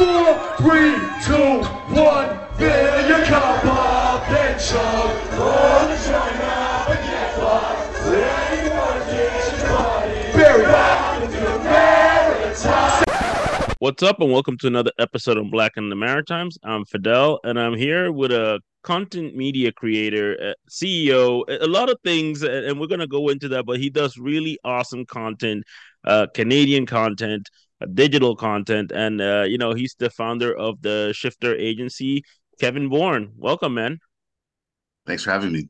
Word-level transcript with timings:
Four, 0.00 0.32
three, 0.56 0.96
two, 1.26 1.60
one. 1.92 2.30
Fill 2.56 3.06
your 3.06 3.22
cup 3.26 3.62
up 3.66 4.30
and 4.30 4.58
chug. 4.58 5.10
On 5.38 5.90
the 5.90 5.96
joint 5.96 6.38
now 6.38 6.86
and 6.88 7.00
get 7.04 7.34
fucked. 7.34 8.06
Let 8.06 8.64
you 8.64 8.70
wanna 8.70 9.04
get 9.04 9.58
your 9.58 9.68
body. 9.68 10.32
Very 10.32 10.62
back 10.62 11.22
into 11.22 11.36
the 11.36 11.58
maritime. 11.58 13.04
What's 13.80 14.02
up, 14.02 14.22
and 14.22 14.32
welcome 14.32 14.56
to 14.60 14.68
another 14.68 14.92
episode 14.98 15.36
of 15.36 15.50
Black 15.50 15.72
in 15.76 15.90
the 15.90 15.96
Maritimes. 15.96 16.56
I'm 16.62 16.86
Fidel, 16.86 17.38
and 17.44 17.60
I'm 17.60 17.76
here 17.76 18.10
with 18.10 18.32
a 18.32 18.60
content 18.82 19.36
media 19.36 19.70
creator, 19.70 20.34
uh, 20.42 20.54
CEO, 20.70 21.44
a 21.46 21.66
a 21.66 21.68
lot 21.68 21.90
of 21.90 21.98
things, 22.02 22.42
and 22.42 22.80
we're 22.80 22.86
gonna 22.86 23.06
go 23.06 23.28
into 23.28 23.48
that. 23.48 23.66
But 23.66 23.78
he 23.78 23.90
does 23.90 24.16
really 24.16 24.58
awesome 24.64 25.04
content, 25.04 25.64
uh, 26.04 26.26
Canadian 26.32 26.86
content, 26.86 27.50
digital 27.86 28.36
content, 28.36 28.92
and 28.92 29.20
uh, 29.20 29.44
you 29.46 29.58
know 29.58 29.72
he's 29.72 29.94
the 29.98 30.10
founder 30.10 30.56
of 30.56 30.80
the 30.82 31.12
Shifter 31.14 31.54
Agency. 31.56 32.22
Kevin 32.60 32.88
Bourne, 32.88 33.32
welcome, 33.36 33.74
man. 33.74 33.98
Thanks 35.06 35.24
for 35.24 35.30
having 35.30 35.52
me. 35.52 35.68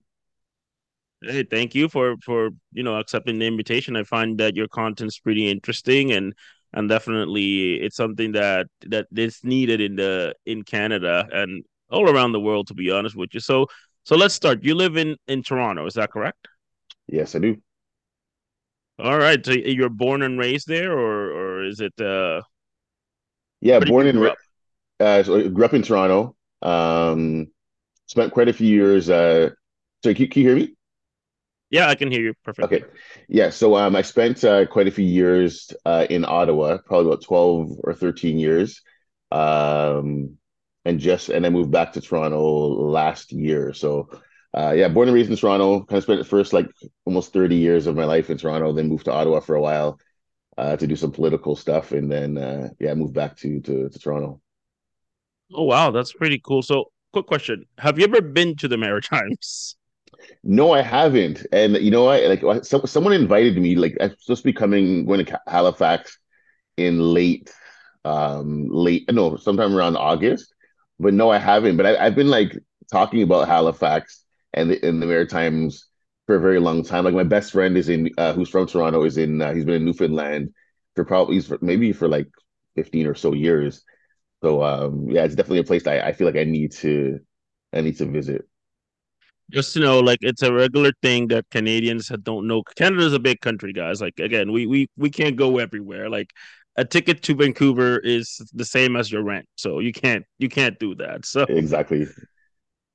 Hey, 1.22 1.44
thank 1.44 1.74
you 1.74 1.88
for 1.88 2.16
for 2.24 2.50
you 2.72 2.82
know 2.82 2.98
accepting 2.98 3.38
the 3.38 3.46
invitation. 3.46 3.96
I 3.96 4.04
find 4.04 4.38
that 4.38 4.56
your 4.56 4.68
content's 4.68 5.18
pretty 5.18 5.48
interesting 5.48 6.12
and 6.12 6.34
and 6.72 6.88
definitely 6.88 7.74
it's 7.74 7.96
something 7.96 8.32
that 8.32 8.66
that 8.86 9.06
is 9.14 9.40
needed 9.42 9.80
in 9.80 9.96
the 9.96 10.34
in 10.46 10.62
Canada 10.62 11.28
and 11.32 11.64
all 11.90 12.08
around 12.08 12.32
the 12.32 12.40
world 12.40 12.68
to 12.68 12.74
be 12.74 12.90
honest 12.90 13.16
with 13.16 13.34
you. 13.34 13.40
So 13.40 13.66
so 14.04 14.16
let's 14.16 14.34
start. 14.34 14.64
You 14.64 14.74
live 14.74 14.96
in 14.96 15.16
in 15.28 15.42
Toronto, 15.42 15.86
is 15.86 15.94
that 15.94 16.10
correct? 16.10 16.48
Yes, 17.06 17.34
I 17.34 17.38
do. 17.40 17.60
All 19.02 19.18
right. 19.18 19.44
So 19.44 19.52
you're 19.52 19.88
born 19.88 20.22
and 20.22 20.38
raised 20.38 20.66
there 20.68 20.92
or 20.92 21.30
or 21.32 21.64
is 21.64 21.80
it 21.80 21.98
uh 22.00 22.42
Yeah, 23.60 23.80
born 23.80 24.06
and 24.06 24.20
ra- 24.20 24.34
uh, 24.98 25.22
so 25.22 25.48
grew 25.48 25.64
up 25.64 25.74
in 25.74 25.82
Toronto. 25.82 26.36
Um, 26.62 27.48
spent 28.06 28.32
quite 28.32 28.48
a 28.48 28.52
few 28.52 28.68
years. 28.68 29.10
Uh, 29.10 29.50
so 30.04 30.14
can, 30.14 30.28
can 30.28 30.42
you 30.42 30.48
hear 30.48 30.56
me? 30.56 30.74
Yeah, 31.70 31.88
I 31.88 31.94
can 31.94 32.10
hear 32.10 32.20
you 32.20 32.34
perfectly. 32.44 32.78
Okay. 32.80 32.84
Yeah. 33.28 33.50
So 33.50 33.76
um, 33.76 33.96
I 33.96 34.02
spent 34.02 34.44
uh, 34.44 34.66
quite 34.66 34.88
a 34.88 34.90
few 34.90 35.04
years 35.04 35.72
uh, 35.84 36.06
in 36.10 36.24
Ottawa, 36.24 36.78
probably 36.84 37.12
about 37.12 37.22
12 37.22 37.76
or 37.84 37.94
13 37.94 38.38
years. 38.38 38.82
Um, 39.30 40.36
and 40.84 40.98
just 40.98 41.28
and 41.28 41.46
I 41.46 41.50
moved 41.50 41.70
back 41.70 41.92
to 41.92 42.00
Toronto 42.00 42.40
last 42.68 43.32
year. 43.32 43.72
So 43.72 44.10
uh, 44.56 44.72
yeah, 44.76 44.88
born 44.88 45.08
and 45.08 45.14
raised 45.14 45.30
in 45.30 45.36
Toronto. 45.36 45.84
Kind 45.84 45.98
of 45.98 46.02
spent 46.02 46.18
the 46.18 46.24
first 46.24 46.52
like 46.52 46.68
almost 47.04 47.32
30 47.32 47.56
years 47.56 47.86
of 47.86 47.96
my 47.96 48.04
life 48.04 48.30
in 48.30 48.38
Toronto, 48.38 48.72
then 48.72 48.88
moved 48.88 49.04
to 49.04 49.12
Ottawa 49.12 49.40
for 49.40 49.54
a 49.54 49.60
while 49.60 49.98
uh, 50.58 50.76
to 50.76 50.86
do 50.86 50.96
some 50.96 51.12
political 51.12 51.56
stuff, 51.56 51.92
and 51.92 52.10
then 52.10 52.36
uh, 52.36 52.68
yeah, 52.78 52.94
moved 52.94 53.14
back 53.14 53.36
to 53.38 53.60
to, 53.60 53.88
to 53.88 53.98
Toronto. 53.98 54.40
Oh 55.54 55.64
wow, 55.64 55.90
that's 55.90 56.12
pretty 56.12 56.40
cool. 56.44 56.62
So 56.62 56.90
quick 57.12 57.26
question. 57.26 57.64
Have 57.78 57.98
you 57.98 58.04
ever 58.04 58.20
been 58.20 58.56
to 58.56 58.68
the 58.68 58.76
Maritimes? 58.76 59.76
No, 60.42 60.72
I 60.72 60.82
haven't. 60.82 61.46
And 61.50 61.76
you 61.76 61.90
know 61.90 62.04
what? 62.04 62.22
Like 62.24 62.64
so, 62.64 62.84
someone 62.84 63.14
invited 63.14 63.56
me. 63.56 63.74
Like 63.74 63.96
I'm 64.00 64.14
supposed 64.18 64.42
to 64.42 64.48
be 64.48 64.52
coming 64.52 65.06
going 65.06 65.24
to 65.24 65.40
Halifax 65.46 66.18
in 66.76 66.98
late, 66.98 67.50
um, 68.04 68.68
late 68.68 69.10
no, 69.10 69.36
sometime 69.36 69.74
around 69.74 69.96
August. 69.96 70.52
But 70.98 71.14
no, 71.14 71.30
I 71.30 71.38
haven't. 71.38 71.76
But 71.78 71.86
I, 71.86 72.06
I've 72.06 72.14
been 72.14 72.28
like 72.28 72.58
talking 72.92 73.22
about 73.22 73.48
Halifax 73.48 74.24
and 74.54 74.70
the, 74.70 74.86
and 74.86 75.00
the 75.02 75.06
Maritimes 75.06 75.86
for 76.26 76.36
a 76.36 76.40
very 76.40 76.60
long 76.60 76.84
time. 76.84 77.04
Like 77.04 77.14
my 77.14 77.24
best 77.24 77.52
friend 77.52 77.76
is 77.76 77.88
in, 77.88 78.10
uh, 78.18 78.32
who's 78.32 78.48
from 78.48 78.66
Toronto, 78.66 79.04
is 79.04 79.16
in. 79.18 79.40
Uh, 79.40 79.52
he's 79.54 79.64
been 79.64 79.76
in 79.76 79.84
Newfoundland 79.84 80.50
for 80.94 81.04
probably 81.04 81.40
for, 81.40 81.58
maybe 81.60 81.92
for 81.92 82.08
like 82.08 82.28
15 82.76 83.06
or 83.06 83.14
so 83.14 83.32
years. 83.34 83.84
So 84.42 84.62
um, 84.62 85.10
yeah, 85.10 85.24
it's 85.24 85.34
definitely 85.34 85.60
a 85.60 85.64
place 85.64 85.84
that 85.84 86.04
I, 86.04 86.08
I 86.08 86.12
feel 86.12 86.26
like 86.26 86.36
I 86.36 86.44
need 86.44 86.72
to 86.72 87.20
I 87.72 87.80
need 87.82 87.98
to 87.98 88.06
visit. 88.06 88.42
just 89.50 89.72
to 89.74 89.80
know, 89.80 90.00
like 90.00 90.18
it's 90.22 90.42
a 90.42 90.52
regular 90.52 90.92
thing 91.02 91.28
that 91.28 91.44
Canadians 91.50 92.10
don't 92.22 92.46
know. 92.46 92.62
Canada's 92.76 93.12
a 93.12 93.18
big 93.18 93.40
country, 93.40 93.72
guys. 93.72 94.00
Like 94.00 94.18
again, 94.18 94.52
we 94.52 94.66
we 94.66 94.88
we 94.96 95.10
can't 95.10 95.36
go 95.36 95.58
everywhere. 95.58 96.08
Like 96.08 96.30
a 96.76 96.84
ticket 96.84 97.22
to 97.24 97.34
Vancouver 97.34 97.98
is 97.98 98.40
the 98.52 98.64
same 98.64 98.96
as 98.96 99.10
your 99.10 99.22
rent, 99.22 99.46
so 99.56 99.80
you 99.80 99.92
can't 99.92 100.24
you 100.38 100.48
can't 100.48 100.78
do 100.78 100.94
that. 100.96 101.26
So 101.26 101.46
Exactly. 101.48 102.06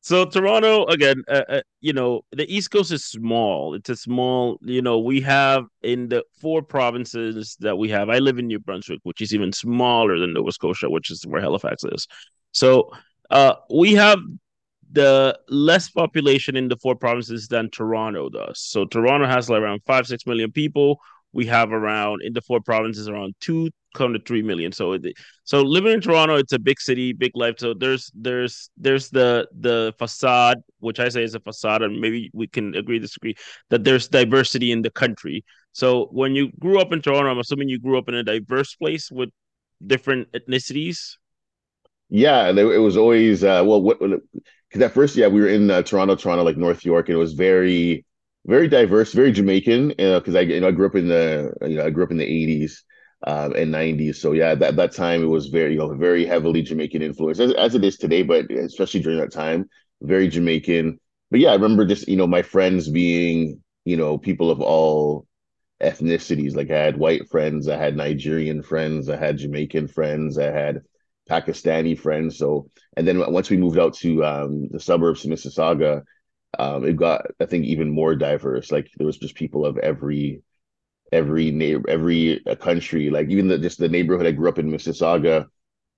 So 0.05 0.23
Toronto 0.23 0.85
again, 0.85 1.23
uh, 1.27 1.41
uh, 1.49 1.61
you 1.81 1.91
know, 1.91 2.21
the 2.31 2.45
East 2.55 2.69
Coast 2.69 2.91
is 2.91 3.03
small. 3.03 3.73
It's 3.73 3.89
a 3.89 3.95
small, 3.95 4.59
you 4.61 4.83
know, 4.83 4.99
we 4.99 5.19
have 5.21 5.65
in 5.81 6.09
the 6.09 6.23
four 6.39 6.61
provinces 6.61 7.57
that 7.61 7.75
we 7.75 7.89
have. 7.89 8.07
I 8.07 8.19
live 8.19 8.37
in 8.37 8.45
New 8.45 8.59
Brunswick, 8.59 8.99
which 9.01 9.19
is 9.19 9.33
even 9.33 9.51
smaller 9.51 10.19
than 10.19 10.33
Nova 10.33 10.51
Scotia, 10.51 10.91
which 10.91 11.09
is 11.09 11.25
where 11.25 11.41
Halifax 11.41 11.83
is. 11.85 12.07
So 12.51 12.91
uh, 13.31 13.55
we 13.73 13.95
have 13.95 14.19
the 14.91 15.39
less 15.49 15.89
population 15.89 16.55
in 16.55 16.67
the 16.67 16.77
four 16.77 16.95
provinces 16.95 17.47
than 17.47 17.71
Toronto 17.71 18.29
does. 18.29 18.59
So 18.59 18.85
Toronto 18.85 19.25
has 19.25 19.49
like 19.49 19.63
around 19.63 19.81
five, 19.87 20.05
six 20.05 20.27
million 20.27 20.51
people. 20.51 20.99
We 21.35 21.45
have 21.47 21.73
around 21.73 22.21
in 22.23 22.31
the 22.33 22.41
four 22.41 22.61
provinces 22.61 23.09
around 23.09 23.35
two 23.41 23.69
come 23.93 24.13
to 24.13 24.19
three 24.19 24.41
million. 24.41 24.71
So 24.71 24.97
so 25.43 25.61
living 25.61 25.93
in 25.93 26.01
Toronto, 26.01 26.35
it's 26.35 26.53
a 26.53 26.59
big 26.59 26.79
city, 26.79 27.11
big 27.13 27.31
life. 27.35 27.55
So 27.57 27.73
there's 27.73 28.09
there's 28.15 28.69
there's 28.77 29.09
the 29.09 29.47
the 29.59 29.93
facade, 29.99 30.59
which 30.79 30.99
I 30.99 31.09
say 31.09 31.23
is 31.23 31.35
a 31.35 31.41
facade, 31.41 31.81
and 31.81 31.99
maybe 31.99 32.31
we 32.33 32.47
can 32.47 32.73
agree 32.75 32.99
disagree 32.99 33.35
that 33.69 33.83
there's 33.83 34.07
diversity 34.07 34.71
in 34.71 34.81
the 34.81 34.91
country. 34.91 35.43
So 35.73 36.05
when 36.11 36.35
you 36.35 36.51
grew 36.57 36.79
up 36.79 36.93
in 36.93 37.01
Toronto, 37.01 37.29
I'm 37.29 37.39
assuming 37.39 37.67
you 37.67 37.79
grew 37.79 37.97
up 37.97 38.07
in 38.07 38.15
a 38.15 38.23
diverse 38.23 38.73
place 38.75 39.11
with 39.11 39.29
different 39.85 40.31
ethnicities. 40.31 41.17
Yeah, 42.09 42.49
it, 42.49 42.77
was 42.77 42.95
always 42.95 43.43
uh 43.43 43.63
well 43.65 43.81
what 43.81 43.99
because 43.99 44.81
at 44.81 44.93
first 44.93 45.15
yeah 45.15 45.27
we 45.27 45.41
were 45.41 45.49
in 45.49 45.69
uh, 45.69 45.81
Toronto, 45.81 46.15
Toronto 46.15 46.43
like 46.43 46.57
North 46.57 46.85
York, 46.85 47.09
and 47.09 47.15
it 47.15 47.19
was 47.19 47.33
very 47.33 48.05
very 48.45 48.67
diverse, 48.67 49.13
very 49.13 49.31
Jamaican. 49.31 49.93
You 49.97 50.09
know, 50.09 50.19
because 50.19 50.35
I 50.35 50.41
you 50.41 50.59
know 50.59 50.67
I 50.67 50.71
grew 50.71 50.85
up 50.87 50.95
in 50.95 51.07
the 51.07 51.53
you 51.61 51.77
know 51.77 51.85
I 51.85 51.89
grew 51.89 52.03
up 52.03 52.11
in 52.11 52.17
the 52.17 52.25
80s 52.25 52.83
um, 53.25 53.55
and 53.55 53.71
90s, 53.71 54.17
so 54.17 54.33
yeah 54.33 54.55
that 54.55 54.75
that 54.75 54.93
time 54.93 55.23
it 55.23 55.27
was 55.27 55.47
very 55.47 55.73
you 55.73 55.79
know 55.79 55.93
very 55.95 56.25
heavily 56.25 56.61
Jamaican 56.61 57.01
influence 57.01 57.39
as, 57.39 57.53
as 57.53 57.75
it 57.75 57.83
is 57.83 57.97
today, 57.97 58.23
but 58.23 58.49
especially 58.51 59.01
during 59.01 59.19
that 59.19 59.31
time, 59.31 59.69
very 60.01 60.27
Jamaican. 60.27 60.99
But 61.31 61.39
yeah, 61.39 61.49
I 61.49 61.55
remember 61.55 61.85
just 61.85 62.07
you 62.07 62.17
know 62.17 62.27
my 62.27 62.41
friends 62.41 62.89
being 62.89 63.61
you 63.85 63.97
know 63.97 64.17
people 64.17 64.51
of 64.51 64.61
all 64.61 65.27
ethnicities. 65.81 66.55
Like 66.55 66.71
I 66.71 66.77
had 66.79 66.97
white 66.97 67.29
friends, 67.29 67.67
I 67.67 67.77
had 67.77 67.95
Nigerian 67.95 68.63
friends, 68.63 69.09
I 69.09 69.17
had 69.17 69.37
Jamaican 69.37 69.87
friends, 69.87 70.37
I 70.37 70.51
had 70.51 70.81
Pakistani 71.29 71.97
friends. 71.97 72.37
So, 72.37 72.69
and 72.95 73.07
then 73.07 73.19
once 73.31 73.49
we 73.49 73.57
moved 73.57 73.79
out 73.79 73.93
to 73.95 74.23
um, 74.23 74.69
the 74.71 74.79
suburbs 74.79 75.25
of 75.25 75.31
Mississauga, 75.31 76.03
um, 76.59 76.85
it 76.85 76.95
got, 76.97 77.25
I 77.39 77.45
think, 77.45 77.65
even 77.65 77.89
more 77.89 78.15
diverse. 78.15 78.71
Like 78.71 78.89
there 78.97 79.07
was 79.07 79.17
just 79.17 79.35
people 79.35 79.65
of 79.65 79.77
every 79.77 80.41
every 81.11 81.51
neighbor, 81.51 81.89
every 81.89 82.45
uh, 82.47 82.55
country. 82.55 83.09
Like 83.09 83.29
even 83.29 83.47
the 83.47 83.57
just 83.57 83.79
the 83.79 83.89
neighborhood 83.89 84.27
I 84.27 84.31
grew 84.31 84.49
up 84.49 84.59
in, 84.59 84.71
Mississauga. 84.71 85.47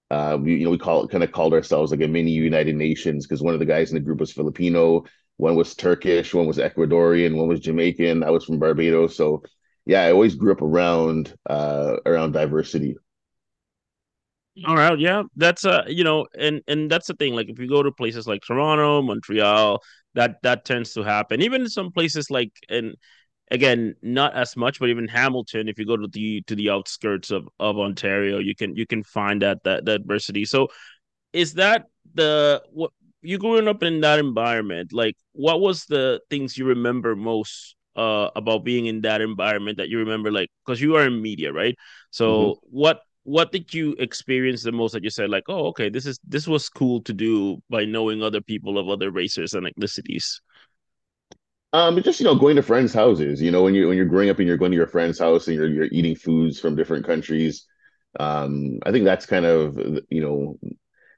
Uh, 0.09 0.37
we, 0.41 0.55
you 0.55 0.65
know, 0.65 0.71
we 0.71 0.77
call 0.77 1.07
kind 1.07 1.23
of 1.23 1.31
called 1.31 1.53
ourselves 1.53 1.91
like 1.91 2.01
a 2.01 2.07
mini 2.07 2.31
United 2.31 2.75
Nations 2.75 3.25
because 3.27 3.41
one 3.41 3.53
of 3.53 3.59
the 3.59 3.65
guys 3.65 3.89
in 3.91 3.95
the 3.95 4.01
group 4.01 4.19
was 4.19 4.31
Filipino, 4.31 5.03
one 5.37 5.55
was 5.55 5.75
Turkish, 5.75 6.33
one 6.33 6.47
was 6.47 6.57
Ecuadorian, 6.57 7.35
one 7.35 7.47
was 7.47 7.59
Jamaican. 7.59 8.23
I 8.23 8.29
was 8.31 8.45
from 8.45 8.59
Barbados, 8.59 9.17
so 9.17 9.43
yeah, 9.85 10.03
I 10.03 10.11
always 10.11 10.35
grew 10.35 10.51
up 10.53 10.61
around 10.61 11.35
uh 11.49 11.97
around 12.05 12.33
diversity. 12.33 12.95
All 14.65 14.75
right, 14.75 14.97
yeah, 14.97 15.23
that's 15.35 15.65
uh, 15.65 15.83
you 15.87 16.03
know, 16.03 16.25
and 16.37 16.61
and 16.67 16.89
that's 16.89 17.07
the 17.07 17.13
thing. 17.13 17.35
Like 17.35 17.47
if 17.49 17.59
you 17.59 17.67
go 17.69 17.83
to 17.83 17.91
places 17.91 18.25
like 18.27 18.41
Toronto, 18.41 19.03
Montreal, 19.03 19.81
that 20.17 20.41
that 20.41 20.65
tends 20.65 20.93
to 20.93 21.03
happen. 21.03 21.41
Even 21.41 21.61
in 21.61 21.69
some 21.69 21.91
places 21.91 22.29
like 22.29 22.51
and 22.69 22.95
again, 23.51 23.95
not 24.01 24.33
as 24.35 24.57
much, 24.57 24.79
but 24.79 24.89
even 24.89 25.07
Hamilton, 25.07 25.69
if 25.69 25.79
you 25.79 25.85
go 25.85 25.95
to 25.95 26.07
the 26.07 26.41
to 26.47 26.55
the 26.55 26.69
outskirts 26.69 27.31
of 27.31 27.47
of 27.59 27.77
Ontario, 27.77 28.39
you 28.39 28.55
can 28.55 28.75
you 28.75 28.85
can 28.85 29.03
find 29.03 29.41
that 29.41 29.63
that, 29.63 29.85
that 29.85 30.01
diversity. 30.01 30.43
So 30.45 30.67
is 31.33 31.53
that 31.53 31.85
the 32.15 32.63
what 32.71 32.91
you 33.21 33.37
growing 33.37 33.67
up 33.67 33.83
in 33.83 34.01
that 34.01 34.19
environment? 34.19 34.91
Like 34.91 35.15
what 35.33 35.61
was 35.61 35.85
the 35.85 36.19
things 36.29 36.57
you 36.57 36.65
remember 36.65 37.15
most 37.15 37.75
uh 37.95 38.29
about 38.35 38.63
being 38.63 38.85
in 38.85 39.01
that 39.01 39.21
environment 39.21 39.77
that 39.77 39.89
you 39.89 39.97
remember 39.99 40.31
like 40.31 40.49
because 40.65 40.81
you 40.81 40.95
are 40.95 41.05
in 41.05 41.21
media, 41.21 41.53
right? 41.53 41.75
So 42.11 42.57
what 42.63 43.01
what 43.27 43.51
did 43.51 43.73
you 43.73 43.93
experience 43.99 44.63
the 44.63 44.71
most 44.71 44.93
that 44.93 45.03
you 45.03 45.09
said 45.09 45.29
like, 45.29 45.43
oh, 45.49 45.67
okay, 45.67 45.89
this 45.89 46.05
is 46.05 46.17
this 46.25 46.47
was 46.47 46.69
cool 46.69 47.01
to 47.01 47.11
do 47.11 47.61
by 47.69 47.83
knowing 47.83 48.23
other 48.23 48.39
people 48.39 48.77
of 48.77 48.87
other 48.87 49.11
races 49.11 49.53
and 49.53 49.67
ethnicities? 49.67 50.39
Um, 51.73 52.01
just 52.01 52.21
you 52.21 52.23
know, 52.23 52.35
going 52.35 52.55
to 52.55 52.63
friends' 52.63 52.93
houses. 52.93 53.41
You 53.41 53.51
know, 53.51 53.63
when 53.63 53.75
you 53.75 53.89
when 53.89 53.97
you're 53.97 54.05
growing 54.05 54.29
up 54.29 54.39
and 54.39 54.47
you're 54.47 54.55
going 54.55 54.71
to 54.71 54.77
your 54.77 54.87
friend's 54.87 55.19
house 55.19 55.47
and 55.47 55.57
you're 55.57 55.67
you're 55.67 55.89
eating 55.91 56.15
foods 56.15 56.57
from 56.57 56.77
different 56.77 57.05
countries. 57.05 57.65
Um, 58.17 58.79
I 58.85 58.93
think 58.93 59.03
that's 59.03 59.25
kind 59.25 59.45
of 59.45 59.77
you 60.09 60.21
know 60.21 60.57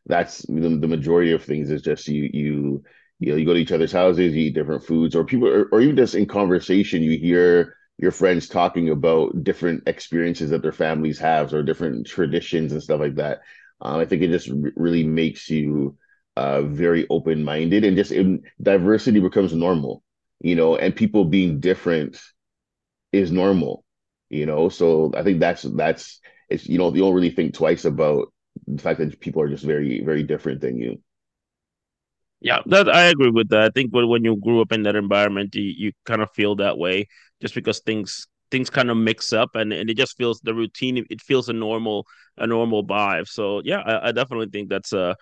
that's 0.08 0.40
the, 0.48 0.80
the 0.82 0.88
majority 0.88 1.32
of 1.34 1.44
things 1.44 1.70
is 1.70 1.84
just 1.84 2.08
you 2.08 2.28
you 2.34 2.84
you 3.20 3.30
know 3.30 3.36
you 3.36 3.46
go 3.46 3.54
to 3.54 3.60
each 3.60 3.72
other's 3.72 3.92
houses, 3.92 4.34
you 4.34 4.46
eat 4.46 4.56
different 4.56 4.84
foods, 4.84 5.16
or 5.16 5.26
people, 5.26 5.48
or, 5.48 5.70
or 5.72 5.80
even 5.80 5.96
just 5.96 6.16
in 6.16 6.26
conversation, 6.26 7.04
you 7.04 7.20
hear 7.20 7.76
your 8.00 8.12
friends 8.12 8.50
talking 8.50 8.90
about 8.90 9.44
different 9.44 9.88
experiences 9.88 10.52
that 10.52 10.64
their 10.64 10.74
families 10.74 11.20
have 11.20 11.54
or 11.54 11.64
different 11.64 12.08
traditions 12.08 12.74
and 12.74 12.84
stuff 12.84 13.02
like 13.02 13.16
that. 13.16 13.42
Um, 13.82 14.00
I 14.00 14.06
think 14.06 14.24
it 14.24 14.30
just 14.32 14.50
r- 14.50 14.74
really 14.78 15.06
makes 15.06 15.50
you 15.50 15.98
uh, 16.38 16.64
very 16.64 17.08
open 17.10 17.44
minded 17.46 17.86
and 17.86 17.98
just 17.98 18.14
diversity 18.62 19.22
becomes 19.22 19.54
normal, 19.54 20.04
you 20.42 20.56
know, 20.56 20.78
and 20.78 20.96
people 20.96 21.26
being 21.26 21.62
different 21.62 22.20
is 23.12 23.32
normal, 23.32 23.86
you 24.30 24.46
know. 24.46 24.70
So 24.70 25.12
I 25.16 25.24
think 25.24 25.40
that's 25.40 25.64
that's 25.64 26.20
it's 26.50 26.68
you 26.68 26.78
know 26.78 26.94
you 26.94 27.02
don't 27.02 27.16
really 27.16 27.32
think 27.32 27.54
twice 27.54 27.86
about 27.86 28.34
the 28.68 28.82
fact 28.82 29.00
that 29.00 29.20
people 29.20 29.42
are 29.42 29.50
just 29.50 29.66
very 29.66 30.04
very 30.04 30.24
different 30.24 30.62
than 30.62 30.78
you. 30.78 31.00
Yeah, 32.42 32.60
that 32.68 32.88
I 32.90 33.06
agree 33.06 33.32
with 33.32 33.50
that. 33.50 33.62
I 33.64 33.70
think 33.70 33.94
when 33.94 34.08
when 34.08 34.24
you 34.24 34.38
grew 34.38 34.62
up 34.62 34.72
in 34.72 34.84
that 34.84 34.96
environment, 34.96 35.56
you, 35.56 35.64
you 35.64 35.92
kind 36.06 36.22
of 36.22 36.32
feel 36.32 36.56
that 36.58 36.78
way 36.78 37.08
just 37.42 37.56
because 37.56 37.80
things 37.80 38.28
things 38.52 38.70
kind 38.70 38.90
of 38.90 38.98
mix 38.98 39.32
up 39.32 39.56
and, 39.56 39.72
and 39.72 39.90
it 39.90 39.98
just 39.98 40.18
feels 40.18 40.40
the 40.42 40.54
routine 40.54 41.06
it 41.10 41.22
feels 41.22 41.50
a 41.50 41.54
normal 41.54 42.06
a 42.38 42.48
normal 42.48 42.86
vibe. 42.86 43.28
So 43.28 43.62
yeah, 43.64 43.80
I, 43.82 44.10
I 44.10 44.12
definitely 44.12 44.50
think 44.52 44.70
that's 44.70 44.94
a 44.94 45.16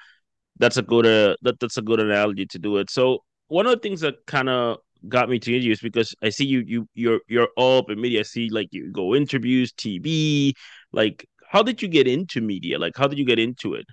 that's 0.59 0.77
a 0.77 0.81
good 0.81 1.05
uh, 1.05 1.35
that 1.43 1.59
that's 1.59 1.77
a 1.77 1.81
good 1.81 1.99
analogy 1.99 2.45
to 2.47 2.59
do 2.59 2.77
it. 2.77 2.89
So 2.89 3.19
one 3.47 3.65
of 3.65 3.71
the 3.73 3.79
things 3.79 4.01
that 4.01 4.15
kind 4.25 4.49
of 4.49 4.77
got 5.07 5.29
me 5.29 5.39
to 5.39 5.71
is 5.71 5.79
because 5.79 6.15
I 6.21 6.29
see 6.29 6.45
you 6.45 6.63
you 6.65 6.89
you're 6.93 7.21
you're 7.27 7.49
all 7.57 7.79
up 7.79 7.89
in 7.89 8.01
media. 8.01 8.21
I 8.21 8.23
see 8.23 8.49
like 8.49 8.69
you 8.71 8.91
go 8.91 9.15
interviews, 9.15 9.71
TV. 9.73 10.53
Like, 10.91 11.27
how 11.49 11.63
did 11.63 11.81
you 11.81 11.87
get 11.87 12.07
into 12.07 12.41
media? 12.41 12.79
Like, 12.79 12.93
how 12.97 13.07
did 13.07 13.19
you 13.19 13.25
get 13.25 13.39
into 13.39 13.73
it? 13.75 13.85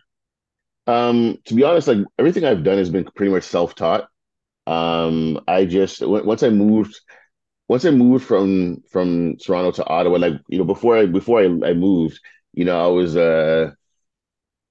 Um, 0.86 1.38
to 1.46 1.54
be 1.54 1.64
honest, 1.64 1.88
like 1.88 1.98
everything 2.18 2.44
I've 2.44 2.64
done 2.64 2.78
has 2.78 2.90
been 2.90 3.04
pretty 3.16 3.32
much 3.32 3.44
self-taught. 3.44 4.08
Um, 4.66 5.40
I 5.48 5.64
just 5.64 6.06
once 6.06 6.42
I 6.42 6.50
moved 6.50 6.98
once 7.68 7.84
I 7.84 7.90
moved 7.90 8.24
from 8.26 8.82
from 8.90 9.36
Toronto 9.38 9.72
to 9.72 9.86
Ottawa, 9.86 10.18
like 10.18 10.34
you 10.48 10.58
know, 10.58 10.64
before 10.64 10.98
I 10.98 11.06
before 11.06 11.40
I, 11.40 11.44
I 11.44 11.74
moved, 11.74 12.20
you 12.52 12.64
know, 12.64 12.82
I 12.84 12.88
was 12.88 13.16
uh 13.16 13.72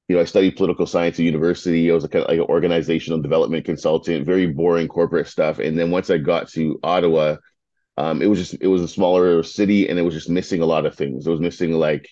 you 0.08 0.16
know, 0.16 0.22
I 0.22 0.26
studied 0.26 0.58
political 0.58 0.86
science 0.86 1.16
at 1.18 1.26
university. 1.26 1.90
I 1.90 1.94
was 1.94 2.04
a 2.04 2.10
kind 2.10 2.24
of 2.26 2.30
like 2.30 2.40
an 2.40 2.46
organizational 2.46 3.22
development 3.22 3.66
consultant, 3.66 4.26
very 4.26 4.48
boring 4.48 4.88
corporate 4.88 5.28
stuff. 5.28 5.60
And 5.60 5.80
then 5.80 5.92
once 5.92 6.10
I 6.10 6.18
got 6.18 6.50
to 6.50 6.80
Ottawa, 6.84 7.38
um, 7.98 8.22
it 8.22 8.28
was 8.28 8.40
just 8.40 8.62
it 8.62 8.68
was 8.68 8.82
a 8.82 8.88
smaller 8.88 9.44
city, 9.44 9.90
and 9.90 10.00
it 10.00 10.04
was 10.04 10.14
just 10.16 10.30
missing 10.30 10.62
a 10.62 10.66
lot 10.66 10.86
of 10.86 10.96
things. 10.96 11.28
It 11.28 11.32
was 11.32 11.40
missing 11.42 11.74
like 11.74 12.10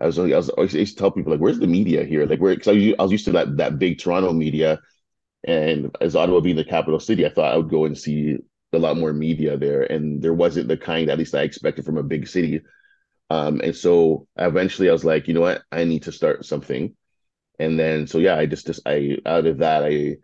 I 0.00 0.06
was 0.06 0.18
I 0.18 0.22
was 0.24 0.50
I 0.58 0.62
used 0.62 0.96
to 0.96 1.00
tell 1.00 1.10
people 1.12 1.32
like, 1.32 1.40
"Where's 1.40 1.58
the 1.58 1.66
media 1.66 2.04
here?" 2.04 2.26
Like, 2.26 2.40
where 2.40 2.54
because 2.54 2.68
I, 2.76 2.94
I 2.98 3.02
was 3.02 3.12
used 3.12 3.26
to 3.26 3.32
that 3.32 3.56
that 3.58 3.78
big 3.78 3.98
Toronto 4.00 4.32
media, 4.32 4.80
and 5.46 5.96
as 6.00 6.16
Ottawa 6.16 6.40
being 6.40 6.56
the 6.56 6.64
capital 6.64 7.00
city, 7.00 7.26
I 7.26 7.30
thought 7.30 7.52
I 7.52 7.56
would 7.56 7.70
go 7.70 7.84
and 7.86 7.98
see 7.98 8.38
a 8.74 8.78
lot 8.78 8.96
more 8.96 9.12
media 9.12 9.56
there, 9.56 9.82
and 9.84 10.22
there 10.22 10.34
wasn't 10.34 10.68
the 10.68 10.76
kind 10.76 11.10
at 11.10 11.18
least 11.18 11.34
I 11.34 11.42
expected 11.42 11.84
from 11.84 11.98
a 11.98 12.02
big 12.02 12.28
city. 12.28 12.62
Um, 13.30 13.60
and 13.62 13.74
so 13.76 14.28
eventually 14.36 14.88
I 14.88 14.92
was 14.92 15.04
like, 15.04 15.28
you 15.28 15.34
know 15.34 15.40
what, 15.42 15.62
I 15.72 15.84
need 15.84 16.04
to 16.04 16.12
start 16.12 16.44
something. 16.44 16.94
And 17.58 17.78
then 17.78 18.06
so 18.06 18.18
yeah, 18.18 18.36
I 18.36 18.46
just 18.46 18.66
just 18.66 18.82
I 18.86 19.18
out 19.26 19.46
of 19.46 19.58
that 19.58 19.84
I 19.84 20.16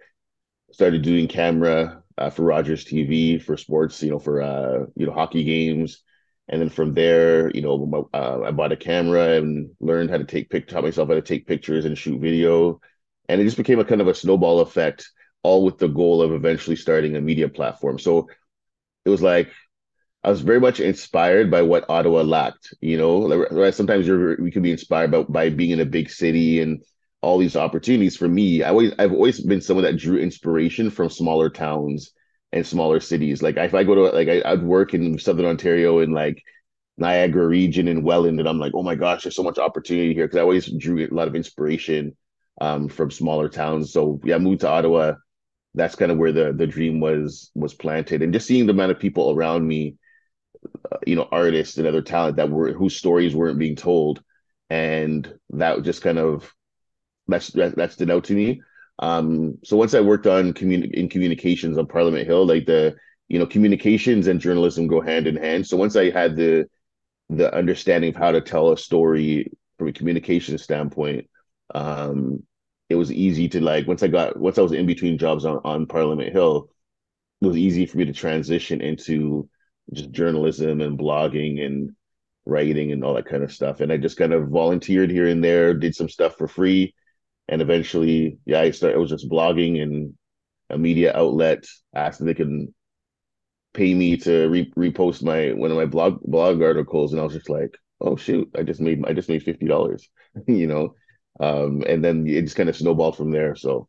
started 0.73 1.03
doing 1.03 1.29
camera 1.29 2.03
uh, 2.19 2.31
for 2.31 2.43
Rogers 2.45 2.85
TV 2.85 3.39
for 3.39 3.57
sports, 3.57 4.03
you 4.03 4.11
know, 4.11 4.19
for 4.19 4.43
uh, 4.43 4.87
you 4.97 5.07
know 5.07 5.13
hockey 5.13 5.45
games, 5.45 6.03
and 6.49 6.61
then 6.61 6.69
from 6.69 6.95
there, 6.95 7.51
you 7.51 7.63
know, 7.63 8.09
uh, 8.13 8.43
I 8.45 8.51
bought 8.51 8.73
a 8.73 8.77
camera 8.77 9.37
and 9.37 9.71
learned 9.81 10.11
how 10.11 10.19
to 10.19 10.25
take 10.25 10.51
pic, 10.51 10.69
taught 10.69 10.85
myself 10.85 11.09
how 11.09 11.15
to 11.15 11.23
take 11.23 11.47
pictures 11.47 11.85
and 11.85 11.97
shoot 11.97 12.21
video, 12.21 12.81
and 13.29 13.41
it 13.41 13.45
just 13.45 13.57
became 13.57 13.79
a 13.79 13.85
kind 13.85 14.01
of 14.01 14.09
a 14.09 14.15
snowball 14.15 14.61
effect, 14.61 15.09
all 15.43 15.65
with 15.65 15.79
the 15.79 15.89
goal 15.89 16.23
of 16.23 16.33
eventually 16.33 16.77
starting 16.77 17.17
a 17.17 17.21
media 17.21 17.49
platform. 17.49 17.99
So 17.99 18.29
it 19.05 19.11
was 19.11 19.23
like 19.23 19.51
I 20.23 20.31
was 20.31 20.43
very 20.43 20.61
much 20.61 20.81
inspired 20.81 21.51
by 21.51 21.63
what 21.63 21.89
Ottawa 21.89 22.23
lacked. 22.23 22.75
You 22.81 22.99
know, 22.99 23.47
right? 23.51 23.75
Sometimes 23.75 24.07
you're 24.07 24.37
we 24.41 24.51
can 24.51 24.63
be 24.63 24.73
inspired 24.73 25.11
by 25.11 25.23
by 25.25 25.51
being 25.51 25.71
in 25.71 25.81
a 25.81 25.87
big 25.87 26.11
city 26.11 26.61
and 26.61 26.83
all 27.23 27.39
these 27.39 27.57
opportunities. 27.57 28.17
For 28.17 28.29
me, 28.29 28.63
I 28.63 28.71
always 28.71 28.93
I've 28.99 29.13
always 29.13 29.41
been 29.41 29.61
someone 29.61 29.85
that 29.85 29.97
drew 29.97 30.19
inspiration 30.19 30.91
from 30.91 31.11
smaller 31.11 31.51
towns 31.51 32.13
and 32.53 32.67
smaller 32.67 33.01
cities. 33.01 33.43
Like 33.43 33.57
if 33.57 33.75
I 33.75 33.85
go 33.85 33.95
to 33.95 34.03
like 34.17 34.29
I, 34.29 34.43
I'd 34.45 34.63
work 34.63 34.95
in 34.95 35.19
Southern 35.19 35.47
Ontario 35.47 36.01
in 36.01 36.13
like 36.13 36.43
Niagara 36.99 37.47
region 37.47 37.89
and 37.89 38.05
Welland, 38.05 38.41
and 38.41 38.49
I'm 38.49 38.59
like, 38.59 38.73
oh 38.75 38.83
my 38.83 38.95
gosh, 38.95 39.23
there's 39.23 39.37
so 39.37 39.43
much 39.43 39.59
opportunity 39.59 40.15
here 40.15 40.27
because 40.27 40.39
I 40.39 40.43
always 40.43 40.67
drew 40.67 41.07
a 41.07 41.15
lot 41.15 41.29
of 41.29 41.35
inspiration 41.37 42.17
um, 42.61 42.89
from 42.89 43.11
smaller 43.11 43.49
towns. 43.49 43.93
So 43.93 44.21
yeah, 44.25 44.35
I 44.37 44.39
moved 44.39 44.61
to 44.63 44.69
Ottawa. 44.69 45.15
That's 45.75 45.95
kind 45.97 46.11
of 46.13 46.19
where 46.19 46.33
the 46.33 46.53
the 46.53 46.67
dream 46.67 47.01
was 47.01 47.51
was 47.55 47.75
planted, 47.75 48.23
and 48.23 48.33
just 48.33 48.47
seeing 48.47 48.67
the 48.67 48.73
amount 48.73 48.93
of 48.93 48.99
people 48.99 49.31
around 49.31 49.67
me 49.67 49.97
uh, 50.91 50.99
you 51.07 51.17
know 51.17 51.29
artists 51.31 51.79
and 51.79 51.87
other 51.87 52.03
talent 52.03 52.37
that 52.37 52.51
were 52.51 52.73
whose 52.73 52.97
stories 52.97 53.35
weren't 53.35 53.59
being 53.59 53.77
told 53.77 54.23
and 54.69 55.33
that 55.51 55.83
just 55.83 56.03
kind 56.03 56.19
of 56.19 56.53
that's 57.29 57.49
that, 57.53 57.77
that 57.77 57.93
stood 57.93 58.11
out 58.11 58.25
to 58.25 58.35
me. 58.35 58.63
Um 58.99 59.59
so 59.65 59.77
once 59.77 59.95
i 59.95 60.01
worked 60.01 60.27
on 60.27 60.53
communi- 60.55 60.93
in 60.93 61.09
communications 61.09 61.79
on 61.79 61.87
parliament 61.87 62.27
hill 62.27 62.47
like 62.47 62.67
the 62.67 62.97
you 63.29 63.39
know 63.39 63.47
communications 63.47 64.27
and 64.27 64.41
journalism 64.41 64.87
go 64.89 65.01
hand 65.01 65.27
in 65.27 65.37
hand. 65.37 65.67
So 65.67 65.77
once 65.77 65.97
i 65.97 66.11
had 66.11 66.37
the 66.37 66.67
the 67.31 67.55
understanding 67.55 68.11
of 68.11 68.17
how 68.17 68.33
to 68.33 68.41
tell 68.41 68.73
a 68.73 68.79
story 68.79 69.53
from 69.79 69.89
a 69.89 69.93
communication 69.93 70.59
standpoint 70.59 71.29
um 71.75 72.43
it 72.91 72.97
was 72.97 73.13
easy 73.13 73.49
to 73.49 73.61
like 73.61 73.87
once 73.87 74.03
i 74.03 74.09
got 74.09 74.39
once 74.39 74.59
i 74.59 74.63
was 74.63 74.73
in 74.73 74.87
between 74.87 75.19
jobs 75.19 75.45
on, 75.47 75.61
on 75.65 75.87
parliament 75.87 76.33
hill 76.33 76.71
it 77.43 77.47
was 77.47 77.57
easy 77.57 77.87
for 77.87 77.99
me 77.99 78.05
to 78.05 78.13
transition 78.13 78.81
into 78.81 79.49
just 79.93 80.11
journalism 80.13 80.81
and 80.81 80.99
blogging 80.99 81.65
and 81.65 81.91
writing 82.47 82.93
and 82.93 83.05
all 83.05 83.15
that 83.15 83.27
kind 83.27 83.43
of 83.43 83.53
stuff. 83.53 83.81
And 83.81 83.93
I 83.93 83.97
just 83.97 84.17
kind 84.17 84.33
of 84.33 84.49
volunteered 84.49 85.11
here 85.11 85.27
and 85.27 85.43
there, 85.45 85.75
did 85.75 85.95
some 85.95 86.09
stuff 86.09 86.37
for 86.37 86.49
free, 86.49 86.95
and 87.49 87.63
eventually, 87.63 88.39
yeah, 88.47 88.61
I 88.61 88.71
started. 88.73 88.97
I 88.97 89.01
was 89.01 89.11
just 89.11 89.31
blogging 89.31 89.83
and 89.83 90.15
a 90.71 90.79
media 90.79 91.17
outlet 91.17 91.67
asked 91.95 92.21
if 92.21 92.27
they 92.27 92.35
can 92.35 92.75
pay 93.75 93.95
me 93.95 94.17
to 94.17 94.49
re- 94.49 94.73
repost 94.77 95.23
my 95.23 95.53
one 95.53 95.71
of 95.71 95.77
my 95.77 95.87
blog 95.87 96.21
blog 96.23 96.63
articles, 96.63 97.13
and 97.13 97.21
I 97.21 97.25
was 97.25 97.35
just 97.35 97.49
like, 97.51 97.77
oh 98.01 98.17
shoot, 98.17 98.51
I 98.57 98.63
just 98.63 98.81
made 98.81 99.05
I 99.07 99.13
just 99.13 99.29
made 99.29 99.43
fifty 99.43 99.67
dollars, 99.67 100.09
you 100.47 100.67
know, 100.67 100.95
um, 101.41 101.83
and 101.89 102.05
then 102.05 102.27
it 102.29 102.43
just 102.43 102.57
kind 102.57 102.69
of 102.69 102.77
snowballed 102.77 103.17
from 103.17 103.33
there. 103.33 103.57
So 103.57 103.89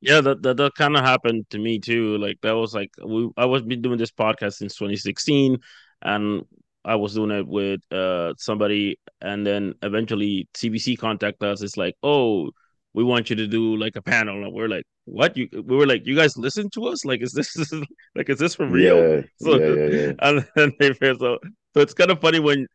Yeah, 0.00 0.20
that 0.20 0.42
that, 0.42 0.56
that 0.58 0.74
kind 0.74 0.96
of 0.96 1.04
happened 1.04 1.46
to 1.50 1.58
me 1.58 1.78
too. 1.78 2.18
Like 2.18 2.38
that 2.42 2.52
was 2.52 2.74
like 2.74 2.90
we 3.04 3.30
I 3.36 3.46
was 3.46 3.62
been 3.62 3.82
doing 3.82 3.98
this 3.98 4.10
podcast 4.12 4.54
since 4.54 4.76
2016 4.76 5.58
and 6.02 6.42
I 6.84 6.96
was 6.96 7.14
doing 7.14 7.30
it 7.30 7.46
with 7.46 7.80
uh 7.92 8.34
somebody 8.36 8.98
and 9.20 9.46
then 9.46 9.74
eventually 9.82 10.48
CBC 10.54 10.96
contacted 10.96 11.48
us. 11.48 11.62
It's 11.62 11.76
like, 11.78 11.94
"Oh, 12.02 12.50
we 12.92 13.04
want 13.04 13.30
you 13.30 13.36
to 13.36 13.46
do 13.46 13.76
like 13.76 13.96
a 13.96 14.02
panel." 14.02 14.44
And 14.44 14.52
we're 14.52 14.68
like, 14.68 14.84
"What? 15.06 15.36
You 15.36 15.48
we 15.52 15.76
were 15.76 15.86
like, 15.86 16.02
"You 16.06 16.14
guys 16.14 16.36
listen 16.36 16.68
to 16.74 16.86
us? 16.88 17.04
Like 17.04 17.22
is 17.22 17.32
this 17.32 17.56
like 18.14 18.28
is 18.28 18.38
this 18.38 18.54
for 18.54 18.68
real?" 18.68 19.06
yeah, 19.06 19.22
So 19.38 19.58
yeah, 19.58 19.66
yeah, 19.66 19.86
yeah, 19.86 20.12
and 20.20 20.46
then 20.56 20.72
they 20.78 20.92
so 20.94 21.38
so 21.74 21.80
it's 21.80 21.94
kind 21.94 22.10
of 22.10 22.20
funny 22.20 22.38
when 22.40 22.66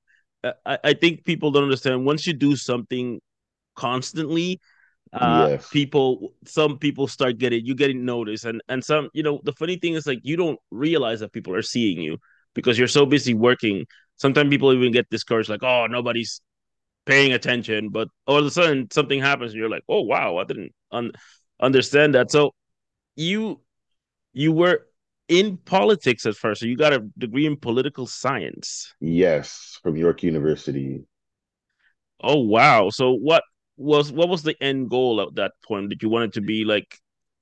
uh, 0.44 0.54
I 0.66 0.78
I 0.86 0.94
think 0.94 1.24
people 1.26 1.52
don't 1.52 1.64
understand 1.64 2.06
once 2.06 2.26
you 2.28 2.34
do 2.34 2.56
something 2.56 3.20
constantly 3.76 4.60
uh 5.14 5.50
yes, 5.50 5.70
people 5.72 6.34
some 6.46 6.78
people 6.78 7.08
start 7.08 7.38
getting 7.38 7.66
you 7.66 7.76
getting 7.76 8.06
noticed. 8.06 8.46
And 8.46 8.62
and 8.70 8.84
some 8.84 9.10
you 9.14 9.24
know 9.24 9.42
the 9.44 9.54
funny 9.54 9.78
thing 9.78 9.96
is 9.96 10.08
like 10.08 10.20
you 10.24 10.38
don't 10.38 10.60
realize 10.72 11.20
that 11.22 11.34
people 11.34 11.56
are 11.56 11.62
seeing 11.62 12.02
you 12.02 12.18
because 12.56 12.78
you're 12.78 12.88
so 12.88 13.06
busy 13.06 13.34
working. 13.34 13.86
Sometimes 14.18 14.50
people 14.50 14.74
even 14.74 14.92
get 14.92 15.10
discouraged 15.10 15.50
like 15.50 15.64
oh 15.64 15.88
nobody's 15.88 16.42
paying 17.06 17.34
attention. 17.34 17.90
But 17.90 18.10
all 18.28 18.38
of 18.40 18.46
a 18.46 18.52
sudden 18.52 18.90
something 18.92 19.20
happens 19.22 19.52
and 19.52 19.60
you're 19.60 19.70
like 19.70 19.84
oh 19.90 20.02
wow 20.02 20.38
i 20.38 20.44
didn't 20.46 20.74
un- 20.92 21.12
understand 21.62 22.16
that. 22.16 22.32
So 22.32 22.52
you 23.16 23.62
you 24.34 24.52
were 24.52 24.88
in 25.28 25.58
politics 25.58 26.26
at 26.26 26.36
first 26.36 26.62
so 26.62 26.66
you 26.68 26.76
got 26.78 26.94
a 26.94 27.08
degree 27.18 27.46
in 27.46 27.58
political 27.58 28.08
science. 28.08 28.94
Yes, 29.02 29.80
from 29.84 29.98
York 29.98 30.24
University. 30.24 31.04
oh 32.22 32.40
wow. 32.40 32.90
So 32.90 33.12
what 33.14 33.44
was 33.82 34.12
what 34.12 34.30
was 34.30 34.44
the 34.44 34.56
end 34.62 34.90
goal 34.90 35.22
at 35.22 35.36
that 35.36 35.54
point 35.66 35.90
did 35.90 36.02
you 36.04 36.10
want 36.10 36.26
it 36.26 36.34
to 36.34 36.42
be 36.42 36.64
like 36.64 36.98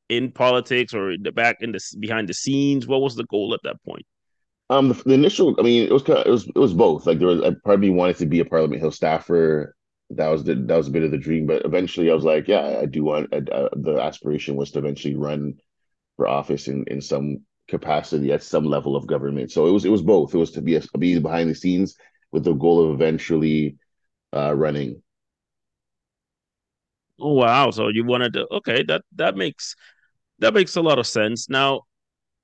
in 0.10 0.32
politics 0.32 0.94
or 0.94 1.12
in 1.12 1.24
the 1.24 1.32
back 1.32 1.58
in 1.62 1.72
the 1.72 1.80
behind 2.00 2.28
the 2.28 2.34
scenes? 2.34 2.88
What 2.88 3.02
was 3.02 3.16
the 3.16 3.26
goal 3.26 3.54
at 3.54 3.62
that 3.64 3.82
point? 3.84 4.06
Um, 4.72 4.90
the, 4.90 4.94
the 4.96 5.14
initial, 5.14 5.56
I 5.58 5.64
mean, 5.64 5.84
it 5.84 5.92
was 5.92 6.04
kind 6.04 6.20
of, 6.20 6.28
it 6.28 6.32
was 6.32 6.48
it 6.48 6.58
was 6.58 6.74
both. 6.74 7.06
Like 7.06 7.20
there 7.20 7.28
was, 7.28 7.42
I 7.42 7.56
probably 7.64 7.90
wanted 7.90 8.18
to 8.18 8.26
be 8.26 8.40
a 8.40 8.46
Parliament 8.46 8.82
Hill 8.82 8.92
staffer. 8.92 9.76
That 10.12 10.28
was 10.28 10.44
the 10.44 10.56
that 10.56 10.76
was 10.76 10.88
a 10.88 10.92
bit 10.92 11.04
of 11.04 11.12
the 11.12 11.18
dream, 11.18 11.46
but 11.46 11.64
eventually 11.66 12.10
I 12.10 12.16
was 12.16 12.24
like, 12.24 12.48
yeah, 12.48 12.80
I 12.82 12.86
do 12.86 13.04
want. 13.04 13.34
I, 13.34 13.38
uh, 13.38 13.70
the 13.74 14.00
aspiration 14.02 14.56
was 14.56 14.72
to 14.72 14.80
eventually 14.80 15.16
run 15.16 15.56
for 16.18 16.28
office 16.28 16.68
in 16.68 16.84
in 16.88 17.02
some 17.02 17.42
capacity 17.68 18.32
at 18.32 18.42
some 18.42 18.66
level 18.66 18.96
of 18.96 19.06
government. 19.06 19.52
So 19.52 19.68
it 19.68 19.72
was 19.72 19.86
it 19.86 19.90
was 19.90 20.02
both. 20.02 20.34
It 20.34 20.40
was 20.40 20.52
to 20.52 20.62
be 20.62 20.76
a, 20.76 20.82
be 20.98 21.20
behind 21.20 21.50
the 21.50 21.56
scenes 21.56 21.96
with 22.32 22.44
the 22.44 22.54
goal 22.54 22.86
of 22.86 22.96
eventually 22.96 23.78
uh, 24.36 24.56
running. 24.56 25.02
Oh 27.20 27.34
wow! 27.34 27.72
So 27.72 27.90
you 27.90 28.04
wanted 28.06 28.34
to 28.34 28.48
okay 28.52 28.84
that 28.84 29.04
that 29.16 29.36
makes 29.36 29.76
that 30.40 30.54
makes 30.54 30.76
a 30.76 30.82
lot 30.82 31.00
of 31.00 31.08
sense. 31.08 31.50
Now, 31.50 31.82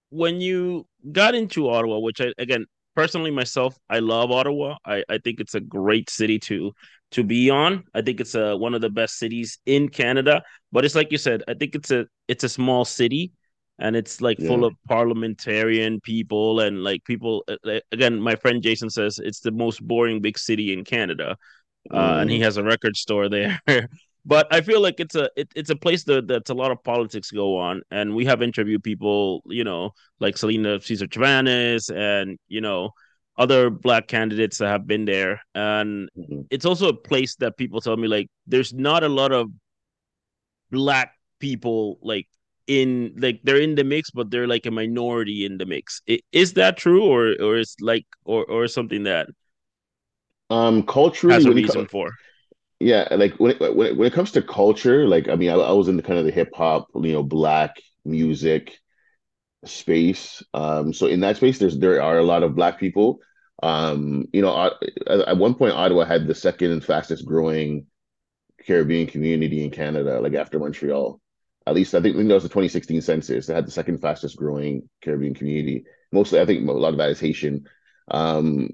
when 0.10 0.42
you 0.42 0.88
got 1.12 1.36
into 1.36 1.70
Ottawa, 1.70 2.00
which 2.00 2.22
I 2.22 2.34
again 2.38 2.66
personally 2.96 3.32
myself 3.32 3.78
I 3.90 4.00
love 4.00 4.32
Ottawa. 4.32 4.78
I 4.86 5.04
I 5.10 5.18
think 5.20 5.40
it's 5.40 5.56
a 5.56 5.60
great 5.60 6.10
city 6.10 6.40
to 6.40 6.74
to 7.12 7.24
be 7.24 7.50
on. 7.50 7.84
I 7.94 8.02
think 8.02 8.20
it's 8.20 8.36
a 8.36 8.58
one 8.58 8.74
of 8.74 8.82
the 8.82 8.90
best 8.90 9.18
cities 9.18 9.60
in 9.66 9.90
Canada. 9.90 10.44
But 10.72 10.86
it's 10.86 10.96
like 10.96 11.12
you 11.12 11.18
said, 11.18 11.44
I 11.48 11.54
think 11.54 11.76
it's 11.76 11.92
a 11.92 12.08
it's 12.28 12.44
a 12.44 12.50
small 12.50 12.86
city 12.86 13.32
and 13.80 13.96
it's 13.96 14.22
like 14.22 14.40
yeah. 14.40 14.48
full 14.48 14.66
of 14.66 14.74
parliamentarian 14.88 16.00
people 16.02 16.60
and 16.62 16.84
like 16.84 17.04
people 17.04 17.44
uh, 17.48 17.80
again 17.92 18.20
my 18.20 18.36
friend 18.36 18.64
jason 18.64 18.90
says 18.90 19.20
it's 19.24 19.42
the 19.42 19.52
most 19.52 19.86
boring 19.86 20.22
big 20.22 20.38
city 20.38 20.72
in 20.74 20.84
canada 20.84 21.36
uh, 21.92 22.18
and 22.20 22.30
he 22.32 22.40
mm. 22.40 22.44
has 22.44 22.58
a 22.58 22.64
record 22.64 22.96
store 22.96 23.30
there 23.30 23.60
but 24.26 24.48
i 24.52 24.62
feel 24.62 24.82
like 24.82 25.00
it's 25.00 25.16
a 25.16 25.30
it, 25.36 25.48
it's 25.56 25.70
a 25.70 25.76
place 25.76 26.04
that 26.04 26.28
that's 26.28 26.50
a 26.50 26.54
lot 26.54 26.72
of 26.72 26.84
politics 26.84 27.32
go 27.32 27.58
on. 27.58 27.82
And 27.92 28.16
we 28.16 28.26
have 28.26 28.42
interviewed 28.42 28.84
people 28.84 29.42
you 29.46 29.64
know 29.64 29.92
like 30.20 30.38
Celina 30.38 30.82
Caesar-Chavannes 30.82 31.96
and 31.96 32.38
you 32.48 32.62
know 32.62 32.92
other 33.38 33.70
black 33.70 34.08
candidates 34.08 34.58
that 34.60 34.70
have 34.70 34.88
been 34.88 35.06
there. 35.06 35.42
And 35.54 36.10
mm-hmm. 36.18 36.42
it's 36.50 36.66
also 36.66 36.90
a 36.90 36.96
place 36.96 37.36
that 37.38 37.58
people 37.58 37.82
tell 37.82 37.98
me 37.98 38.08
like 38.08 38.28
there's 38.48 38.74
not 38.74 39.04
a 39.04 39.10
lot 39.10 39.32
of 39.32 39.50
black 40.72 41.12
people 41.40 42.00
like 42.02 42.28
in 42.68 43.14
like 43.18 43.40
they're 43.44 43.62
in 43.62 43.76
the 43.76 43.84
mix 43.84 44.10
but 44.10 44.32
they're 44.32 44.48
like 44.48 44.66
a 44.66 44.72
minority 44.72 45.46
in 45.46 45.58
the 45.58 45.66
mix. 45.66 46.02
Is 46.32 46.54
that 46.54 46.78
true 46.78 47.04
or 47.04 47.36
or 47.42 47.58
is 47.58 47.76
like 47.80 48.06
or 48.24 48.46
or 48.46 48.68
something 48.68 49.04
that 49.04 49.28
um 50.50 50.84
culturally 50.84 51.34
has 51.34 51.46
a 51.46 51.52
reason 51.52 51.88
for 51.88 52.12
yeah 52.80 53.08
like 53.12 53.34
when 53.36 53.52
it, 53.52 53.76
when 53.76 53.88
it, 53.88 53.98
when 53.98 54.08
it 54.08 54.14
comes 54.14 54.32
to 54.32 54.42
culture 54.42 55.08
like 55.08 55.30
i 55.30 55.36
mean 55.36 55.50
I, 55.50 55.56
I 55.56 55.72
was 55.72 55.88
in 55.88 55.98
the 55.98 56.04
kind 56.04 56.20
of 56.20 56.26
the 56.26 56.32
hip-hop 56.32 56.88
you 56.96 57.14
know 57.14 57.24
black 57.24 57.76
music 58.04 58.78
space. 59.66 60.44
Um 60.54 60.94
so 60.94 61.08
in 61.08 61.22
that 61.22 61.38
space 61.38 61.58
there's 61.60 61.78
there 61.78 62.02
are 62.02 62.18
a 62.18 62.24
lot 62.24 62.44
of 62.44 62.56
black 62.56 62.80
people. 62.80 63.20
Um 63.64 64.26
you 64.32 64.42
know 64.42 64.72
at, 65.08 65.28
at 65.28 65.38
one 65.38 65.56
point 65.56 65.74
ottawa 65.74 66.06
had 66.06 66.28
the 66.28 66.36
second 66.36 66.84
fastest 66.84 67.26
growing 67.26 67.88
caribbean 68.66 69.08
community 69.08 69.64
in 69.64 69.72
canada 69.72 70.20
like 70.22 70.34
after 70.34 70.60
montreal. 70.60 71.22
At 71.68 71.76
least 71.76 71.96
I 71.96 72.02
think, 72.02 72.16
I 72.16 72.20
think 72.20 72.30
that 72.30 72.36
was 72.36 72.44
the 72.44 72.50
2016 72.50 73.02
census. 73.02 73.48
That 73.48 73.56
had 73.56 73.68
the 73.68 73.72
second 73.72 74.00
fastest 74.00 74.38
growing 74.38 74.88
Caribbean 75.02 75.34
community. 75.34 75.86
Mostly, 76.12 76.40
I 76.40 76.46
think 76.46 76.68
a 76.68 76.72
lot 76.72 76.94
of 76.94 76.98
that 76.98 77.10
is 77.10 77.20
Haitian. 77.20 77.68
Um, 78.12 78.70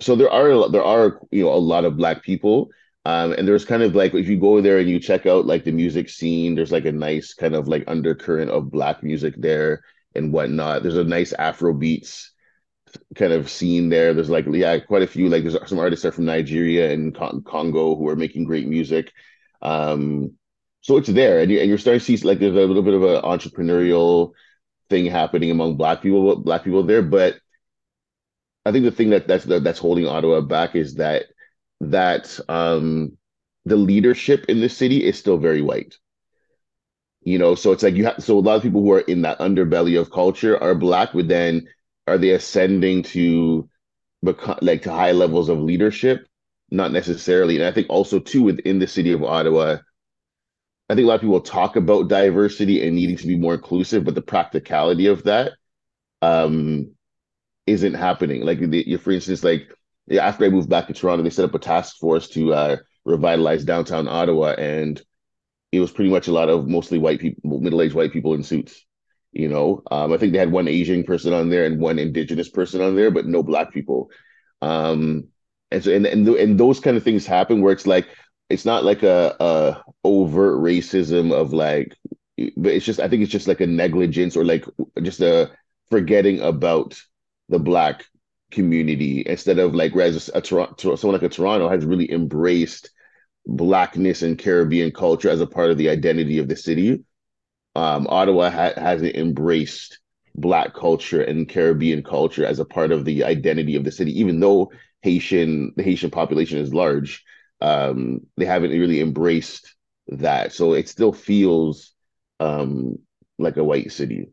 so 0.00 0.16
there 0.16 0.30
are 0.30 0.70
there 0.70 0.82
are 0.82 1.20
you 1.30 1.44
know 1.44 1.52
a 1.52 1.56
lot 1.60 1.84
of 1.84 1.98
black 1.98 2.22
people, 2.22 2.70
um, 3.04 3.32
and 3.32 3.48
there's 3.48 3.64
kind 3.64 3.82
of 3.82 3.94
like 3.94 4.14
if 4.14 4.28
you 4.28 4.38
go 4.38 4.60
there 4.60 4.78
and 4.78 4.88
you 4.88 5.00
check 5.00 5.26
out 5.26 5.46
like 5.46 5.64
the 5.64 5.72
music 5.72 6.08
scene, 6.08 6.54
there's 6.54 6.72
like 6.72 6.84
a 6.84 6.92
nice 6.92 7.32
kind 7.34 7.54
of 7.54 7.66
like 7.68 7.84
undercurrent 7.86 8.50
of 8.50 8.70
black 8.70 9.02
music 9.02 9.34
there 9.38 9.82
and 10.14 10.32
whatnot. 10.32 10.82
There's 10.82 10.96
a 10.96 11.04
nice 11.04 11.32
Afro 11.32 11.72
beats 11.72 12.32
kind 13.14 13.32
of 13.32 13.50
scene 13.50 13.88
there. 13.88 14.12
There's 14.12 14.30
like 14.30 14.46
yeah, 14.50 14.78
quite 14.80 15.02
a 15.02 15.06
few 15.06 15.28
like 15.28 15.44
there's 15.44 15.68
some 15.68 15.78
artists 15.78 16.04
are 16.04 16.12
from 16.12 16.26
Nigeria 16.26 16.92
and 16.92 17.14
Congo 17.14 17.96
who 17.96 18.08
are 18.08 18.16
making 18.16 18.44
great 18.44 18.66
music. 18.68 19.12
Um, 19.62 20.32
so 20.82 20.96
it's 20.96 21.08
there, 21.08 21.40
and, 21.40 21.50
you, 21.50 21.60
and 21.60 21.68
you're 21.68 21.78
starting 21.78 22.00
to 22.00 22.04
see 22.04 22.16
like 22.26 22.38
there's 22.38 22.54
a 22.54 22.60
little 22.60 22.82
bit 22.82 22.94
of 22.94 23.02
an 23.02 23.22
entrepreneurial 23.22 24.32
thing 24.88 25.06
happening 25.06 25.50
among 25.50 25.76
Black 25.76 26.02
people, 26.02 26.36
Black 26.36 26.64
people 26.64 26.82
there. 26.82 27.02
But 27.02 27.36
I 28.64 28.72
think 28.72 28.84
the 28.84 28.90
thing 28.90 29.10
that 29.10 29.26
that's 29.26 29.44
that's 29.44 29.78
holding 29.78 30.06
Ottawa 30.06 30.40
back 30.42 30.76
is 30.76 30.96
that 30.96 31.24
that 31.80 32.38
um, 32.48 33.16
the 33.64 33.76
leadership 33.76 34.46
in 34.48 34.60
the 34.60 34.68
city 34.68 35.04
is 35.04 35.18
still 35.18 35.38
very 35.38 35.62
white. 35.62 35.96
You 37.22 37.38
know, 37.38 37.54
so 37.54 37.72
it's 37.72 37.82
like 37.82 37.94
you 37.94 38.06
have 38.06 38.22
so 38.22 38.38
a 38.38 38.40
lot 38.40 38.56
of 38.56 38.62
people 38.62 38.82
who 38.82 38.92
are 38.92 39.00
in 39.00 39.22
that 39.22 39.40
underbelly 39.40 40.00
of 40.00 40.10
culture 40.10 40.60
are 40.62 40.74
black, 40.74 41.10
but 41.12 41.28
then 41.28 41.68
are 42.06 42.16
they 42.16 42.30
ascending 42.30 43.02
to 43.04 43.68
become 44.22 44.58
like 44.62 44.82
to 44.82 44.90
high 44.90 45.12
levels 45.12 45.48
of 45.48 45.58
leadership? 45.58 46.26
Not 46.70 46.92
necessarily. 46.92 47.56
And 47.56 47.64
I 47.64 47.72
think 47.72 47.88
also 47.90 48.20
too 48.20 48.42
within 48.42 48.78
the 48.78 48.86
city 48.86 49.12
of 49.12 49.22
Ottawa, 49.22 49.78
I 50.88 50.94
think 50.94 51.04
a 51.04 51.08
lot 51.08 51.16
of 51.16 51.20
people 51.20 51.40
talk 51.40 51.76
about 51.76 52.08
diversity 52.08 52.86
and 52.86 52.96
needing 52.96 53.16
to 53.16 53.26
be 53.26 53.36
more 53.36 53.54
inclusive, 53.54 54.04
but 54.04 54.14
the 54.14 54.22
practicality 54.22 55.06
of 55.06 55.24
that 55.24 55.52
um, 56.22 56.94
isn't 57.66 57.94
happening. 57.94 58.44
Like, 58.44 58.58
the, 58.58 58.96
for 58.96 59.12
instance, 59.12 59.44
like 59.44 59.72
after 60.10 60.44
I 60.44 60.48
moved 60.48 60.68
back 60.68 60.86
to 60.86 60.92
Toronto, 60.92 61.22
they 61.22 61.30
set 61.30 61.44
up 61.44 61.54
a 61.54 61.58
task 61.58 61.96
force 61.98 62.28
to 62.30 62.52
uh, 62.54 62.76
revitalize 63.04 63.64
downtown 63.64 64.08
Ottawa, 64.08 64.54
and 64.58 65.00
it 65.72 65.80
was 65.80 65.90
pretty 65.90 66.10
much 66.10 66.28
a 66.28 66.32
lot 66.32 66.48
of 66.48 66.68
mostly 66.68 66.98
white 66.98 67.20
people, 67.20 67.60
middle-aged 67.60 67.94
white 67.94 68.12
people 68.12 68.34
in 68.34 68.42
suits. 68.42 68.84
You 69.32 69.48
know, 69.48 69.82
um, 69.90 70.12
I 70.12 70.16
think 70.16 70.32
they 70.32 70.38
had 70.38 70.50
one 70.50 70.66
Asian 70.66 71.04
person 71.04 71.32
on 71.32 71.50
there 71.50 71.64
and 71.64 71.80
one 71.80 72.00
Indigenous 72.00 72.48
person 72.48 72.80
on 72.80 72.96
there, 72.96 73.12
but 73.12 73.26
no 73.26 73.44
black 73.44 73.72
people. 73.72 74.10
Um, 74.60 75.28
and 75.70 75.84
so, 75.84 75.92
and 75.92 76.04
and, 76.06 76.28
and 76.28 76.58
those 76.58 76.80
kind 76.80 76.96
of 76.96 77.04
things 77.04 77.26
happen 77.26 77.62
where 77.62 77.72
it's 77.72 77.86
like, 77.86 78.08
it's 78.48 78.64
not 78.64 78.84
like 78.84 79.04
a, 79.04 79.36
a 79.38 79.82
overt 80.04 80.58
racism 80.58 81.32
of 81.32 81.52
like 81.52 81.96
but 82.56 82.72
it's 82.72 82.84
just 82.84 83.00
i 83.00 83.08
think 83.08 83.22
it's 83.22 83.32
just 83.32 83.48
like 83.48 83.60
a 83.60 83.66
negligence 83.66 84.36
or 84.36 84.44
like 84.44 84.64
just 85.02 85.20
a 85.20 85.50
forgetting 85.90 86.40
about 86.40 87.00
the 87.48 87.58
black 87.58 88.04
community 88.50 89.22
instead 89.26 89.58
of 89.58 89.74
like 89.74 89.94
whereas 89.94 90.28
a, 90.34 90.44
someone 90.44 91.12
like 91.12 91.22
a 91.22 91.28
Toronto 91.28 91.68
has 91.68 91.84
really 91.84 92.10
embraced 92.10 92.90
blackness 93.46 94.22
and 94.22 94.38
Caribbean 94.38 94.92
culture 94.92 95.30
as 95.30 95.40
a 95.40 95.46
part 95.46 95.70
of 95.70 95.78
the 95.78 95.88
identity 95.90 96.38
of 96.38 96.48
the 96.48 96.56
city. 96.56 97.04
Um, 97.76 98.06
Ottawa 98.08 98.50
ha- 98.50 98.72
hasn't 98.76 99.14
embraced 99.16 100.00
black 100.34 100.74
culture 100.74 101.22
and 101.22 101.48
Caribbean 101.48 102.02
culture 102.02 102.44
as 102.44 102.58
a 102.58 102.64
part 102.64 102.92
of 102.92 103.04
the 103.04 103.24
identity 103.24 103.76
of 103.76 103.84
the 103.84 103.92
city, 103.92 104.18
even 104.20 104.40
though 104.40 104.72
Haitian 105.02 105.72
the 105.76 105.82
Haitian 105.82 106.10
population 106.10 106.58
is 106.58 106.74
large 106.74 107.24
um, 107.62 108.20
they 108.36 108.46
haven't 108.46 108.70
really 108.70 109.00
embraced 109.00 109.74
that. 110.08 110.52
So 110.52 110.72
it 110.74 110.88
still 110.88 111.12
feels 111.12 111.92
um, 112.38 112.96
like 113.38 113.56
a 113.58 113.64
white 113.64 113.92
city. 113.92 114.28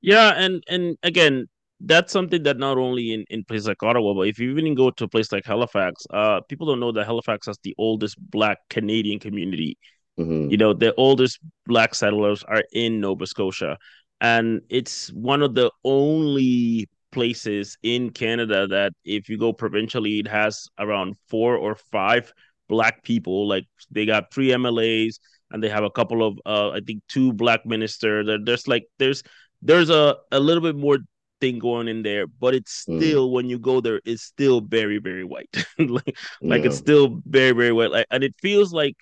Yeah, 0.00 0.32
and 0.36 0.64
and 0.68 0.98
again, 1.02 1.48
that's 1.84 2.12
something 2.12 2.42
that 2.44 2.58
not 2.58 2.78
only 2.78 3.12
in, 3.12 3.24
in 3.30 3.44
places 3.44 3.66
like 3.68 3.82
Ottawa, 3.82 4.14
but 4.14 4.28
if 4.28 4.38
you 4.38 4.50
even 4.56 4.74
go 4.74 4.90
to 4.90 5.04
a 5.04 5.08
place 5.08 5.32
like 5.32 5.44
Halifax, 5.44 6.06
uh, 6.10 6.40
people 6.42 6.66
don't 6.66 6.80
know 6.80 6.92
that 6.92 7.06
Halifax 7.06 7.46
has 7.46 7.58
the 7.62 7.74
oldest 7.78 8.16
Black 8.30 8.58
Canadian 8.70 9.18
community. 9.18 9.76
Mm-hmm. 10.18 10.50
You 10.50 10.56
know, 10.56 10.72
the 10.72 10.94
oldest 10.94 11.40
Black 11.66 11.94
settlers 11.94 12.44
are 12.44 12.62
in 12.72 13.00
Nova 13.00 13.26
Scotia, 13.26 13.78
and 14.20 14.60
it's 14.68 15.12
one 15.12 15.42
of 15.42 15.54
the 15.54 15.70
only 15.84 16.88
places 17.10 17.76
in 17.82 18.10
Canada 18.10 18.66
that 18.66 18.92
if 19.04 19.28
you 19.28 19.38
go 19.38 19.52
provincially, 19.52 20.18
it 20.18 20.28
has 20.28 20.68
around 20.78 21.16
four 21.28 21.56
or 21.56 21.74
five 21.74 22.32
black 22.68 23.02
people. 23.02 23.46
Like 23.48 23.66
they 23.90 24.06
got 24.06 24.32
three 24.32 24.48
MLAs 24.48 25.16
and 25.50 25.62
they 25.62 25.68
have 25.68 25.84
a 25.84 25.90
couple 25.90 26.26
of 26.26 26.38
uh, 26.46 26.70
I 26.70 26.80
think 26.80 27.02
two 27.08 27.32
black 27.32 27.66
ministers. 27.66 28.26
There's 28.44 28.66
like 28.66 28.86
there's 28.98 29.22
there's 29.60 29.90
a, 29.90 30.16
a 30.32 30.40
little 30.40 30.62
bit 30.62 30.76
more 30.76 30.98
thing 31.42 31.58
going 31.58 31.88
in 31.88 32.02
there, 32.02 32.28
but 32.28 32.54
it's 32.54 32.84
mm. 32.86 32.98
still 32.98 33.28
mm. 33.28 33.32
when 33.32 33.50
you 33.50 33.58
go 33.58 33.80
there, 33.80 34.00
it's 34.04 34.22
still 34.22 34.60
very, 34.60 34.98
very 34.98 35.24
white. 35.24 35.52
like, 35.78 36.16
like 36.40 36.64
it's 36.64 36.78
still 36.78 37.20
very, 37.26 37.50
very 37.50 37.72
white. 37.72 37.90
Like 37.90 38.06
and 38.10 38.22
it 38.22 38.34
feels 38.40 38.72
like 38.72 38.96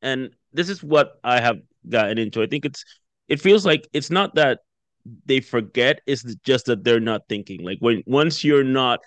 and 0.00 0.30
this 0.52 0.70
is 0.70 0.82
what 0.82 1.20
I 1.22 1.38
have 1.40 1.58
gotten 1.88 2.18
into. 2.18 2.42
I 2.42 2.46
think 2.46 2.64
it's 2.64 2.82
it 3.28 3.40
feels 3.40 3.66
like 3.66 3.86
it's 3.92 4.10
not 4.10 4.34
that 4.36 4.60
they 5.26 5.40
forget 5.40 6.00
it's 6.06 6.24
just 6.42 6.66
that 6.66 6.82
they're 6.82 6.98
not 7.12 7.28
thinking. 7.28 7.62
Like 7.62 7.78
when 7.80 8.02
once 8.06 8.42
you're 8.42 8.64
not, 8.64 9.00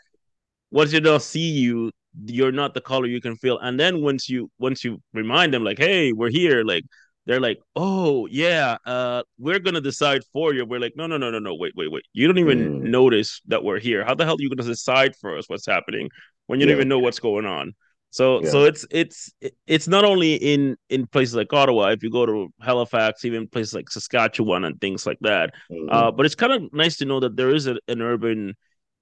once 0.71 0.91
they 0.91 0.99
don't 0.99 1.21
see 1.21 1.49
you, 1.49 1.91
you're 2.25 2.51
not 2.51 2.75
the 2.75 2.81
color 2.81 3.07
you 3.07 3.19
can 3.19 3.35
feel. 3.35 3.57
And 3.57 3.79
then 3.79 4.01
once 4.03 4.29
you 4.29 4.51
once 4.59 4.83
you 4.83 5.01
remind 5.13 5.53
them, 5.53 5.63
like, 5.63 5.79
hey, 5.79 6.13
we're 6.13 6.29
here, 6.29 6.63
like 6.63 6.85
they're 7.29 7.39
like, 7.39 7.59
oh 7.75 8.27
yeah, 8.31 8.77
uh, 8.87 9.21
we're 9.37 9.59
gonna 9.59 9.79
decide 9.79 10.23
for 10.33 10.51
you. 10.51 10.65
We're 10.65 10.79
like, 10.79 10.93
no, 10.95 11.05
no, 11.05 11.15
no, 11.15 11.29
no, 11.29 11.37
no, 11.37 11.53
wait, 11.53 11.73
wait, 11.75 11.91
wait. 11.91 12.03
You 12.11 12.25
don't 12.25 12.39
even 12.39 12.81
mm. 12.81 12.89
notice 12.89 13.39
that 13.45 13.63
we're 13.63 13.79
here. 13.79 14.03
How 14.03 14.15
the 14.15 14.25
hell 14.25 14.33
are 14.33 14.37
you 14.39 14.49
gonna 14.49 14.67
decide 14.67 15.15
for 15.15 15.37
us 15.37 15.45
what's 15.47 15.67
happening 15.67 16.09
when 16.47 16.59
you 16.59 16.65
yeah. 16.65 16.71
don't 16.71 16.77
even 16.79 16.89
know 16.89 16.97
what's 16.97 17.19
going 17.19 17.45
on? 17.45 17.75
So 18.09 18.41
yeah. 18.41 18.49
so 18.49 18.63
it's 18.63 18.83
it's 18.89 19.31
it's 19.67 19.87
not 19.87 20.05
only 20.05 20.33
in 20.37 20.75
in 20.89 21.05
places 21.05 21.35
like 21.35 21.53
Ottawa. 21.53 21.89
If 21.89 22.01
you 22.01 22.09
go 22.09 22.25
to 22.25 22.51
Halifax, 22.61 23.23
even 23.23 23.47
places 23.47 23.75
like 23.75 23.91
Saskatchewan 23.91 24.63
and 24.63 24.81
things 24.81 25.05
like 25.05 25.19
that. 25.21 25.53
Mm-hmm. 25.71 25.87
Uh, 25.91 26.09
but 26.09 26.25
it's 26.25 26.33
kind 26.33 26.51
of 26.51 26.73
nice 26.73 26.97
to 26.97 27.05
know 27.05 27.19
that 27.19 27.37
there 27.37 27.53
is 27.53 27.67
a, 27.67 27.77
an 27.87 28.01
urban 28.01 28.55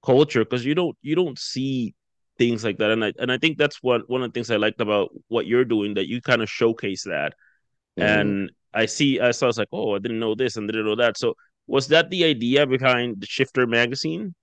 culture 0.04 0.44
because 0.44 0.66
you 0.66 0.74
don't 0.74 0.98
you 1.00 1.14
don't 1.14 1.38
see 1.38 1.94
things 2.36 2.62
like 2.62 2.76
that. 2.76 2.90
And 2.90 3.02
I 3.02 3.14
and 3.18 3.32
I 3.32 3.38
think 3.38 3.56
that's 3.56 3.82
what 3.82 4.02
one 4.10 4.22
of 4.22 4.28
the 4.28 4.34
things 4.34 4.50
I 4.50 4.56
liked 4.56 4.82
about 4.82 5.08
what 5.28 5.46
you're 5.46 5.64
doing 5.64 5.94
that 5.94 6.08
you 6.08 6.20
kind 6.20 6.42
of 6.42 6.50
showcase 6.50 7.04
that. 7.04 7.32
Mm-hmm. 7.98 8.20
And 8.20 8.52
I 8.74 8.86
see 8.86 9.20
I 9.20 9.32
saw 9.32 9.50
like, 9.56 9.68
oh, 9.72 9.94
I 9.94 9.98
didn't 9.98 10.20
know 10.20 10.34
this 10.34 10.56
and 10.56 10.68
didn't 10.68 10.86
know 10.86 10.96
that. 10.96 11.18
So 11.18 11.34
was 11.66 11.88
that 11.88 12.10
the 12.10 12.24
idea 12.24 12.66
behind 12.66 13.20
the 13.20 13.26
Shifter 13.26 13.66
magazine? 13.66 14.34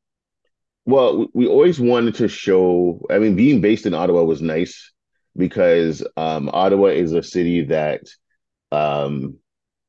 Well, 0.85 1.27
we 1.33 1.47
always 1.47 1.79
wanted 1.79 2.15
to 2.15 2.27
show. 2.27 3.01
I 3.09 3.17
mean, 3.17 3.35
being 3.35 3.61
based 3.61 3.85
in 3.85 3.93
Ottawa 3.93 4.23
was 4.23 4.41
nice 4.41 4.91
because 5.35 6.05
um, 6.15 6.49
Ottawa 6.53 6.87
is 6.87 7.13
a 7.13 7.23
city 7.23 7.63
that 7.65 8.01
um, 8.71 9.37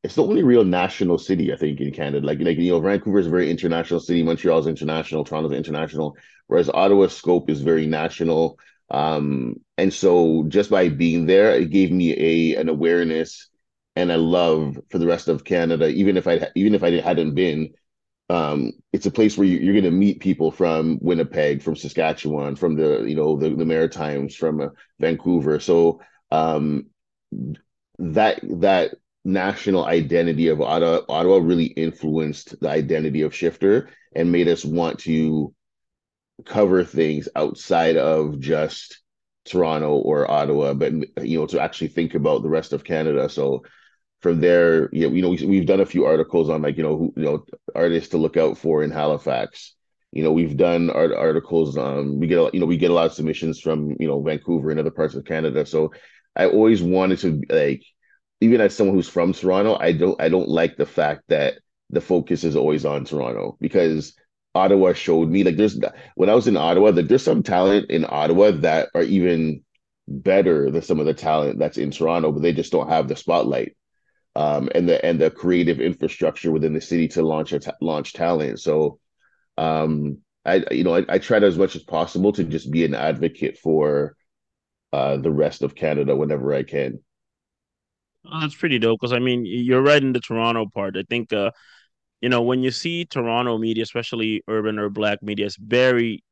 it's 0.02 0.14
the 0.14 0.22
only 0.22 0.42
real 0.42 0.64
national 0.64 1.18
city 1.18 1.52
I 1.52 1.56
think 1.56 1.80
in 1.80 1.92
Canada. 1.92 2.26
Like, 2.26 2.38
like 2.40 2.56
you 2.56 2.72
know, 2.72 2.80
Vancouver 2.80 3.18
is 3.18 3.26
a 3.26 3.30
very 3.30 3.50
international 3.50 4.00
city. 4.00 4.22
Montreal's 4.22 4.66
international. 4.66 5.24
Toronto's 5.24 5.52
international. 5.52 6.16
Whereas 6.46 6.70
Ottawa's 6.70 7.14
scope 7.14 7.50
is 7.50 7.60
very 7.60 7.86
national. 7.86 8.58
Um, 8.88 9.56
and 9.76 9.92
so 9.92 10.44
just 10.48 10.70
by 10.70 10.88
being 10.88 11.26
there, 11.26 11.52
it 11.54 11.70
gave 11.70 11.90
me 11.90 12.12
a 12.16 12.60
an 12.60 12.68
awareness 12.68 13.50
and 13.96 14.12
a 14.12 14.18
love 14.18 14.78
for 14.90 14.98
the 14.98 15.06
rest 15.06 15.26
of 15.26 15.44
Canada. 15.44 15.88
Even 15.88 16.16
if 16.16 16.28
I 16.28 16.48
even 16.54 16.74
if 16.74 16.82
I 16.82 17.00
hadn't 17.00 17.34
been, 17.34 17.74
um, 18.28 18.72
it's 18.92 19.06
a 19.06 19.10
place 19.10 19.36
where 19.36 19.46
you, 19.46 19.70
are 19.70 19.72
going 19.72 19.84
to 19.84 19.90
meet 19.90 20.20
people 20.20 20.50
from 20.50 20.98
Winnipeg, 21.00 21.62
from 21.62 21.76
Saskatchewan, 21.76 22.56
from 22.56 22.76
the 22.76 23.04
you 23.04 23.16
know 23.16 23.36
the, 23.36 23.50
the 23.50 23.64
Maritimes, 23.64 24.36
from 24.36 24.60
uh, 24.60 24.68
Vancouver. 25.00 25.58
So 25.58 26.00
um, 26.30 26.86
that 27.98 28.40
that 28.60 28.94
national 29.24 29.86
identity 29.86 30.48
of 30.48 30.60
Ottawa, 30.60 31.00
Ottawa 31.08 31.38
really 31.38 31.66
influenced 31.66 32.60
the 32.60 32.68
identity 32.68 33.22
of 33.22 33.34
Shifter 33.34 33.88
and 34.14 34.30
made 34.30 34.46
us 34.46 34.64
want 34.64 35.00
to 35.00 35.54
cover 36.44 36.84
things 36.84 37.28
outside 37.34 37.96
of 37.96 38.38
just 38.38 39.00
Toronto 39.46 39.94
or 39.94 40.30
Ottawa, 40.30 40.74
but 40.74 40.92
you 41.22 41.38
know 41.38 41.46
to 41.46 41.60
actually 41.60 41.88
think 41.88 42.14
about 42.14 42.42
the 42.42 42.48
rest 42.48 42.72
of 42.72 42.84
Canada. 42.84 43.28
So 43.28 43.62
from 44.20 44.40
there, 44.40 44.88
yeah, 44.92 45.08
you 45.08 45.22
know, 45.22 45.30
we, 45.30 45.56
have 45.58 45.66
done 45.66 45.80
a 45.80 45.86
few 45.86 46.04
articles 46.04 46.48
on 46.48 46.62
like 46.62 46.76
you 46.76 46.82
know 46.82 46.96
who 46.96 47.14
you 47.16 47.24
know 47.24 47.44
artists 47.74 48.10
to 48.10 48.18
look 48.18 48.36
out 48.36 48.58
for 48.58 48.82
in 48.82 48.90
Halifax. 48.90 49.74
You 50.12 50.22
know, 50.22 50.32
we've 50.32 50.56
done 50.56 50.90
art 50.90 51.12
articles. 51.12 51.76
Um, 51.76 52.18
we 52.18 52.26
get 52.26 52.54
you 52.54 52.60
know 52.60 52.66
we 52.66 52.76
get 52.76 52.90
a 52.90 52.94
lot 52.94 53.06
of 53.06 53.12
submissions 53.12 53.60
from 53.60 53.96
you 54.00 54.08
know 54.08 54.22
Vancouver 54.22 54.70
and 54.70 54.80
other 54.80 54.90
parts 54.90 55.14
of 55.14 55.24
Canada. 55.24 55.66
So 55.66 55.92
I 56.34 56.46
always 56.46 56.82
wanted 56.82 57.18
to 57.20 57.42
like, 57.50 57.82
even 58.40 58.60
as 58.60 58.74
someone 58.74 58.96
who's 58.96 59.08
from 59.08 59.32
Toronto, 59.32 59.76
I 59.78 59.92
don't 59.92 60.20
I 60.20 60.28
don't 60.28 60.48
like 60.48 60.76
the 60.76 60.86
fact 60.86 61.24
that 61.28 61.58
the 61.90 62.00
focus 62.00 62.42
is 62.42 62.56
always 62.56 62.84
on 62.84 63.04
Toronto 63.04 63.56
because 63.60 64.14
Ottawa 64.54 64.94
showed 64.94 65.28
me 65.28 65.44
like 65.44 65.56
there's 65.56 65.78
when 66.14 66.30
I 66.30 66.34
was 66.34 66.48
in 66.48 66.56
Ottawa, 66.56 66.90
that 66.92 67.08
there's 67.08 67.22
some 67.22 67.42
talent 67.42 67.90
in 67.90 68.06
Ottawa 68.08 68.52
that 68.52 68.88
are 68.94 69.02
even 69.02 69.62
better 70.08 70.70
than 70.70 70.82
some 70.82 71.00
of 71.00 71.06
the 71.06 71.14
talent 71.14 71.58
that's 71.58 71.78
in 71.78 71.90
Toronto, 71.90 72.32
but 72.32 72.42
they 72.42 72.52
just 72.52 72.72
don't 72.72 72.88
have 72.88 73.08
the 73.08 73.16
spotlight 73.16 73.76
um, 74.36 74.68
and 74.74 74.88
the 74.88 75.04
and 75.04 75.20
the 75.20 75.30
creative 75.30 75.80
infrastructure 75.80 76.52
within 76.52 76.74
the 76.74 76.80
city 76.80 77.08
to 77.08 77.22
launch 77.22 77.54
launch 77.80 78.12
talent. 78.12 78.60
So 78.60 79.00
um, 79.56 80.18
I 80.44 80.64
you 80.70 80.84
know 80.84 80.94
I, 80.94 81.06
I 81.08 81.18
tried 81.18 81.44
as 81.44 81.58
much 81.58 81.74
as 81.74 81.82
possible 81.82 82.32
to 82.32 82.44
just 82.44 82.70
be 82.70 82.84
an 82.84 82.94
advocate 82.94 83.58
for 83.58 84.16
uh, 84.92 85.16
the 85.18 85.32
rest 85.32 85.62
of 85.62 85.74
Canada 85.74 86.16
whenever 86.16 86.54
I 86.54 86.64
can. 86.64 87.00
Oh, 88.30 88.40
that's 88.40 88.56
pretty 88.56 88.78
dope 88.78 89.00
because 89.00 89.12
I 89.12 89.20
mean 89.20 89.46
you're 89.46 89.82
right 89.82 90.02
in 90.02 90.12
the 90.12 90.20
Toronto 90.20 90.66
part. 90.74 90.96
I 90.96 91.04
think 91.08 91.32
uh, 91.32 91.52
you 92.20 92.28
know, 92.28 92.42
when 92.42 92.62
you 92.62 92.70
see 92.72 93.04
Toronto 93.06 93.58
media, 93.58 93.84
especially 93.84 94.42
urban 94.48 94.78
or 94.78 94.90
black 94.90 95.22
media, 95.22 95.46
it's 95.46 95.56
very 95.56 96.24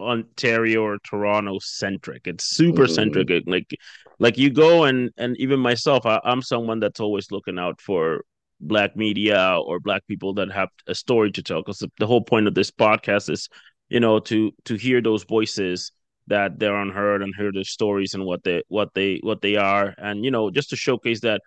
Ontario 0.00 0.82
or 0.82 0.98
Toronto 1.04 1.58
centric. 1.60 2.26
It's 2.26 2.44
super 2.44 2.84
mm-hmm. 2.84 2.94
centric. 2.94 3.30
Like, 3.46 3.70
like 4.18 4.38
you 4.38 4.50
go 4.50 4.84
and 4.84 5.10
and 5.16 5.36
even 5.38 5.60
myself, 5.60 6.06
I, 6.06 6.20
I'm 6.24 6.42
someone 6.42 6.80
that's 6.80 7.00
always 7.00 7.30
looking 7.30 7.58
out 7.58 7.80
for 7.80 8.24
black 8.60 8.96
media 8.96 9.58
or 9.64 9.80
black 9.80 10.06
people 10.06 10.34
that 10.34 10.50
have 10.52 10.68
a 10.86 10.94
story 10.94 11.32
to 11.32 11.42
tell. 11.42 11.60
Because 11.62 11.78
the, 11.78 11.90
the 11.98 12.06
whole 12.06 12.22
point 12.22 12.46
of 12.46 12.54
this 12.54 12.70
podcast 12.70 13.30
is, 13.30 13.48
you 13.88 14.00
know, 14.00 14.18
to 14.20 14.52
to 14.64 14.74
hear 14.74 15.00
those 15.00 15.24
voices 15.24 15.92
that 16.26 16.58
they're 16.58 16.76
unheard 16.76 17.22
and 17.22 17.34
hear 17.36 17.50
their 17.52 17.64
stories 17.64 18.14
and 18.14 18.24
what 18.24 18.44
they 18.44 18.62
what 18.68 18.94
they 18.94 19.18
what 19.22 19.42
they 19.42 19.56
are, 19.56 19.94
and 19.98 20.24
you 20.24 20.30
know, 20.30 20.50
just 20.50 20.70
to 20.70 20.76
showcase 20.76 21.20
that 21.20 21.40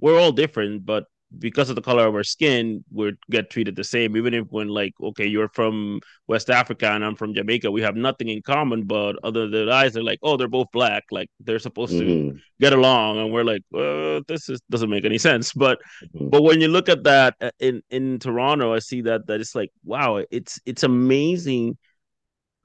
we're 0.00 0.18
all 0.18 0.32
different, 0.32 0.84
but 0.84 1.04
because 1.38 1.70
of 1.70 1.76
the 1.76 1.82
color 1.82 2.06
of 2.06 2.14
our 2.14 2.24
skin, 2.24 2.84
we 2.92 3.12
get 3.30 3.50
treated 3.50 3.76
the 3.76 3.84
same. 3.84 4.16
Even 4.16 4.34
if 4.34 4.46
when 4.50 4.68
like, 4.68 4.94
okay, 5.02 5.26
you're 5.26 5.48
from 5.48 6.00
West 6.26 6.50
Africa 6.50 6.90
and 6.90 7.04
I'm 7.04 7.16
from 7.16 7.34
Jamaica, 7.34 7.70
we 7.70 7.82
have 7.82 7.96
nothing 7.96 8.28
in 8.28 8.42
common, 8.42 8.84
but 8.84 9.16
other 9.22 9.48
than 9.48 9.68
eyes, 9.68 9.92
they're 9.92 10.02
like, 10.02 10.18
oh, 10.22 10.36
they're 10.36 10.48
both 10.48 10.68
black, 10.72 11.04
like 11.10 11.28
they're 11.40 11.58
supposed 11.58 11.94
mm-hmm. 11.94 12.36
to 12.36 12.40
get 12.60 12.72
along, 12.72 13.18
and 13.18 13.32
we're 13.32 13.44
like, 13.44 13.62
well, 13.70 14.20
this 14.26 14.48
is 14.48 14.60
doesn't 14.70 14.90
make 14.90 15.04
any 15.04 15.18
sense. 15.18 15.52
But 15.52 15.78
mm-hmm. 16.02 16.28
but 16.28 16.42
when 16.42 16.60
you 16.60 16.68
look 16.68 16.88
at 16.88 17.04
that 17.04 17.34
uh, 17.40 17.50
in 17.58 17.82
in 17.90 18.18
Toronto, 18.18 18.74
I 18.74 18.78
see 18.78 19.02
that 19.02 19.26
that 19.26 19.40
it's 19.40 19.54
like, 19.54 19.70
wow, 19.84 20.22
it's 20.30 20.60
it's 20.66 20.82
amazing. 20.82 21.76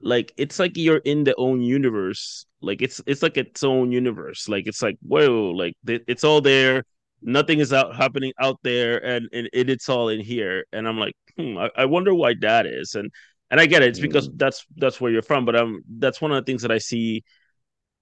Like 0.00 0.32
it's 0.36 0.58
like 0.58 0.76
you're 0.76 0.98
in 0.98 1.24
the 1.24 1.34
own 1.36 1.60
universe. 1.60 2.46
Like 2.62 2.82
it's 2.82 3.00
it's 3.06 3.22
like 3.22 3.36
its 3.36 3.62
own 3.62 3.92
universe. 3.92 4.48
Like 4.48 4.66
it's 4.66 4.82
like 4.82 4.96
whoa, 5.02 5.52
like 5.54 5.74
it's 5.86 6.24
all 6.24 6.40
there 6.40 6.84
nothing 7.22 7.58
is 7.60 7.72
out 7.72 7.94
happening 7.94 8.32
out 8.40 8.58
there 8.62 9.04
and, 9.04 9.28
and 9.32 9.48
it, 9.52 9.68
it's 9.70 9.88
all 9.88 10.08
in 10.08 10.20
here. 10.20 10.64
And 10.72 10.88
i'm 10.88 10.98
like 10.98 11.14
hmm, 11.36 11.58
I, 11.58 11.70
I, 11.76 11.84
wonder 11.86 12.14
why 12.14 12.34
that 12.40 12.66
is. 12.66 12.94
And 12.94 13.10
and 13.50 13.60
i 13.60 13.66
get 13.66 13.82
it. 13.82 13.88
It's 13.88 14.00
because 14.00 14.28
mm. 14.28 14.38
that's 14.38 14.64
that's 14.76 15.00
where 15.00 15.10
you're 15.10 15.22
from 15.22 15.44
but 15.44 15.56
um 15.56 15.82
that's 15.98 16.20
one 16.20 16.32
of 16.32 16.36
the 16.36 16.50
things 16.50 16.62
that 16.62 16.72
i 16.72 16.78
see 16.78 17.24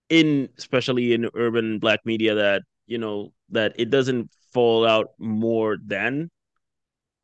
in 0.09 0.48
especially 0.59 1.12
in 1.12 1.28
urban 1.35 1.78
black 1.78 2.00
media 2.04 2.35
that 2.35 2.62
you 2.87 2.98
know 2.98 3.33
that 3.50 3.74
it 3.78 3.90
doesn't 3.90 4.31
fall 4.52 4.87
out 4.87 5.09
more 5.18 5.76
than 5.85 6.31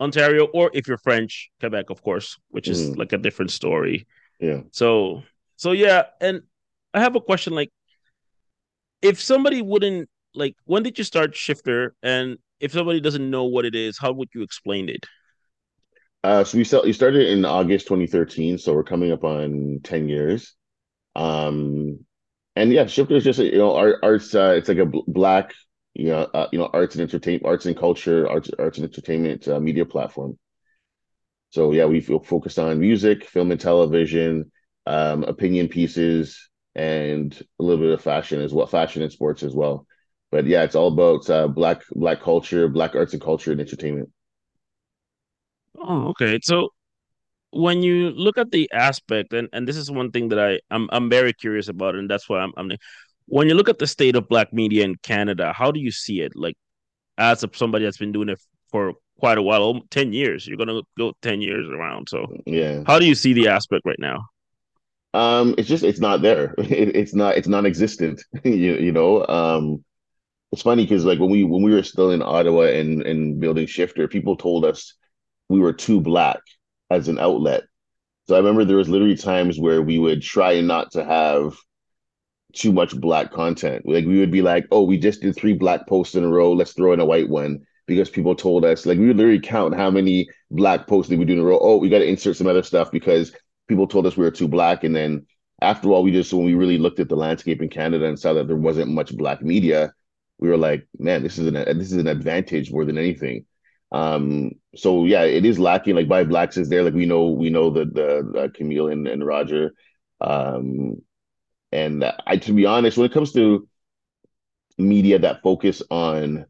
ontario 0.01 0.47
or 0.47 0.71
if 0.75 0.87
you're 0.87 0.99
french 0.99 1.51
quebec 1.61 1.89
of 1.89 2.03
course 2.03 2.37
which 2.49 2.69
is 2.69 2.91
mm. 2.91 2.97
like 2.97 3.13
a 3.13 3.19
different 3.19 3.51
story. 3.51 4.07
Yeah. 4.41 4.63
So 4.73 5.23
so 5.57 5.73
yeah 5.73 6.05
and 6.21 6.43
i 6.93 7.01
have 7.01 7.17
a 7.17 7.21
question 7.21 7.55
like 7.55 7.71
if 9.01 9.21
somebody 9.21 9.63
wouldn't 9.63 10.09
like 10.35 10.57
when 10.65 10.83
did 10.83 10.99
you 10.99 11.05
start 11.05 11.37
Shifter? 11.37 11.95
And 12.03 12.39
if 12.61 12.73
somebody 12.73 13.01
doesn't 13.01 13.31
know 13.31 13.45
what 13.45 13.65
it 13.65 13.75
is, 13.75 13.99
how 13.99 14.13
would 14.13 14.29
you 14.35 14.43
explain 14.43 14.89
it? 14.89 15.07
Uh, 16.23 16.43
so 16.43 16.57
we 16.57 16.65
started 16.65 17.29
in 17.29 17.45
August 17.45 17.87
2013, 17.87 18.57
so 18.57 18.73
we're 18.73 18.83
coming 18.83 19.13
up 19.13 19.25
on 19.25 19.81
10 19.85 20.09
years. 20.09 20.55
Um, 21.15 22.01
and 22.57 22.73
yeah, 22.73 22.87
Shifter 22.87 23.17
is 23.17 23.25
just 23.25 23.39
you 23.39 23.59
know 23.59 23.75
art, 23.75 23.97
arts. 24.03 24.35
Uh, 24.35 24.55
it's 24.57 24.69
like 24.69 24.79
a 24.79 24.87
black 24.87 25.53
you 25.93 26.07
know 26.07 26.23
uh, 26.23 26.49
you 26.51 26.59
know 26.59 26.71
arts 26.73 26.95
and 26.95 27.03
entertainment, 27.03 27.45
arts 27.47 27.67
and 27.67 27.77
culture, 27.77 28.29
arts 28.29 28.51
arts 28.59 28.79
and 28.79 28.87
entertainment 28.87 29.47
uh, 29.49 29.61
media 29.61 29.85
platform. 29.85 30.39
So 31.51 31.73
yeah, 31.73 31.85
we 31.85 32.01
feel 32.01 32.21
focused 32.21 32.59
on 32.59 32.81
music, 32.81 33.25
film 33.27 33.53
and 33.53 33.61
television, 33.61 34.51
um, 34.87 35.25
opinion 35.25 35.69
pieces, 35.69 36.49
and 36.75 37.33
a 37.61 37.63
little 37.63 37.85
bit 37.85 37.93
of 37.93 38.01
fashion 38.01 38.41
as 38.41 38.53
well, 38.53 38.67
fashion 38.67 39.03
and 39.03 39.13
sports 39.13 39.43
as 39.43 39.55
well 39.55 39.87
but 40.35 40.47
yeah, 40.47 40.65
it's 40.65 40.75
all 40.75 40.89
about 40.89 41.31
uh, 41.31 41.47
black 41.47 41.83
black 41.93 42.21
culture, 42.21 42.67
black 42.67 42.97
arts 42.97 43.13
and 43.13 43.23
culture 43.23 43.53
and 43.53 43.61
entertainment. 43.61 44.11
Oh, 45.79 46.09
okay. 46.09 46.41
So 46.43 46.71
when 47.51 47.85
you 47.85 48.11
look 48.11 48.37
at 48.37 48.51
the 48.51 48.69
aspect, 48.73 49.33
and, 49.33 49.49
and 49.53 49.69
this 49.69 49.77
is 49.77 49.93
one 49.93 50.11
thing 50.11 50.31
that 50.31 50.41
I 50.41 50.59
I'm 50.73 50.89
I'm 50.91 51.09
very 51.09 51.33
curious 51.33 51.69
about, 51.69 51.95
and 51.95 52.11
that's 52.11 52.29
why 52.29 52.41
I'm 52.41 52.53
I'm 52.57 52.73
when 53.27 53.49
you 53.49 53.55
look 53.55 53.69
at 53.69 53.79
the 53.79 53.87
state 53.87 54.17
of 54.17 54.29
black 54.29 54.53
media 54.53 54.85
in 54.85 54.97
Canada, 55.05 55.53
how 55.53 55.71
do 55.71 55.79
you 55.79 55.93
see 55.93 56.21
it? 56.21 56.33
Like 56.35 56.57
as 57.17 57.45
of 57.45 57.57
somebody 57.57 57.85
that's 57.85 57.99
been 57.99 58.11
doing 58.11 58.29
it 58.29 58.41
for 58.73 58.95
quite 59.21 59.39
a 59.39 59.43
while, 59.43 59.83
ten 59.91 60.13
years, 60.13 60.49
you're 60.49 60.59
gonna 60.59 60.83
go 60.99 61.13
ten 61.23 61.43
years 61.43 61.69
around. 61.69 62.09
So 62.09 62.27
yeah, 62.45 62.83
how 62.89 62.99
do 62.99 63.07
you 63.07 63.15
see 63.15 63.35
the 63.35 63.47
aspect 63.47 63.83
right 63.87 64.01
now? 64.01 64.27
Um, 65.15 65.55
it's 65.59 65.69
just 65.69 65.85
it's 65.85 66.01
not 66.01 66.23
there. 66.23 66.57
It, 66.59 66.97
it's 66.97 67.15
not 67.15 67.37
it's 67.37 67.47
non-existent. 67.47 68.21
you 68.43 68.75
you 68.75 68.91
know 68.91 69.25
um 69.29 69.85
it's 70.55 70.63
funny 70.63 70.85
because 70.85 71.05
like 71.05 71.19
when 71.19 71.31
we 71.31 71.45
when 71.45 71.63
we 71.63 71.73
were 71.73 71.83
still 71.83 72.13
in 72.13 72.23
Ottawa 72.23 72.63
and 72.63 73.03
and 73.03 73.41
building 73.41 73.67
Shifter, 73.67 74.09
people 74.09 74.37
told 74.37 74.65
us 74.65 74.95
we 75.49 75.59
were 75.59 75.73
too 75.73 76.01
black 76.01 76.41
as 76.91 77.09
an 77.09 77.19
outlet. 77.19 77.65
So 78.29 78.37
I 78.37 78.39
remember 78.39 78.65
there 78.65 78.77
was 78.77 78.89
literally 78.89 79.17
times 79.17 79.59
where 79.59 79.83
we 79.83 79.99
would 79.99 80.23
try 80.23 80.61
not 80.61 80.93
to 80.93 81.05
have 81.05 81.57
too 82.55 82.73
much 82.73 82.99
black 82.99 83.33
content. 83.33 83.83
Like 83.85 84.07
we 84.07 84.21
would 84.21 84.31
be 84.31 84.43
like, 84.43 84.67
oh, 84.71 84.85
we 84.85 84.97
just 84.97 85.23
did 85.23 85.35
three 85.35 85.55
black 85.55 85.89
posts 85.89 86.15
in 86.15 86.25
a 86.25 86.29
row. 86.29 86.53
Let's 86.53 86.73
throw 86.73 86.93
in 86.93 87.01
a 87.01 87.05
white 87.05 87.29
one 87.29 87.67
because 87.87 88.09
people 88.09 88.37
told 88.37 88.65
us 88.65 88.87
like 88.87 88.99
we 88.99 89.09
would 89.09 89.17
literally 89.17 89.41
count 89.41 89.75
how 89.75 89.91
many 89.91 90.29
black 90.53 90.87
posts 90.87 91.11
did 91.11 91.19
we 91.19 91.25
do 91.25 91.35
in 91.35 91.41
a 91.41 91.45
row. 91.45 91.59
Oh, 91.61 91.79
we 91.79 91.89
got 91.89 91.99
to 91.99 92.09
insert 92.09 92.37
some 92.37 92.47
other 92.47 92.63
stuff 92.63 92.93
because 92.93 93.33
people 93.67 93.89
told 93.89 94.07
us 94.07 94.17
we 94.17 94.25
were 94.25 94.31
too 94.31 94.49
black. 94.49 94.85
And 94.85 94.95
then 94.95 95.27
after 95.61 95.89
all, 95.89 96.05
we 96.05 96.13
just 96.13 96.33
when 96.33 96.45
we 96.45 96.55
really 96.55 96.79
looked 96.79 97.01
at 97.01 97.09
the 97.09 97.17
landscape 97.17 97.61
in 97.61 97.69
Canada 97.69 98.07
and 98.07 98.19
saw 98.19 98.35
that 98.35 98.47
there 98.47 98.57
wasn't 98.57 98.93
much 98.93 99.17
black 99.17 99.43
media, 99.43 99.93
we 100.39 100.49
were 100.49 100.57
like, 100.57 100.87
man, 100.99 101.23
this 101.23 101.39
is 101.39 101.47
an 101.47 101.55
this 101.55 101.93
is 101.93 101.99
an 101.99 102.09
advantage 102.09 102.73
more 102.73 102.85
than 102.85 102.99
anything. 102.99 103.47
Um, 103.93 104.53
so 104.75 105.05
yeah, 105.05 105.23
it 105.23 105.45
is 105.45 105.59
lacking. 105.59 105.95
Like 105.95 106.09
ByBlacks 106.09 106.59
is 106.59 106.69
there. 106.69 106.83
Like 106.83 106.95
we 106.95 107.07
know 107.07 107.29
we 107.31 107.51
know 107.51 107.71
the 107.71 107.85
the 107.85 108.41
uh, 108.41 108.49
Camille 108.49 108.89
and, 108.89 109.07
and 109.07 109.25
Roger. 109.25 109.73
Um, 110.21 111.03
and 111.73 112.05
I 112.27 112.37
to 112.39 112.53
be 112.53 112.67
honest, 112.67 112.97
when 112.97 113.07
it 113.07 113.13
comes 113.13 113.33
to 113.33 113.69
media 114.79 115.19
that 115.21 115.43
focus 115.43 115.83
on 115.91 116.47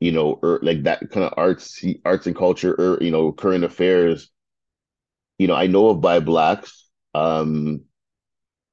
you 0.00 0.12
know 0.12 0.38
or 0.42 0.54
er, 0.54 0.60
like 0.62 0.82
that 0.84 1.10
kind 1.10 1.24
of 1.24 1.34
arts 1.36 1.84
arts 2.04 2.26
and 2.26 2.36
culture 2.36 2.74
or 2.74 2.94
er, 2.94 2.98
you 3.02 3.10
know 3.10 3.32
current 3.32 3.64
affairs 3.64 4.30
you 5.38 5.46
know 5.46 5.54
i 5.54 5.66
know 5.66 5.88
of 5.90 5.98
ByBlacks 5.98 6.72
um 7.14 7.82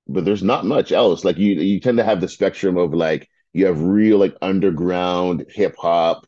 but 0.07 0.25
there's 0.25 0.41
not 0.41 0.65
much 0.65 0.91
else 0.91 1.23
like 1.23 1.37
you 1.37 1.53
you 1.53 1.79
tend 1.79 1.97
to 1.97 2.03
have 2.03 2.21
the 2.21 2.27
spectrum 2.27 2.77
of 2.77 2.93
like 2.93 3.28
you 3.53 3.65
have 3.65 3.81
real 3.81 4.17
like 4.17 4.35
underground 4.41 5.45
hip 5.49 5.75
hop 5.77 6.27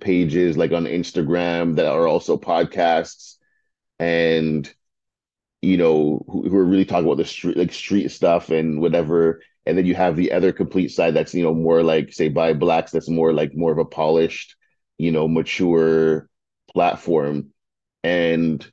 pages 0.00 0.56
like 0.56 0.72
on 0.72 0.84
Instagram 0.84 1.76
that 1.76 1.86
are 1.86 2.06
also 2.06 2.36
podcasts. 2.36 3.36
And 3.98 4.72
you 5.62 5.76
know, 5.76 6.24
who, 6.26 6.48
who 6.48 6.56
are 6.56 6.64
really 6.64 6.84
talking 6.84 7.04
about 7.04 7.18
the 7.18 7.24
street, 7.24 7.56
like 7.56 7.72
street 7.72 8.10
stuff 8.10 8.50
and 8.50 8.80
whatever. 8.80 9.42
And 9.66 9.76
then 9.76 9.86
you 9.86 9.94
have 9.94 10.16
the 10.16 10.32
other 10.32 10.52
complete 10.52 10.88
side 10.88 11.14
that's, 11.14 11.34
you 11.34 11.42
know, 11.42 11.54
more 11.54 11.82
like, 11.82 12.12
say, 12.12 12.30
ByBlacks, 12.30 12.90
that's 12.90 13.08
more 13.10 13.32
like 13.32 13.54
more 13.54 13.70
of 13.72 13.78
a 13.78 13.84
polished, 13.84 14.56
you 14.96 15.12
know, 15.12 15.28
mature 15.28 16.28
platform. 16.72 17.50
And 18.02 18.66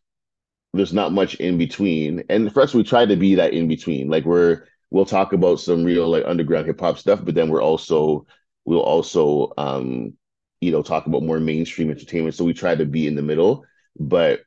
there's 0.73 0.93
not 0.93 1.11
much 1.11 1.35
in 1.35 1.57
between. 1.57 2.23
And 2.29 2.53
for 2.53 2.61
us, 2.61 2.73
we 2.73 2.83
try 2.83 3.05
to 3.05 3.15
be 3.17 3.35
that 3.35 3.53
in 3.53 3.67
between. 3.67 4.07
Like 4.07 4.23
we're 4.23 4.63
we'll 4.89 5.05
talk 5.05 5.33
about 5.33 5.59
some 5.59 5.83
real 5.83 6.07
like 6.09 6.23
underground 6.25 6.65
hip 6.67 6.79
hop 6.79 6.97
stuff, 6.97 7.23
but 7.23 7.35
then 7.35 7.49
we're 7.49 7.61
also 7.61 8.25
we'll 8.65 8.81
also 8.81 9.53
um 9.57 10.13
you 10.61 10.71
know 10.71 10.81
talk 10.81 11.05
about 11.05 11.23
more 11.23 11.39
mainstream 11.39 11.89
entertainment. 11.89 12.35
So 12.35 12.45
we 12.45 12.53
try 12.53 12.75
to 12.75 12.85
be 12.85 13.07
in 13.07 13.15
the 13.15 13.21
middle. 13.21 13.65
But 13.99 14.41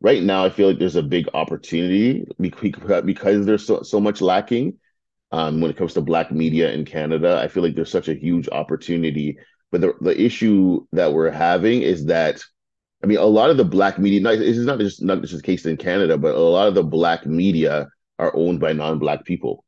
right 0.00 0.22
now, 0.22 0.44
I 0.44 0.50
feel 0.50 0.68
like 0.68 0.78
there's 0.78 0.96
a 0.96 1.02
big 1.02 1.28
opportunity 1.34 2.26
because 2.38 3.46
there's 3.46 3.66
so 3.66 3.82
so 3.82 4.00
much 4.00 4.20
lacking 4.20 4.78
um, 5.32 5.60
when 5.60 5.70
it 5.70 5.76
comes 5.76 5.94
to 5.94 6.00
Black 6.00 6.32
media 6.32 6.72
in 6.72 6.84
Canada. 6.84 7.38
I 7.42 7.48
feel 7.48 7.62
like 7.62 7.74
there's 7.74 7.90
such 7.90 8.08
a 8.08 8.14
huge 8.14 8.48
opportunity. 8.50 9.38
But 9.70 9.82
the 9.82 9.94
the 10.00 10.20
issue 10.20 10.86
that 10.92 11.12
we're 11.12 11.30
having 11.30 11.82
is 11.82 12.06
that 12.06 12.42
I 13.02 13.06
mean, 13.06 13.18
a 13.18 13.24
lot 13.24 13.50
of 13.50 13.56
the 13.56 13.64
black 13.64 13.98
media, 13.98 14.20
this 14.20 14.58
is 14.58 14.66
not 14.66 14.78
just 14.78 15.02
not 15.02 15.20
just 15.22 15.34
the 15.34 15.42
case 15.42 15.64
in 15.64 15.76
Canada, 15.76 16.18
but 16.18 16.34
a 16.34 16.38
lot 16.38 16.68
of 16.68 16.74
the 16.74 16.82
black 16.82 17.24
media 17.26 17.88
are 18.20 18.36
owned 18.36 18.60
by 18.60 18.74
non-black 18.74 19.24
people. 19.26 19.64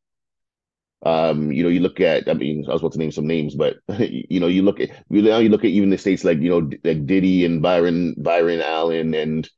Um, 1.04 1.50
you 1.50 1.64
know, 1.64 1.68
you 1.68 1.80
look 1.80 1.98
at, 2.00 2.28
I 2.28 2.34
mean, 2.34 2.64
I 2.68 2.72
was 2.72 2.80
about 2.80 2.92
to 2.92 2.98
name 2.98 3.10
some 3.10 3.26
names, 3.26 3.56
but 3.56 3.76
you 3.98 4.38
know, 4.38 4.46
you 4.46 4.62
look 4.62 4.78
at 4.80 4.90
you 5.10 5.22
now 5.22 5.38
you 5.38 5.48
look 5.48 5.64
at 5.64 5.70
even 5.70 5.90
the 5.90 5.98
states 5.98 6.22
like 6.24 6.38
you 6.40 6.48
know 6.50 6.70
like 6.84 7.06
Diddy 7.06 7.44
and 7.44 7.60
Byron 7.60 8.14
Byron 8.18 8.60
Allen 8.60 9.12
and 9.14 9.48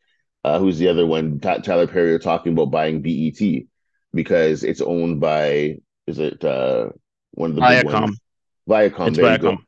uh, 0.45 0.59
who's 0.59 0.79
the 0.79 0.89
other 0.89 1.07
one? 1.07 1.41
Tyler 1.41 1.87
Perry 1.87 2.13
are 2.15 2.19
talking 2.19 2.53
about 2.55 2.71
buying 2.71 3.03
BET 3.03 3.69
because 4.15 4.65
it's 4.65 4.81
owned 4.81 5.21
by 5.21 5.77
is 6.07 6.19
it 6.19 6.43
uh 6.45 6.91
one 7.33 7.51
of 7.51 7.57
the 7.57 7.63
Viacom. 7.63 7.79
ones? 7.79 8.21
Viacom. 8.69 9.19
It's 9.19 9.19
Viacom. 9.19 9.59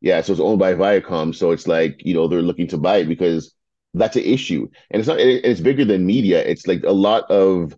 Yeah, 0.00 0.20
so 0.20 0.32
it's 0.32 0.40
owned 0.40 0.58
by 0.60 0.74
Viacom. 0.74 1.34
So 1.34 1.50
it's 1.50 1.66
like, 1.66 2.04
you 2.04 2.14
know, 2.14 2.28
they're 2.28 2.42
looking 2.42 2.68
to 2.68 2.78
buy 2.78 2.98
it 2.98 3.06
because 3.08 3.54
that's 3.94 4.16
an 4.16 4.22
issue. 4.22 4.68
And 4.90 5.00
it's 5.00 5.08
not 5.08 5.18
it- 5.20 5.44
it's 5.44 5.60
bigger 5.60 5.84
than 5.84 6.06
media. 6.06 6.44
It's 6.44 6.66
like 6.66 6.84
a 6.84 6.92
lot 6.92 7.28
of 7.30 7.76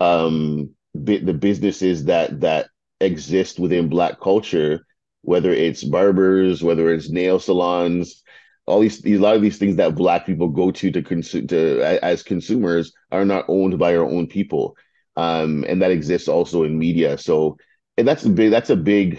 um 0.00 0.70
bi 0.94 1.18
the 1.18 1.34
businesses 1.34 2.04
that 2.04 2.40
that 2.40 2.68
exist 3.00 3.58
within 3.58 3.88
Black 3.88 4.20
culture, 4.20 4.86
whether 5.22 5.52
it's 5.52 5.84
barbers, 5.84 6.62
whether 6.62 6.92
it's 6.92 7.10
nail 7.10 7.38
salons, 7.38 8.22
all 8.66 8.80
these, 8.80 9.00
these 9.02 9.18
a 9.18 9.22
lot 9.22 9.36
of 9.36 9.42
these 9.42 9.58
things 9.58 9.76
that 9.76 9.94
Black 9.94 10.26
people 10.26 10.48
go 10.48 10.70
to 10.70 10.90
to 10.90 11.02
consume 11.02 11.46
to 11.48 11.80
as 12.04 12.22
consumers 12.22 12.92
are 13.10 13.24
not 13.24 13.44
owned 13.48 13.78
by 13.78 13.96
our 13.96 14.04
own 14.04 14.26
people. 14.26 14.76
Um, 15.16 15.64
and 15.68 15.82
that 15.82 15.90
exists 15.90 16.28
also 16.28 16.64
in 16.64 16.78
media. 16.78 17.18
So 17.18 17.56
and 17.96 18.06
that's 18.06 18.24
a 18.24 18.30
big 18.30 18.50
that's 18.50 18.70
a 18.70 18.76
big 18.76 19.18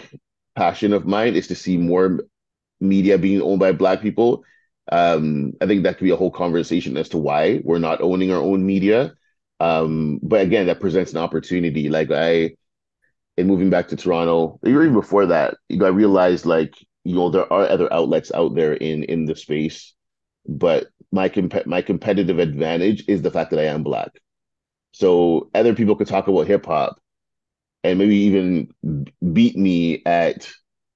passion 0.55 0.93
of 0.93 1.05
mine 1.05 1.35
is 1.35 1.47
to 1.47 1.55
see 1.55 1.77
more 1.77 2.21
media 2.79 3.17
being 3.17 3.41
owned 3.41 3.59
by 3.59 3.71
Black 3.71 4.01
people. 4.01 4.43
Um, 4.91 5.53
I 5.61 5.67
think 5.67 5.83
that 5.83 5.97
could 5.97 6.05
be 6.05 6.11
a 6.11 6.17
whole 6.17 6.31
conversation 6.31 6.97
as 6.97 7.09
to 7.09 7.17
why 7.17 7.61
we're 7.63 7.79
not 7.79 8.01
owning 8.01 8.31
our 8.31 8.41
own 8.41 8.65
media. 8.65 9.13
Um, 9.61 10.19
but 10.23 10.41
again, 10.41 10.67
that 10.67 10.79
presents 10.79 11.11
an 11.11 11.19
opportunity. 11.19 11.89
Like 11.89 12.11
I, 12.11 12.51
in 13.37 13.47
moving 13.47 13.69
back 13.69 13.87
to 13.89 13.95
Toronto, 13.95 14.59
or 14.63 14.69
even 14.69 14.93
before 14.93 15.27
that, 15.27 15.55
you 15.69 15.77
know, 15.77 15.85
I 15.85 15.89
realized 15.89 16.45
like 16.45 16.75
you 17.03 17.15
know 17.15 17.29
there 17.29 17.51
are 17.51 17.69
other 17.69 17.91
outlets 17.93 18.31
out 18.33 18.55
there 18.55 18.73
in 18.73 19.03
in 19.05 19.25
the 19.25 19.35
space, 19.35 19.93
but 20.47 20.87
my 21.11 21.29
comp- 21.29 21.67
my 21.67 21.81
competitive 21.81 22.39
advantage 22.39 23.05
is 23.07 23.21
the 23.21 23.31
fact 23.31 23.51
that 23.51 23.59
I 23.59 23.65
am 23.65 23.83
Black. 23.83 24.11
So 24.93 25.49
other 25.55 25.75
people 25.75 25.95
could 25.95 26.07
talk 26.07 26.27
about 26.27 26.47
hip 26.47 26.65
hop 26.65 26.99
and 27.83 27.99
maybe 27.99 28.15
even 28.15 28.69
beat 29.33 29.57
me 29.57 30.03
at 30.05 30.51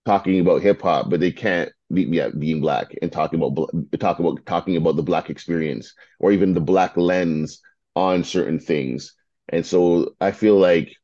talking 0.06 0.39
about 0.39 0.62
hip 0.62 0.82
hop, 0.82 1.10
but 1.10 1.19
they 1.19 1.32
can't 1.32 1.71
beat 1.93 2.10
me 2.10 2.19
at 2.19 2.39
being 2.39 2.62
black 2.62 2.93
and 3.01 3.12
talking 3.12 3.39
about 3.39 3.56
bl- 3.56 3.97
talk 3.99 4.19
about 4.19 4.45
talking 4.45 4.75
about 4.75 4.95
the 4.95 5.04
black 5.04 5.30
experience 5.30 5.93
or 6.19 6.32
even 6.32 6.54
the 6.54 6.62
black 6.62 6.97
lens 6.97 7.62
on 7.95 8.23
certain 8.23 8.60
things. 8.60 9.13
And 9.49 9.65
so 9.65 10.15
I 10.19 10.31
feel 10.31 10.58
like 10.58 10.95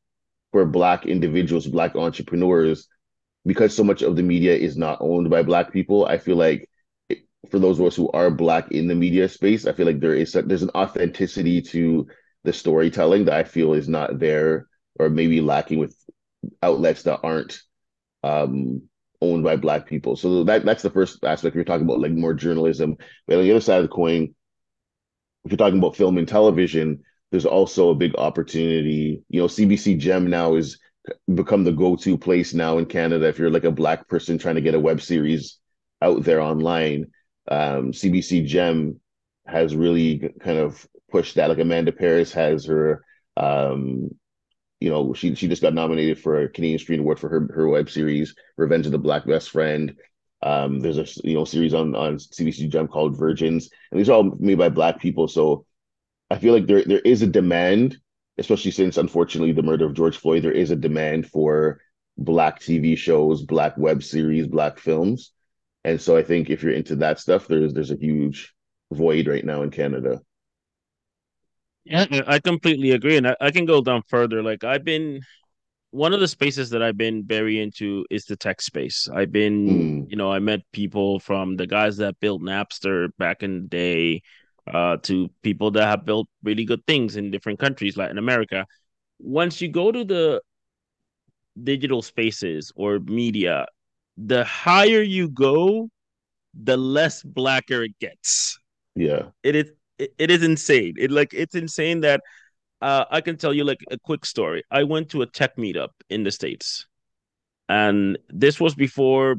for 0.52 0.66
black 0.66 1.06
individuals, 1.06 1.66
black 1.66 1.96
entrepreneurs, 1.96 2.88
because 3.44 3.74
so 3.74 3.84
much 3.84 4.02
of 4.02 4.16
the 4.16 4.22
media 4.22 4.54
is 4.54 4.76
not 4.76 4.98
owned 5.00 5.30
by 5.30 5.42
black 5.42 5.72
people, 5.72 6.06
I 6.06 6.18
feel 6.18 6.36
like 6.36 6.68
for 7.50 7.58
those 7.58 7.78
of 7.80 7.86
us 7.86 7.96
who 7.96 8.10
are 8.12 8.30
black 8.30 8.70
in 8.70 8.86
the 8.86 8.94
media 8.94 9.28
space, 9.28 9.66
I 9.66 9.72
feel 9.72 9.86
like 9.86 10.00
there 10.00 10.14
is 10.14 10.32
there's 10.32 10.62
an 10.62 10.70
authenticity 10.74 11.60
to 11.62 12.06
the 12.44 12.52
storytelling 12.52 13.24
that 13.26 13.34
I 13.34 13.44
feel 13.44 13.74
is 13.74 13.88
not 13.88 14.18
there 14.18 14.66
or 14.98 15.08
maybe 15.08 15.40
lacking 15.40 15.78
with 15.78 15.96
outlets 16.62 17.02
that 17.04 17.20
aren't 17.22 17.60
um, 18.22 18.82
owned 19.20 19.44
by 19.44 19.56
black 19.56 19.86
people. 19.86 20.16
So 20.16 20.44
that 20.44 20.64
that's 20.64 20.82
the 20.82 20.90
first 20.90 21.24
aspect. 21.24 21.56
We're 21.56 21.64
talking 21.64 21.86
about 21.86 22.00
like 22.00 22.12
more 22.12 22.34
journalism. 22.34 22.96
But 23.26 23.38
on 23.38 23.44
the 23.44 23.50
other 23.50 23.60
side 23.60 23.78
of 23.78 23.84
the 23.84 23.88
coin, 23.88 24.34
if 25.44 25.50
you're 25.50 25.56
talking 25.56 25.78
about 25.78 25.96
film 25.96 26.18
and 26.18 26.28
television, 26.28 27.02
there's 27.30 27.46
also 27.46 27.90
a 27.90 27.94
big 27.94 28.14
opportunity. 28.16 29.22
You 29.28 29.40
know, 29.40 29.46
CBC 29.46 29.98
Gem 29.98 30.28
now 30.28 30.54
is 30.54 30.78
become 31.34 31.64
the 31.64 31.72
go-to 31.72 32.16
place 32.16 32.54
now 32.54 32.78
in 32.78 32.86
Canada 32.86 33.26
if 33.26 33.38
you're 33.38 33.50
like 33.50 33.64
a 33.64 33.72
black 33.72 34.08
person 34.08 34.38
trying 34.38 34.54
to 34.54 34.60
get 34.60 34.74
a 34.74 34.80
web 34.80 35.00
series 35.00 35.58
out 36.00 36.22
there 36.22 36.40
online. 36.40 37.06
Um, 37.48 37.92
CBC 37.92 38.46
Gem 38.46 39.00
has 39.46 39.74
really 39.74 40.30
kind 40.40 40.58
of 40.58 40.86
pushed 41.10 41.34
that. 41.36 41.48
Like 41.48 41.58
Amanda 41.58 41.92
Parris 41.92 42.32
has 42.32 42.66
her 42.66 43.04
um, 43.36 44.10
you 44.82 44.90
know, 44.90 45.14
she 45.14 45.36
she 45.36 45.46
just 45.46 45.62
got 45.62 45.74
nominated 45.74 46.18
for 46.18 46.42
a 46.42 46.48
Canadian 46.48 46.80
Screen 46.80 47.00
Award 47.00 47.20
for 47.20 47.28
her 47.28 47.48
her 47.54 47.68
web 47.68 47.88
series 47.88 48.34
Revenge 48.56 48.86
of 48.86 48.92
the 48.92 48.98
Black 48.98 49.24
Best 49.24 49.50
Friend. 49.50 49.94
Um, 50.42 50.80
there's 50.80 50.98
a 50.98 51.06
you 51.26 51.34
know 51.34 51.44
series 51.44 51.74
on 51.74 51.94
on 51.94 52.18
CBC 52.18 52.68
Gem 52.68 52.88
called 52.88 53.16
Virgins, 53.18 53.70
and 53.90 54.00
these 54.00 54.08
are 54.08 54.14
all 54.14 54.24
made 54.38 54.58
by 54.58 54.68
Black 54.68 55.00
people. 55.00 55.28
So 55.28 55.66
I 56.30 56.38
feel 56.38 56.54
like 56.54 56.66
there 56.66 56.84
there 56.84 57.00
is 57.00 57.22
a 57.22 57.26
demand, 57.26 57.98
especially 58.38 58.70
since 58.72 58.96
unfortunately 58.98 59.52
the 59.52 59.62
murder 59.62 59.86
of 59.86 59.94
George 59.94 60.16
Floyd. 60.16 60.42
There 60.44 60.52
is 60.52 60.70
a 60.70 60.76
demand 60.76 61.28
for 61.28 61.80
Black 62.18 62.60
TV 62.60 62.96
shows, 62.96 63.42
Black 63.42 63.76
web 63.78 64.02
series, 64.02 64.46
Black 64.46 64.78
films, 64.78 65.32
and 65.84 66.00
so 66.00 66.16
I 66.16 66.22
think 66.22 66.50
if 66.50 66.62
you're 66.62 66.72
into 66.72 66.96
that 66.96 67.20
stuff, 67.20 67.46
there's 67.48 67.74
there's 67.74 67.90
a 67.92 67.96
huge 67.96 68.54
void 68.92 69.28
right 69.28 69.44
now 69.44 69.62
in 69.62 69.70
Canada. 69.70 70.20
Yeah, 71.84 72.06
I 72.26 72.38
completely 72.38 72.92
agree. 72.92 73.16
And 73.16 73.26
I, 73.28 73.36
I 73.40 73.50
can 73.50 73.66
go 73.66 73.80
down 73.82 74.02
further. 74.08 74.42
Like 74.42 74.64
I've 74.64 74.84
been 74.84 75.20
one 75.92 76.14
of 76.14 76.20
the 76.20 76.28
spaces 76.28 76.70
that 76.70 76.82
I've 76.82 76.98
been 76.98 77.24
very 77.24 77.60
into 77.60 78.06
is 78.10 78.26
the 78.26 78.36
tech 78.36 78.62
space. 78.62 79.08
I've 79.14 79.32
been, 79.32 79.88
Mm, 79.94 80.08
you 80.08 80.16
know, 80.16 80.32
I 80.32 80.40
met 80.40 80.62
people 80.72 81.20
from 81.20 81.56
the 81.56 81.68
guys 81.68 81.98
that 81.98 82.20
built 82.20 82.42
Napster 82.42 83.10
back 83.18 83.44
in 83.44 83.62
the 83.62 83.68
day, 83.68 84.22
uh, 84.72 84.98
to 85.04 85.30
people 85.42 85.70
that 85.72 85.86
have 85.86 86.06
built 86.06 86.28
really 86.42 86.64
good 86.64 86.86
things 86.86 87.16
in 87.16 87.30
different 87.30 87.60
countries, 87.60 87.96
Latin 87.96 88.18
America. 88.18 88.66
Once 89.20 89.62
you 89.62 89.68
go 89.68 89.92
to 89.92 90.04
the 90.04 90.42
digital 91.62 92.02
spaces 92.02 92.72
or 92.76 92.98
media, 93.00 93.66
the 94.16 94.44
higher 94.44 95.02
you 95.02 95.28
go, 95.28 95.88
the 96.54 96.76
less 96.76 97.22
blacker 97.22 97.84
it 97.84 97.98
gets. 98.00 98.58
yeah. 98.94 99.30
It 99.42 99.56
is 99.56 99.72
it, 99.98 100.14
it 100.18 100.30
is 100.30 100.44
insane. 100.44 100.94
It 100.98 101.12
like 101.12 101.34
it's 101.34 101.56
insane 101.56 102.00
that 102.02 102.20
uh, 102.82 103.04
I 103.10 103.20
can 103.20 103.36
tell 103.36 103.54
you 103.54 103.64
like 103.64 103.78
a 103.90 103.98
quick 103.98 104.26
story. 104.26 104.64
I 104.70 104.82
went 104.82 105.08
to 105.10 105.22
a 105.22 105.26
tech 105.26 105.56
meetup 105.56 105.90
in 106.10 106.24
the 106.24 106.32
States, 106.32 106.86
and 107.68 108.18
this 108.28 108.60
was 108.60 108.74
before 108.74 109.36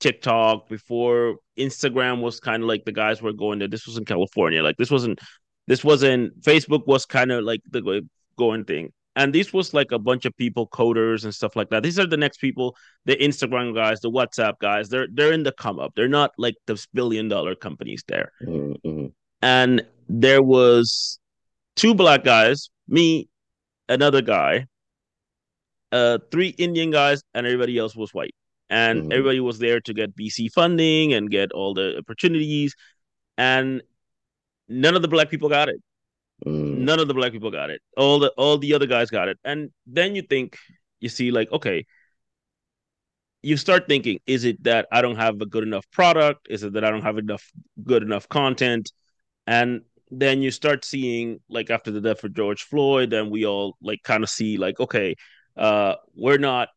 TikTok, 0.00 0.68
before 0.68 1.36
Instagram 1.58 2.20
was 2.20 2.40
kind 2.40 2.62
of 2.62 2.68
like 2.68 2.84
the 2.84 2.92
guys 2.92 3.22
were 3.22 3.32
going 3.32 3.58
there. 3.58 3.68
This 3.68 3.86
was 3.86 3.96
in 3.96 4.04
California. 4.04 4.62
Like 4.62 4.76
this 4.76 4.90
wasn't 4.90 5.18
this 5.66 5.82
wasn't 5.82 6.38
Facebook 6.42 6.86
was 6.86 7.06
kind 7.06 7.32
of 7.32 7.42
like 7.42 7.60
the 7.70 8.06
going 8.36 8.64
thing. 8.64 8.92
And 9.16 9.34
this 9.34 9.52
was 9.52 9.74
like 9.74 9.90
a 9.90 9.98
bunch 9.98 10.26
of 10.26 10.36
people, 10.36 10.68
coders 10.68 11.24
and 11.24 11.34
stuff 11.34 11.56
like 11.56 11.70
that. 11.70 11.82
These 11.82 11.98
are 11.98 12.06
the 12.06 12.16
next 12.16 12.36
people, 12.36 12.76
the 13.04 13.16
Instagram 13.16 13.74
guys, 13.74 14.00
the 14.00 14.10
WhatsApp 14.10 14.58
guys. 14.60 14.90
They're 14.90 15.08
they're 15.12 15.32
in 15.32 15.42
the 15.42 15.52
come 15.52 15.80
up. 15.80 15.92
They're 15.96 16.06
not 16.06 16.32
like 16.36 16.54
the 16.66 16.78
billion 16.92 17.28
dollar 17.28 17.54
companies 17.54 18.04
there. 18.06 18.30
Mm, 18.42 18.76
mm, 18.84 19.12
And 19.42 19.84
there 20.08 20.42
was 20.42 21.18
two 21.78 21.94
black 21.94 22.24
guys, 22.24 22.70
me, 22.88 23.28
another 23.88 24.22
guy, 24.22 24.66
uh, 25.92 26.18
three 26.30 26.48
Indian 26.58 26.90
guys, 26.90 27.22
and 27.34 27.46
everybody 27.46 27.78
else 27.78 27.96
was 27.96 28.12
white. 28.12 28.34
And 28.70 29.04
mm, 29.04 29.12
everybody 29.12 29.40
was 29.40 29.58
there 29.58 29.80
to 29.82 29.94
get 29.94 30.14
VC 30.16 30.48
funding 30.48 31.14
and 31.14 31.30
get 31.30 31.52
all 31.52 31.72
the 31.74 31.96
opportunities. 31.98 32.74
And 33.38 33.82
none 34.68 34.96
of 34.96 35.02
the 35.02 35.08
black 35.08 35.30
people 35.30 35.48
got 35.48 35.68
it. 35.68 35.82
mm, 36.46 36.88
None 36.88 37.00
of 37.00 37.08
the 37.08 37.14
black 37.14 37.32
people 37.32 37.50
got 37.50 37.70
it. 37.70 37.82
All 37.96 38.18
the 38.20 38.30
all 38.38 38.58
the 38.58 38.74
other 38.74 38.86
guys 38.86 39.10
got 39.10 39.28
it. 39.28 39.38
And 39.44 39.70
then 39.86 40.16
you 40.16 40.22
think, 40.22 40.56
you 41.00 41.08
see, 41.10 41.30
like, 41.32 41.52
okay, 41.52 41.86
you 43.42 43.56
start 43.56 43.86
thinking, 43.88 44.18
is 44.26 44.44
it 44.44 44.62
that 44.64 44.86
I 44.90 45.00
don't 45.00 45.16
have 45.16 45.40
a 45.40 45.46
good 45.46 45.62
enough 45.62 45.88
product? 45.92 46.48
Is 46.50 46.62
it 46.64 46.72
that 46.74 46.84
I 46.84 46.90
don't 46.90 47.02
have 47.02 47.18
enough 47.18 47.44
good 47.84 48.02
enough 48.02 48.28
content? 48.28 48.92
And 49.46 49.82
then 50.10 50.42
you 50.42 50.50
start 50.50 50.84
seeing 50.84 51.40
like 51.48 51.70
after 51.70 51.90
the 51.90 52.00
death 52.00 52.24
of 52.24 52.34
George 52.34 52.62
Floyd, 52.62 53.10
then 53.10 53.30
we 53.30 53.44
all 53.46 53.76
like 53.82 54.02
kind 54.02 54.22
of 54.22 54.30
see 54.30 54.56
like 54.56 54.80
okay, 54.80 55.14
uh, 55.56 55.94
we're 56.14 56.38
not. 56.38 56.68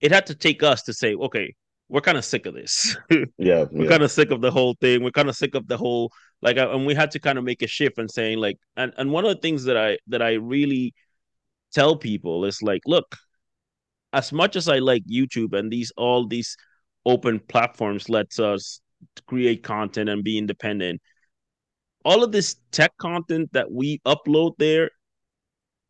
It 0.00 0.12
had 0.12 0.26
to 0.26 0.34
take 0.34 0.62
us 0.62 0.82
to 0.84 0.92
say 0.92 1.14
okay, 1.14 1.54
we're 1.88 2.00
kind 2.00 2.18
of 2.18 2.24
sick 2.24 2.46
of 2.46 2.54
this. 2.54 2.96
yeah, 3.38 3.64
we're 3.70 3.84
yeah. 3.84 3.88
kind 3.88 4.02
of 4.02 4.10
sick 4.10 4.30
of 4.30 4.40
the 4.40 4.50
whole 4.50 4.74
thing. 4.80 5.02
We're 5.02 5.10
kind 5.10 5.28
of 5.28 5.36
sick 5.36 5.54
of 5.54 5.66
the 5.66 5.76
whole 5.76 6.12
like, 6.42 6.56
and 6.56 6.86
we 6.86 6.94
had 6.94 7.10
to 7.12 7.18
kind 7.18 7.38
of 7.38 7.44
make 7.44 7.62
a 7.62 7.66
shift 7.66 7.98
and 7.98 8.10
saying 8.10 8.38
like, 8.38 8.58
and 8.76 8.92
and 8.98 9.10
one 9.10 9.24
of 9.24 9.34
the 9.34 9.40
things 9.40 9.64
that 9.64 9.76
I 9.76 9.98
that 10.08 10.22
I 10.22 10.34
really 10.34 10.94
tell 11.72 11.96
people 11.96 12.44
is 12.44 12.62
like, 12.62 12.82
look, 12.86 13.16
as 14.12 14.32
much 14.32 14.56
as 14.56 14.68
I 14.68 14.78
like 14.78 15.02
YouTube 15.06 15.58
and 15.58 15.72
these 15.72 15.92
all 15.96 16.26
these 16.26 16.56
open 17.04 17.40
platforms 17.40 18.08
lets 18.08 18.38
us 18.38 18.80
create 19.26 19.62
content 19.62 20.08
and 20.10 20.22
be 20.22 20.38
independent, 20.38 21.00
all 22.08 22.24
of 22.24 22.32
this 22.32 22.56
tech 22.72 22.96
content 22.96 23.50
that 23.52 23.70
we 23.70 24.00
upload 24.06 24.54
there, 24.56 24.90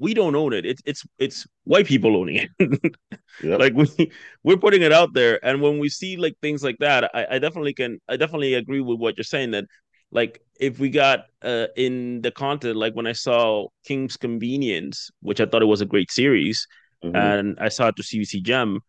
we 0.01 0.15
don't 0.15 0.35
own 0.35 0.53
it. 0.53 0.67
It's 0.67 0.83
it's 0.85 1.05
it's 1.19 1.47
white 1.63 1.87
people 1.87 2.17
owning 2.17 2.49
it. 2.59 2.97
yep. 3.43 3.61
Like 3.61 3.75
we 3.75 4.11
we're 4.43 4.57
putting 4.57 4.83
it 4.83 4.93
out 4.93 5.15
there, 5.15 5.39
and 5.47 5.63
when 5.63 5.79
we 5.79 5.89
see 5.89 6.17
like 6.17 6.35
things 6.43 6.65
like 6.65 6.79
that, 6.81 7.09
I, 7.15 7.37
I 7.37 7.39
definitely 7.39 7.73
can 7.73 8.01
I 8.09 8.17
definitely 8.17 8.55
agree 8.55 8.81
with 8.81 8.99
what 8.99 9.17
you're 9.17 9.23
saying 9.37 9.53
that 9.53 9.67
like 10.11 10.41
if 10.59 10.81
we 10.81 10.91
got 10.91 11.27
uh 11.43 11.69
in 11.77 12.21
the 12.23 12.33
content 12.33 12.77
like 12.77 12.95
when 12.95 13.07
I 13.07 13.13
saw 13.13 13.69
Kim's 13.85 14.17
Convenience, 14.17 15.11
which 15.21 15.41
I 15.41 15.47
thought 15.47 15.63
it 15.63 15.73
was 15.75 15.83
a 15.83 15.93
great 15.95 16.11
series, 16.11 16.67
mm-hmm. 17.05 17.15
and 17.15 17.59
I 17.61 17.69
saw 17.69 17.89
it 17.89 17.97
to 17.97 18.03
CBC 18.03 18.43
Gem, 18.43 18.81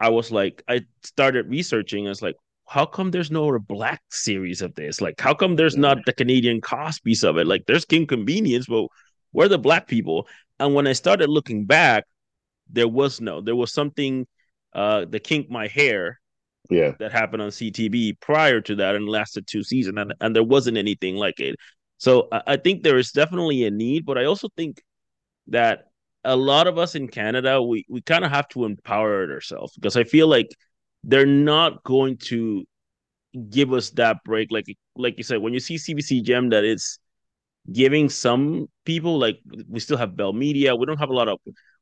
I 0.00 0.08
was 0.08 0.30
like 0.30 0.62
I 0.66 0.80
started 1.02 1.50
researching. 1.50 2.06
I 2.06 2.10
was 2.10 2.22
like, 2.22 2.36
how 2.66 2.86
come 2.86 3.10
there's 3.10 3.30
no 3.30 3.58
black 3.58 4.02
series 4.10 4.62
of 4.62 4.74
this? 4.74 5.00
Like, 5.00 5.20
how 5.20 5.34
come 5.34 5.56
there's 5.56 5.76
not 5.76 5.98
the 6.06 6.12
Canadian 6.12 6.60
piece 7.04 7.22
of 7.22 7.36
it? 7.36 7.46
Like, 7.46 7.66
there's 7.66 7.84
Kim 7.84 8.06
Convenience, 8.06 8.66
but 8.66 8.86
where 9.32 9.46
are 9.46 9.48
the 9.50 9.58
black 9.58 9.86
people? 9.86 10.26
And 10.58 10.74
when 10.74 10.86
I 10.86 10.92
started 10.92 11.28
looking 11.28 11.66
back, 11.66 12.04
there 12.70 12.88
was 12.88 13.20
no. 13.20 13.40
There 13.40 13.56
was 13.56 13.72
something, 13.72 14.26
uh, 14.72 15.04
the 15.04 15.20
kink 15.20 15.50
my 15.50 15.66
hair, 15.66 16.20
yeah, 16.70 16.92
that 16.98 17.12
happened 17.12 17.42
on 17.42 17.50
CTV 17.50 18.18
prior 18.20 18.60
to 18.62 18.76
that 18.76 18.94
and 18.94 19.08
lasted 19.08 19.46
two 19.46 19.62
seasons, 19.62 19.98
and 19.98 20.14
and 20.20 20.34
there 20.34 20.42
wasn't 20.42 20.78
anything 20.78 21.16
like 21.16 21.40
it. 21.40 21.56
So 21.98 22.28
I, 22.32 22.42
I 22.46 22.56
think 22.56 22.82
there 22.82 22.96
is 22.96 23.12
definitely 23.12 23.64
a 23.64 23.70
need, 23.70 24.06
but 24.06 24.16
I 24.16 24.24
also 24.24 24.48
think 24.56 24.82
that 25.48 25.88
a 26.24 26.36
lot 26.36 26.66
of 26.66 26.78
us 26.78 26.94
in 26.94 27.08
Canada, 27.08 27.60
we 27.62 27.84
we 27.88 28.00
kind 28.00 28.24
of 28.24 28.30
have 28.30 28.48
to 28.50 28.64
empower 28.64 29.30
ourselves 29.30 29.74
because 29.74 29.96
I 29.96 30.04
feel 30.04 30.26
like 30.26 30.48
they're 31.04 31.26
not 31.26 31.82
going 31.84 32.16
to 32.16 32.64
give 33.50 33.72
us 33.72 33.90
that 33.90 34.18
break. 34.24 34.50
Like 34.50 34.66
like 34.96 35.18
you 35.18 35.24
said, 35.24 35.38
when 35.38 35.52
you 35.52 35.60
see 35.60 35.76
CBC 35.76 36.22
Gem, 36.22 36.50
that 36.50 36.64
it's 36.64 36.98
giving 37.72 38.08
some 38.08 38.68
people 38.84 39.18
like 39.18 39.38
we 39.68 39.80
still 39.80 39.96
have 39.96 40.16
Bell 40.16 40.32
Media. 40.32 40.74
We 40.74 40.86
don't 40.86 40.98
have 40.98 41.10
a 41.10 41.14
lot 41.14 41.28
of. 41.28 41.38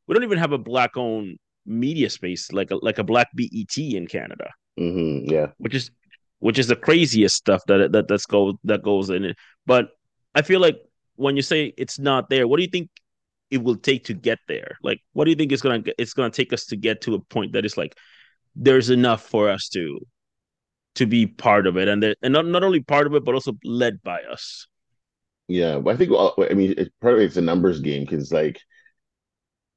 We 0.07 0.15
don't 0.15 0.25
even 0.25 0.39
have 0.39 0.53
a 0.53 0.59
black 0.59 0.97
owned 0.97 1.39
media 1.65 2.11
space 2.11 2.51
like 2.53 2.73
a 2.73 2.77
like 2.77 2.99
a 2.99 3.05
black 3.05 3.29
BET 3.35 3.77
in 3.77 4.07
Canada. 4.07 4.51
Mm-hmm, 4.79 5.31
yeah, 5.31 5.49
which 5.59 5.75
is 5.75 5.91
which 6.41 6.59
is 6.59 6.67
the 6.67 6.77
craziest 6.77 7.37
stuff 7.37 7.63
that 7.69 7.93
that 7.93 8.09
that's 8.09 8.27
go 8.27 8.59
that 8.65 8.83
goes 8.83 9.11
in 9.11 9.25
it. 9.25 9.37
But 9.67 9.91
I 10.35 10.43
feel 10.43 10.61
like 10.61 10.79
when 11.17 11.37
you 11.37 11.43
say 11.43 11.73
it's 11.77 11.99
not 11.99 12.31
there, 12.31 12.49
what 12.49 12.57
do 12.57 12.63
you 12.63 12.71
think 12.71 12.91
it 13.51 13.63
will 13.63 13.77
take 13.77 14.05
to 14.07 14.15
get 14.15 14.39
there? 14.49 14.79
Like, 14.83 15.01
what 15.13 15.25
do 15.25 15.31
you 15.31 15.37
think 15.37 15.53
it's 15.53 15.63
gonna 15.63 15.83
it's 15.99 16.15
gonna 16.15 16.31
take 16.31 16.53
us 16.53 16.67
to 16.67 16.77
get 16.77 17.03
to 17.03 17.15
a 17.15 17.21
point 17.21 17.53
that 17.53 17.65
is 17.65 17.77
like 17.77 17.97
there's 18.55 18.91
enough 18.91 19.23
for 19.23 19.49
us 19.49 19.69
to 19.71 20.01
to 20.95 21.07
be 21.07 21.27
part 21.27 21.67
of 21.67 21.77
it, 21.77 21.89
and 21.89 22.05
and 22.05 22.33
not 22.33 22.47
not 22.47 22.65
only 22.65 22.81
part 22.81 23.07
of 23.07 23.15
it, 23.15 23.25
but 23.25 23.35
also 23.35 23.53
led 23.65 24.03
by 24.03 24.21
us. 24.23 24.67
Yeah, 25.49 25.81
I 25.87 25.97
think 25.97 26.13
I 26.13 26.55
mean 26.55 26.75
it's 26.77 26.91
part 27.01 27.15
of 27.15 27.21
it's 27.21 27.37
a 27.37 27.43
numbers 27.43 27.81
game 27.81 28.05
because 28.05 28.33
like 28.33 28.61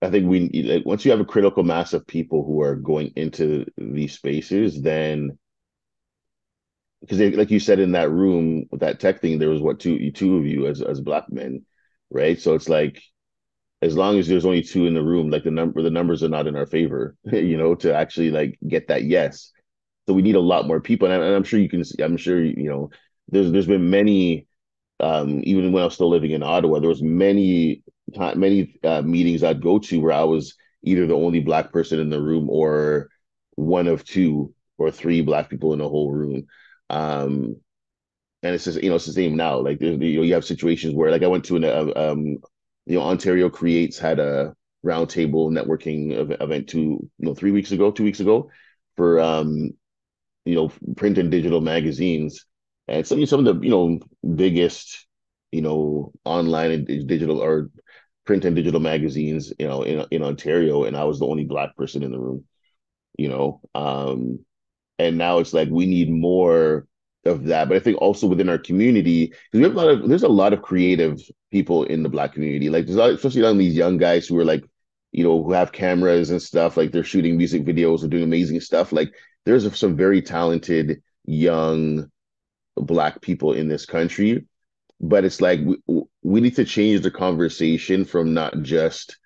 I 0.02 0.10
think 0.10 0.28
we 0.28 0.50
like, 0.64 0.86
once 0.86 1.04
you 1.06 1.12
have 1.12 1.20
a 1.20 1.26
critical 1.26 1.64
mass 1.64 1.94
of 1.94 2.06
people 2.06 2.46
who 2.46 2.62
are 2.62 2.76
going 2.76 3.12
into 3.16 3.66
these 3.78 4.14
spaces, 4.14 4.82
then 4.82 5.38
because 7.02 7.20
like 7.20 7.52
you 7.52 7.60
said 7.60 7.80
in 7.80 7.92
that 7.94 8.12
room 8.12 8.66
with 8.72 8.82
that 8.82 9.00
tech 9.00 9.22
thing, 9.22 9.40
there 9.40 9.50
was 9.50 9.62
what 9.62 9.80
two 9.80 10.12
two 10.12 10.38
of 10.38 10.46
you 10.46 10.68
as 10.68 10.82
as 10.82 11.02
black 11.02 11.26
men, 11.32 11.66
right? 12.10 12.40
So 12.40 12.56
it's 12.56 12.70
like 12.70 13.02
as 13.86 13.96
long 13.96 14.18
as 14.18 14.28
there's 14.28 14.46
only 14.46 14.64
two 14.64 14.88
in 14.88 14.94
the 14.94 15.04
room, 15.04 15.30
like 15.30 15.44
the 15.44 15.52
number 15.52 15.82
the 15.82 15.90
numbers 15.92 16.24
are 16.24 16.30
not 16.30 16.48
in 16.48 16.56
our 16.56 16.66
favor, 16.66 17.16
you 17.26 17.58
know, 17.58 17.76
to 17.76 17.94
actually 17.96 18.32
like 18.32 18.58
get 18.68 18.88
that 18.88 19.04
yes. 19.04 19.52
So 20.08 20.14
we 20.14 20.22
need 20.22 20.36
a 20.36 20.40
lot 20.40 20.68
more 20.68 20.82
people, 20.82 21.10
and, 21.10 21.24
I, 21.24 21.26
and 21.26 21.36
I'm 21.36 21.44
sure 21.44 21.60
you 21.60 21.70
can. 21.70 21.84
See, 21.84 22.04
I'm 22.04 22.18
sure 22.18 22.44
you 22.44 22.70
know. 22.70 22.90
There's 23.30 23.52
there's 23.52 23.68
been 23.68 23.90
many, 23.90 24.48
um, 25.00 25.42
even 25.46 25.72
when 25.72 25.82
I 25.82 25.86
was 25.86 25.96
still 25.96 26.10
living 26.10 26.32
in 26.32 26.44
Ottawa, 26.44 26.80
there 26.80 26.90
was 26.90 27.02
many 27.02 27.84
many 28.36 28.80
uh, 28.84 29.02
meetings 29.02 29.44
I'd 29.44 29.62
go 29.62 29.80
to 29.80 30.00
where 30.00 30.12
I 30.14 30.24
was 30.24 30.56
either 30.84 31.08
the 31.08 31.16
only 31.16 31.40
black 31.42 31.72
person 31.72 32.00
in 32.00 32.10
the 32.10 32.22
room 32.22 32.50
or 32.50 33.10
one 33.56 33.88
of 33.88 34.06
two 34.06 34.54
or 34.78 34.92
three 34.92 35.22
black 35.22 35.50
people 35.50 35.74
in 35.74 35.80
the 35.80 35.90
whole 35.90 36.12
room. 36.12 36.46
Um, 36.90 37.58
and 38.44 38.54
it's 38.54 38.66
just 38.66 38.82
you 38.82 38.90
know 38.90 38.96
it's 38.96 39.06
the 39.08 39.14
same 39.14 39.36
now. 39.36 39.60
Like 39.60 39.82
you 39.82 39.98
know 39.98 40.06
you 40.06 40.34
have 40.34 40.46
situations 40.46 40.94
where 40.94 41.12
like 41.12 41.24
I 41.24 41.28
went 41.28 41.46
to 41.46 41.56
an 41.56 41.66
uh, 41.66 41.92
um 41.96 42.38
you 42.86 42.98
know, 42.98 43.06
Ontario 43.06 43.50
Creates 43.50 43.98
had 43.98 44.20
a 44.20 44.56
roundtable 44.86 45.50
networking 45.50 46.12
event 46.42 46.70
two, 46.70 47.10
you 47.18 47.26
know, 47.26 47.34
three 47.34 47.52
weeks 47.52 47.72
ago, 47.72 47.92
two 47.92 48.04
weeks 48.04 48.20
ago 48.20 48.50
for, 48.96 49.20
um, 49.20 49.72
you 50.46 50.56
know, 50.56 50.72
print 50.96 51.18
and 51.18 51.32
digital 51.32 51.62
magazines. 51.62 52.46
And 52.88 53.06
some, 53.06 53.26
some 53.26 53.46
of 53.46 53.46
the, 53.46 53.66
you 53.66 53.72
know, 53.72 54.00
biggest, 54.36 55.08
you 55.52 55.62
know, 55.62 56.14
online 56.24 56.72
and 56.72 57.08
digital 57.08 57.42
or 57.42 57.72
print 58.26 58.46
and 58.46 58.56
digital 58.56 58.80
magazines, 58.80 59.52
you 59.58 59.68
know, 59.68 59.82
in, 59.84 60.06
in 60.12 60.24
Ontario. 60.24 60.84
And 60.84 60.96
I 60.96 61.06
was 61.06 61.20
the 61.20 61.28
only 61.28 61.46
black 61.46 61.76
person 61.76 62.04
in 62.04 62.12
the 62.12 62.20
room, 62.20 62.46
you 63.18 63.30
know, 63.30 63.62
um, 63.74 64.46
and 65.00 65.18
now 65.18 65.40
it's 65.40 65.54
like 65.54 65.70
we 65.70 65.88
need 65.88 66.10
more 66.10 66.88
of 67.26 67.46
that. 67.46 67.68
But 67.68 67.78
I 67.78 67.80
think 67.80 67.98
also 68.02 68.28
within 68.28 68.50
our 68.50 68.58
community, 68.58 69.28
because 69.28 69.40
we 69.54 69.64
have 69.64 69.76
a 69.76 69.78
lot 69.78 69.88
of 69.90 70.10
there's 70.10 70.24
a 70.24 70.28
lot 70.28 70.54
of 70.54 70.62
creative 70.62 71.20
people 71.52 71.84
in 71.84 72.04
the 72.04 72.10
black 72.10 72.34
community. 72.34 72.70
Like 72.70 72.86
there's 72.86 72.98
especially 72.98 73.44
on 73.44 73.58
these 73.58 73.76
young 73.76 73.98
guys 73.98 74.28
who 74.28 74.38
are 74.40 74.46
like, 74.46 74.64
you 75.12 75.24
know, 75.24 75.44
who 75.44 75.52
have 75.54 75.72
cameras 75.72 76.30
and 76.30 76.42
stuff, 76.42 76.78
like 76.78 76.92
they're 76.92 77.04
shooting 77.04 77.38
music 77.38 77.64
videos 77.64 78.04
or 78.04 78.08
doing 78.08 78.24
amazing 78.24 78.60
stuff. 78.62 78.92
Like 78.92 79.14
there's 79.46 79.78
some 79.78 79.96
very 79.96 80.22
talented 80.22 81.02
young 81.26 82.10
black 82.76 83.22
people 83.22 83.54
in 83.54 83.68
this 83.68 83.86
country. 83.86 84.46
But 85.02 85.26
it's 85.26 85.42
like 85.42 85.60
we, 85.62 86.04
we 86.24 86.42
need 86.42 86.56
to 86.56 86.66
change 86.66 87.02
the 87.02 87.12
conversation 87.12 88.06
from 88.06 88.34
not 88.34 88.62
just 88.62 89.18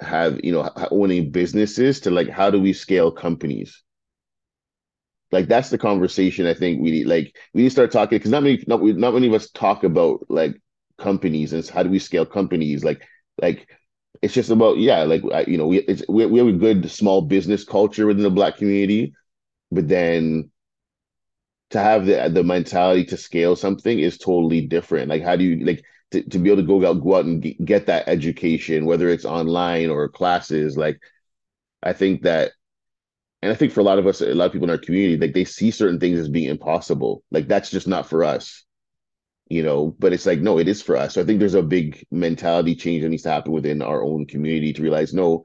have 0.00 0.40
you 0.42 0.52
know 0.52 0.70
owning 0.90 1.30
businesses 1.30 2.00
to 2.00 2.10
like 2.10 2.28
how 2.28 2.50
do 2.50 2.60
we 2.60 2.72
scale 2.72 3.10
companies 3.10 3.82
like 5.32 5.48
that's 5.48 5.70
the 5.70 5.78
conversation 5.78 6.46
I 6.46 6.54
think 6.54 6.80
we 6.80 6.90
need. 6.90 7.06
Like 7.06 7.36
we 7.54 7.62
need 7.62 7.68
to 7.68 7.72
start 7.72 7.92
talking 7.92 8.18
because 8.18 8.30
not 8.30 8.42
many, 8.42 8.62
not, 8.66 8.82
not 8.82 9.14
many 9.14 9.28
of 9.28 9.34
us 9.34 9.50
talk 9.50 9.84
about 9.84 10.26
like 10.28 10.60
companies 10.98 11.52
and 11.52 11.66
how 11.66 11.82
do 11.82 11.90
we 11.90 11.98
scale 11.98 12.26
companies. 12.26 12.84
Like 12.84 13.02
like 13.40 13.68
it's 14.22 14.34
just 14.34 14.50
about 14.50 14.78
yeah, 14.78 15.02
like 15.04 15.22
you 15.48 15.58
know 15.58 15.66
we 15.66 15.78
it's 15.80 16.02
we, 16.08 16.26
we 16.26 16.38
have 16.38 16.48
a 16.48 16.52
good 16.52 16.90
small 16.90 17.22
business 17.22 17.64
culture 17.64 18.06
within 18.06 18.22
the 18.22 18.30
black 18.30 18.56
community, 18.58 19.14
but 19.72 19.88
then 19.88 20.50
to 21.70 21.78
have 21.78 22.06
the 22.06 22.28
the 22.32 22.44
mentality 22.44 23.04
to 23.04 23.16
scale 23.16 23.56
something 23.56 23.98
is 23.98 24.18
totally 24.18 24.60
different. 24.66 25.08
Like 25.08 25.22
how 25.22 25.36
do 25.36 25.44
you 25.44 25.64
like 25.64 25.82
to, 26.10 26.22
to 26.30 26.38
be 26.38 26.50
able 26.50 26.62
to 26.62 26.66
go 26.66 26.86
out 26.86 27.02
go 27.02 27.16
out 27.16 27.24
and 27.24 27.42
get 27.64 27.86
that 27.86 28.08
education, 28.08 28.84
whether 28.84 29.08
it's 29.08 29.24
online 29.24 29.90
or 29.90 30.08
classes, 30.08 30.76
like 30.76 31.00
I 31.82 31.92
think 31.92 32.22
that 32.22 32.52
and 33.42 33.50
I 33.50 33.54
think 33.56 33.72
for 33.72 33.80
a 33.80 33.84
lot 33.84 33.98
of 33.98 34.06
us, 34.06 34.20
a 34.20 34.34
lot 34.34 34.46
of 34.46 34.52
people 34.52 34.66
in 34.66 34.70
our 34.70 34.78
community, 34.78 35.16
like 35.18 35.34
they 35.34 35.44
see 35.44 35.70
certain 35.72 35.98
things 35.98 36.18
as 36.18 36.28
being 36.28 36.48
impossible. 36.48 37.24
Like 37.32 37.48
that's 37.48 37.70
just 37.70 37.88
not 37.88 38.08
for 38.08 38.22
us, 38.22 38.64
you 39.48 39.64
know. 39.64 39.96
But 39.98 40.12
it's 40.12 40.26
like, 40.26 40.40
no, 40.40 40.58
it 40.58 40.68
is 40.68 40.80
for 40.80 40.96
us. 40.96 41.14
So 41.14 41.20
I 41.20 41.24
think 41.24 41.40
there's 41.40 41.54
a 41.54 41.62
big 41.62 42.06
mentality 42.12 42.76
change 42.76 43.02
that 43.02 43.08
needs 43.08 43.24
to 43.24 43.30
happen 43.30 43.52
within 43.52 43.82
our 43.82 44.02
own 44.04 44.26
community 44.26 44.72
to 44.72 44.82
realize, 44.82 45.12
no, 45.12 45.44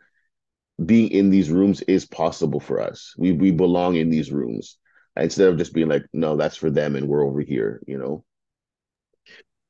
being 0.86 1.10
in 1.10 1.32
these 1.32 1.50
rooms 1.50 1.82
is 1.82 2.06
possible 2.06 2.60
for 2.60 2.80
us. 2.80 3.16
We 3.18 3.32
we 3.32 3.52
belong 3.52 3.96
in 3.96 4.10
these 4.12 4.32
rooms 4.32 4.78
instead 5.16 5.50
of 5.50 5.58
just 5.58 5.74
being 5.74 5.90
like, 5.90 6.06
no, 6.14 6.38
that's 6.38 6.56
for 6.56 6.70
them 6.70 6.96
and 6.96 7.08
we're 7.08 7.26
over 7.26 7.42
here, 7.42 7.82
you 7.88 7.98
know. 7.98 8.24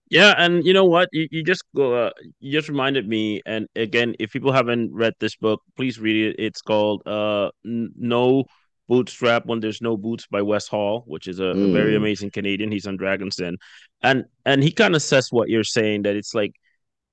Yeah, 0.09 0.35
and 0.37 0.65
you 0.65 0.73
know 0.73 0.85
what? 0.85 1.09
You, 1.11 1.27
you 1.31 1.43
just 1.43 1.63
go. 1.75 1.93
Uh, 1.93 2.11
you 2.39 2.51
just 2.51 2.69
reminded 2.69 3.07
me. 3.07 3.41
And 3.45 3.67
again, 3.75 4.15
if 4.19 4.31
people 4.31 4.53
haven't 4.53 4.93
read 4.93 5.13
this 5.19 5.35
book, 5.35 5.61
please 5.75 5.99
read 5.99 6.29
it. 6.29 6.35
It's 6.39 6.61
called 6.61 7.05
uh 7.05 7.51
No 7.65 8.45
Bootstrap 8.87 9.45
When 9.45 9.59
There's 9.59 9.81
No 9.81 9.97
Boots 9.97 10.25
by 10.27 10.41
Wes 10.41 10.67
Hall, 10.67 11.03
which 11.07 11.27
is 11.27 11.39
a, 11.39 11.43
mm. 11.43 11.69
a 11.69 11.73
very 11.73 11.93
mm. 11.93 11.97
amazing 11.97 12.31
Canadian. 12.31 12.71
He's 12.71 12.87
on 12.87 12.95
Dragon's 12.95 13.35
Den, 13.35 13.57
and 14.01 14.25
and 14.45 14.63
he 14.63 14.71
kind 14.71 14.95
of 14.95 15.01
says 15.01 15.27
what 15.29 15.49
you're 15.49 15.65
saying 15.65 16.03
that 16.03 16.15
it's 16.15 16.33
like, 16.33 16.53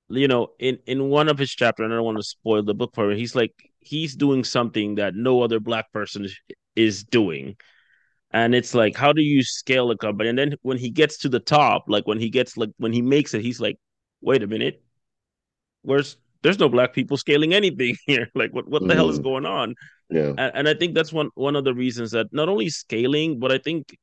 you 0.09 0.29
know, 0.29 0.49
in 0.59 0.79
in 0.87 1.09
one 1.09 1.27
of 1.27 1.37
his 1.37 1.51
chapters, 1.51 1.83
and 1.83 1.93
I 1.93 1.97
don't 1.97 2.05
want 2.05 2.17
to 2.17 2.23
spoil 2.23 2.63
the 2.63 2.73
book 2.73 2.95
for 2.95 3.11
him. 3.11 3.17
He's 3.17 3.35
like 3.35 3.53
he's 3.79 4.15
doing 4.15 4.45
something 4.45 4.95
that 4.95 5.15
no 5.15 5.41
other 5.41 5.59
black 5.59 5.91
person 5.91 6.25
is, 6.25 6.39
is 6.75 7.03
doing 7.03 7.57
and 8.35 8.53
it's 8.53 8.75
like 8.75 8.97
how 8.97 9.13
do 9.13 9.21
you 9.21 9.41
scale 9.43 9.89
a 9.91 9.97
company? 9.97 10.29
And 10.29 10.37
then 10.37 10.55
when 10.61 10.77
he 10.77 10.89
gets 10.91 11.17
to 11.19 11.29
the 11.29 11.39
top 11.39 11.85
like 11.87 12.05
when 12.05 12.19
he 12.19 12.29
gets 12.29 12.57
like 12.57 12.71
when 12.77 12.91
he 12.91 13.01
makes 13.01 13.33
it 13.33 13.41
he's 13.41 13.61
like 13.61 13.77
wait 14.21 14.43
a 14.43 14.47
minute. 14.47 14.83
Where's 15.83 16.17
there's 16.43 16.59
no 16.59 16.67
black 16.67 16.93
people 16.93 17.15
scaling 17.15 17.53
anything 17.53 17.95
here. 18.05 18.27
Like 18.35 18.51
what, 18.53 18.67
what 18.67 18.81
the 18.81 18.93
mm. 18.93 18.95
hell 18.95 19.09
is 19.09 19.19
mm. 19.19 19.23
going 19.23 19.45
on? 19.45 19.75
Yeah. 20.09 20.33
And, 20.37 20.51
and 20.53 20.69
i 20.69 20.75
think 20.75 20.93
that's 20.93 21.11
one 21.11 21.29
one 21.33 21.55
of 21.55 21.63
the 21.63 21.73
reasons 21.73 22.11
that 22.11 22.27
not 22.31 22.47
only 22.47 22.69
scaling 22.69 23.39
but 23.39 23.51
i 23.51 23.57
think 23.57 23.97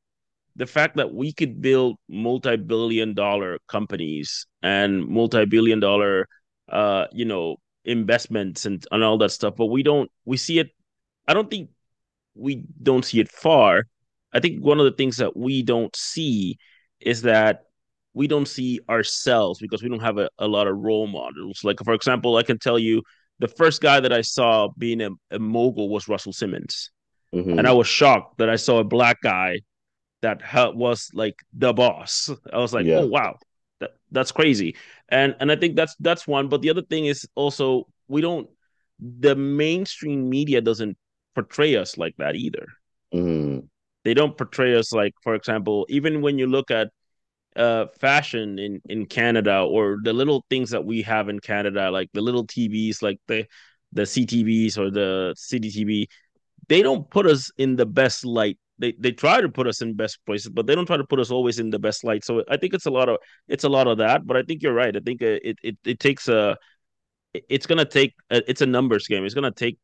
the 0.57 0.66
fact 0.66 0.97
that 0.97 1.14
we 1.14 1.33
could 1.33 1.62
build 1.62 1.97
multi-billion 2.09 3.14
dollar 3.14 3.61
companies 3.68 4.47
and 4.62 5.07
multi-billion 5.07 5.79
dollar 5.79 6.27
uh 6.71 7.07
you 7.12 7.25
know 7.25 7.57
investments 7.85 8.66
and, 8.66 8.85
and 8.90 9.05
all 9.05 9.16
that 9.18 9.31
stuff 9.31 9.55
but 9.57 9.66
we 9.66 9.85
don't 9.85 10.11
we 10.25 10.37
see 10.37 10.59
it 10.59 10.71
i 11.29 11.33
don't 11.33 11.51
think 11.51 11.71
we 12.35 12.64
don't 12.83 13.05
see 13.05 13.21
it 13.21 13.31
far 13.31 13.85
I 14.33 14.40
think 14.40 14.64
one 14.64 14.79
of 14.79 14.85
the 14.85 14.92
things 14.92 15.16
that 15.18 15.37
we 15.37 15.62
don't 15.62 15.95
see 15.95 16.59
is 17.01 17.23
that 17.23 17.64
we 18.14 18.27
don't 18.27 18.49
see 18.49 18.81
ourselves 18.88 19.59
because 19.59 19.83
we 19.83 19.88
don't 19.88 20.01
have 20.01 20.18
a, 20.18 20.29
a 20.38 20.47
lot 20.47 20.66
of 20.66 20.79
role 20.79 21.07
models. 21.07 21.64
Like, 21.64 21.79
for 21.85 21.95
example, 21.95 22.37
I 22.37 22.42
can 22.42 22.59
tell 22.59 22.79
you 22.79 23.03
the 23.38 23.49
first 23.49 23.81
guy 23.81 24.01
that 24.01 24.12
I 24.12 24.21
saw 24.21 24.68
being 24.77 25.01
a, 25.01 25.11
a 25.31 25.38
mogul 25.38 25.88
was 25.88 26.09
Russell 26.09 26.33
Simmons. 26.33 26.90
Mm-hmm. 27.35 27.59
And 27.59 27.66
I 27.66 27.73
was 27.73 27.87
shocked 27.87 28.38
that 28.38 28.51
I 28.51 28.57
saw 28.57 28.79
a 28.79 28.85
black 28.85 29.21
guy 29.23 29.61
that 30.21 30.42
ha- 30.42 30.71
was 30.71 31.11
like 31.14 31.37
the 31.53 31.73
boss. 31.73 32.31
I 32.53 32.59
was 32.59 32.75
like, 32.75 32.87
yeah. 32.87 32.99
oh, 32.99 33.07
wow. 33.07 33.38
That, 33.81 33.92
that's 34.11 34.33
crazy. 34.33 34.77
And 35.09 35.35
and 35.40 35.51
I 35.51 35.57
think 35.57 35.75
that's 35.75 35.97
that's 35.99 36.29
one. 36.29 36.49
But 36.49 36.62
the 36.62 36.71
other 36.71 36.83
thing 36.83 37.07
is 37.07 37.27
also 37.35 37.88
we 38.07 38.21
don't 38.21 38.49
the 39.01 39.35
mainstream 39.35 40.29
media 40.29 40.61
doesn't 40.61 40.97
portray 41.35 41.75
us 41.77 41.99
like 41.99 42.14
that 42.18 42.37
either. 42.37 42.66
Mm 43.12 43.68
they 44.05 44.15
don't 44.15 44.37
portray 44.37 44.75
us 44.75 44.93
like 44.93 45.15
for 45.23 45.35
example 45.35 45.87
even 45.88 46.21
when 46.23 46.38
you 46.38 46.47
look 46.47 46.71
at 46.71 46.88
uh 47.57 47.87
fashion 48.01 48.59
in 48.59 48.81
in 48.88 49.05
canada 49.07 49.61
or 49.61 49.99
the 50.03 50.12
little 50.12 50.45
things 50.49 50.71
that 50.71 50.85
we 50.85 51.03
have 51.03 51.29
in 51.29 51.38
canada 51.38 51.91
like 51.91 52.09
the 52.15 52.21
little 52.21 52.47
tvs 52.47 53.03
like 53.03 53.19
the 53.29 53.45
the 53.93 54.03
ctvs 54.03 54.79
or 54.79 54.91
the 54.91 55.35
cdtv 55.37 56.07
they 56.69 56.83
don't 56.83 57.09
put 57.11 57.27
us 57.27 57.51
in 57.59 57.77
the 57.77 57.87
best 57.87 58.25
light. 58.25 58.59
They 58.79 58.93
they 58.99 59.12
try 59.12 59.41
to 59.41 59.49
put 59.49 59.67
us 59.67 59.83
in 59.83 59.95
best 59.95 60.19
places 60.27 60.49
but 60.51 60.67
they 60.67 60.75
don't 60.75 60.87
try 60.87 60.97
to 60.97 61.05
put 61.05 61.21
us 61.21 61.31
always 61.31 61.59
in 61.59 61.71
the 61.71 61.79
best 61.79 62.03
light. 62.03 62.25
So 62.25 62.43
i 62.49 62.57
think 62.57 62.75
it's 62.75 62.87
a 62.87 62.91
lot 62.91 63.09
of 63.09 63.19
it's 63.47 63.65
a 63.65 63.69
lot 63.69 63.87
of 63.87 63.99
that 63.99 64.27
but 64.27 64.37
i 64.37 64.43
think 64.43 64.62
you're 64.62 64.75
right. 64.75 64.97
I 64.97 65.01
think 65.01 65.23
uh, 65.23 65.38
it 65.51 65.59
it, 65.62 65.77
it 65.85 66.01
takes 66.01 66.29
a 66.29 66.57
it's 67.35 67.67
gonna 67.67 67.85
take 67.85 68.15
a, 68.31 68.49
it's 68.51 68.62
a 68.62 68.67
numbers 68.67 69.07
game. 69.07 69.25
It's 69.25 69.35
gonna 69.35 69.53
take 69.53 69.79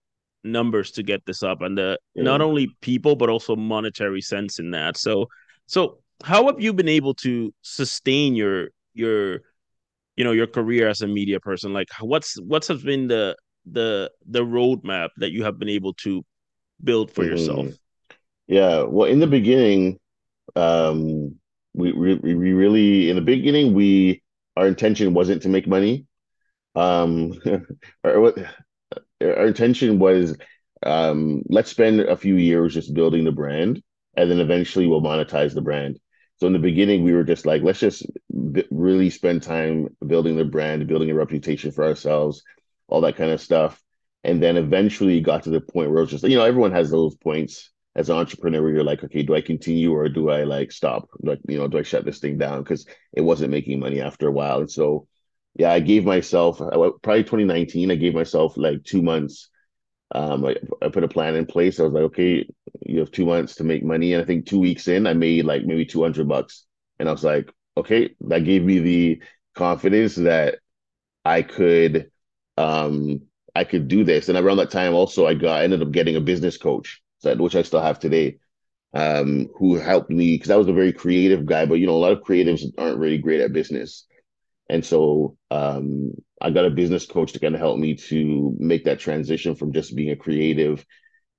numbers 0.44 0.92
to 0.92 1.02
get 1.02 1.24
this 1.26 1.42
up 1.42 1.60
and 1.62 1.76
the 1.76 1.98
yeah. 2.14 2.22
not 2.22 2.40
only 2.40 2.68
people 2.80 3.16
but 3.16 3.28
also 3.28 3.56
monetary 3.56 4.20
sense 4.20 4.58
in 4.58 4.70
that 4.70 4.96
so 4.96 5.26
so 5.66 5.98
how 6.24 6.46
have 6.46 6.60
you 6.60 6.72
been 6.72 6.88
able 6.88 7.14
to 7.14 7.52
sustain 7.62 8.34
your 8.34 8.68
your 8.94 9.40
you 10.16 10.24
know 10.24 10.32
your 10.32 10.46
career 10.46 10.88
as 10.88 11.02
a 11.02 11.06
media 11.06 11.40
person 11.40 11.72
like 11.72 11.88
what's 12.00 12.40
what's 12.40 12.68
has 12.68 12.82
been 12.82 13.08
the 13.08 13.36
the 13.70 14.10
the 14.26 14.40
roadmap 14.40 15.10
that 15.16 15.30
you 15.30 15.44
have 15.44 15.58
been 15.58 15.68
able 15.68 15.94
to 15.94 16.24
build 16.82 17.10
for 17.10 17.22
mm-hmm. 17.22 17.32
yourself 17.32 17.66
yeah 18.46 18.82
well 18.82 19.08
in 19.08 19.18
the 19.18 19.26
beginning 19.26 19.98
um 20.56 21.34
we, 21.74 21.92
we 21.92 22.14
we 22.16 22.52
really 22.52 23.10
in 23.10 23.16
the 23.16 23.22
beginning 23.22 23.74
we 23.74 24.22
our 24.56 24.66
intention 24.66 25.14
wasn't 25.14 25.42
to 25.42 25.48
make 25.48 25.66
money 25.66 26.06
um 26.74 27.32
or 28.04 28.34
our 29.20 29.46
intention 29.46 29.98
was 29.98 30.36
um, 30.84 31.42
let's 31.48 31.70
spend 31.70 32.00
a 32.00 32.16
few 32.16 32.36
years 32.36 32.74
just 32.74 32.94
building 32.94 33.24
the 33.24 33.32
brand 33.32 33.82
and 34.16 34.30
then 34.30 34.40
eventually 34.40 34.86
we'll 34.86 35.02
monetize 35.02 35.54
the 35.54 35.62
brand. 35.62 35.98
So 36.36 36.46
in 36.46 36.52
the 36.52 36.58
beginning 36.58 37.02
we 37.02 37.12
were 37.12 37.24
just 37.24 37.46
like 37.46 37.62
let's 37.62 37.80
just 37.80 38.06
really 38.70 39.10
spend 39.10 39.42
time 39.42 39.88
building 40.06 40.36
the 40.36 40.44
brand 40.44 40.86
building 40.86 41.10
a 41.10 41.14
reputation 41.14 41.72
for 41.72 41.84
ourselves 41.84 42.42
all 42.86 43.00
that 43.02 43.16
kind 43.16 43.30
of 43.30 43.40
stuff. 43.40 43.82
And 44.24 44.42
then 44.42 44.56
eventually 44.56 45.20
got 45.20 45.44
to 45.44 45.50
the 45.50 45.60
point 45.60 45.90
where 45.90 45.98
it 45.98 46.02
was 46.02 46.10
just 46.10 46.24
you 46.24 46.36
know 46.36 46.44
everyone 46.44 46.72
has 46.72 46.90
those 46.90 47.16
points 47.16 47.70
as 47.96 48.08
an 48.10 48.16
entrepreneur 48.16 48.62
where 48.62 48.72
you're 48.72 48.84
like 48.84 49.02
okay 49.02 49.22
do 49.22 49.34
i 49.34 49.40
continue 49.40 49.92
or 49.92 50.08
do 50.08 50.30
i 50.30 50.44
like 50.44 50.70
stop? 50.70 51.08
Like 51.20 51.40
you 51.48 51.58
know 51.58 51.66
do 51.68 51.78
i 51.78 51.82
shut 51.82 52.04
this 52.04 52.18
thing 52.20 52.38
down? 52.38 52.62
Because 52.62 52.86
it 53.12 53.22
wasn't 53.22 53.50
making 53.50 53.80
money 53.80 54.00
after 54.00 54.28
a 54.28 54.32
while. 54.32 54.60
And 54.60 54.70
so 54.70 55.08
yeah, 55.54 55.72
I 55.72 55.80
gave 55.80 56.04
myself 56.04 56.58
probably 56.58 57.24
2019. 57.24 57.90
I 57.90 57.96
gave 57.96 58.14
myself 58.14 58.56
like 58.56 58.84
two 58.84 59.02
months. 59.02 59.48
Um, 60.14 60.46
I, 60.46 60.56
I 60.82 60.88
put 60.88 61.04
a 61.04 61.08
plan 61.08 61.36
in 61.36 61.46
place. 61.46 61.80
I 61.80 61.84
was 61.84 61.92
like, 61.92 62.04
okay, 62.04 62.48
you 62.86 63.00
have 63.00 63.12
two 63.12 63.26
months 63.26 63.56
to 63.56 63.64
make 63.64 63.84
money, 63.84 64.14
and 64.14 64.22
I 64.22 64.26
think 64.26 64.46
two 64.46 64.60
weeks 64.60 64.88
in, 64.88 65.06
I 65.06 65.14
made 65.14 65.44
like 65.46 65.64
maybe 65.64 65.86
200 65.86 66.28
bucks, 66.28 66.66
and 66.98 67.08
I 67.08 67.12
was 67.12 67.24
like, 67.24 67.52
okay, 67.76 68.14
that 68.22 68.44
gave 68.44 68.64
me 68.64 68.80
the 68.80 69.22
confidence 69.54 70.16
that 70.16 70.60
I 71.24 71.42
could, 71.42 72.10
um, 72.56 73.22
I 73.54 73.64
could 73.64 73.88
do 73.88 74.04
this. 74.04 74.28
And 74.28 74.38
around 74.38 74.58
that 74.58 74.70
time, 74.70 74.94
also, 74.94 75.26
I 75.26 75.34
got 75.34 75.60
I 75.60 75.64
ended 75.64 75.82
up 75.82 75.92
getting 75.92 76.16
a 76.16 76.20
business 76.20 76.56
coach, 76.56 77.02
which 77.24 77.56
I 77.56 77.62
still 77.62 77.82
have 77.82 77.98
today, 77.98 78.38
um, 78.94 79.48
who 79.58 79.76
helped 79.76 80.10
me 80.10 80.36
because 80.36 80.50
I 80.50 80.56
was 80.56 80.68
a 80.68 80.74
very 80.74 80.92
creative 80.92 81.46
guy, 81.46 81.66
but 81.66 81.76
you 81.76 81.86
know, 81.86 81.96
a 81.96 82.04
lot 82.04 82.12
of 82.12 82.22
creatives 82.24 82.62
aren't 82.78 82.98
really 82.98 83.18
great 83.18 83.40
at 83.42 83.54
business. 83.54 84.06
And 84.68 84.84
so 84.84 85.36
um, 85.50 86.12
I 86.40 86.50
got 86.50 86.66
a 86.66 86.70
business 86.70 87.06
coach 87.06 87.32
to 87.32 87.40
kind 87.40 87.54
of 87.54 87.60
help 87.60 87.78
me 87.78 87.94
to 87.94 88.54
make 88.58 88.84
that 88.84 89.00
transition 89.00 89.54
from 89.54 89.72
just 89.72 89.96
being 89.96 90.10
a 90.10 90.16
creative 90.16 90.84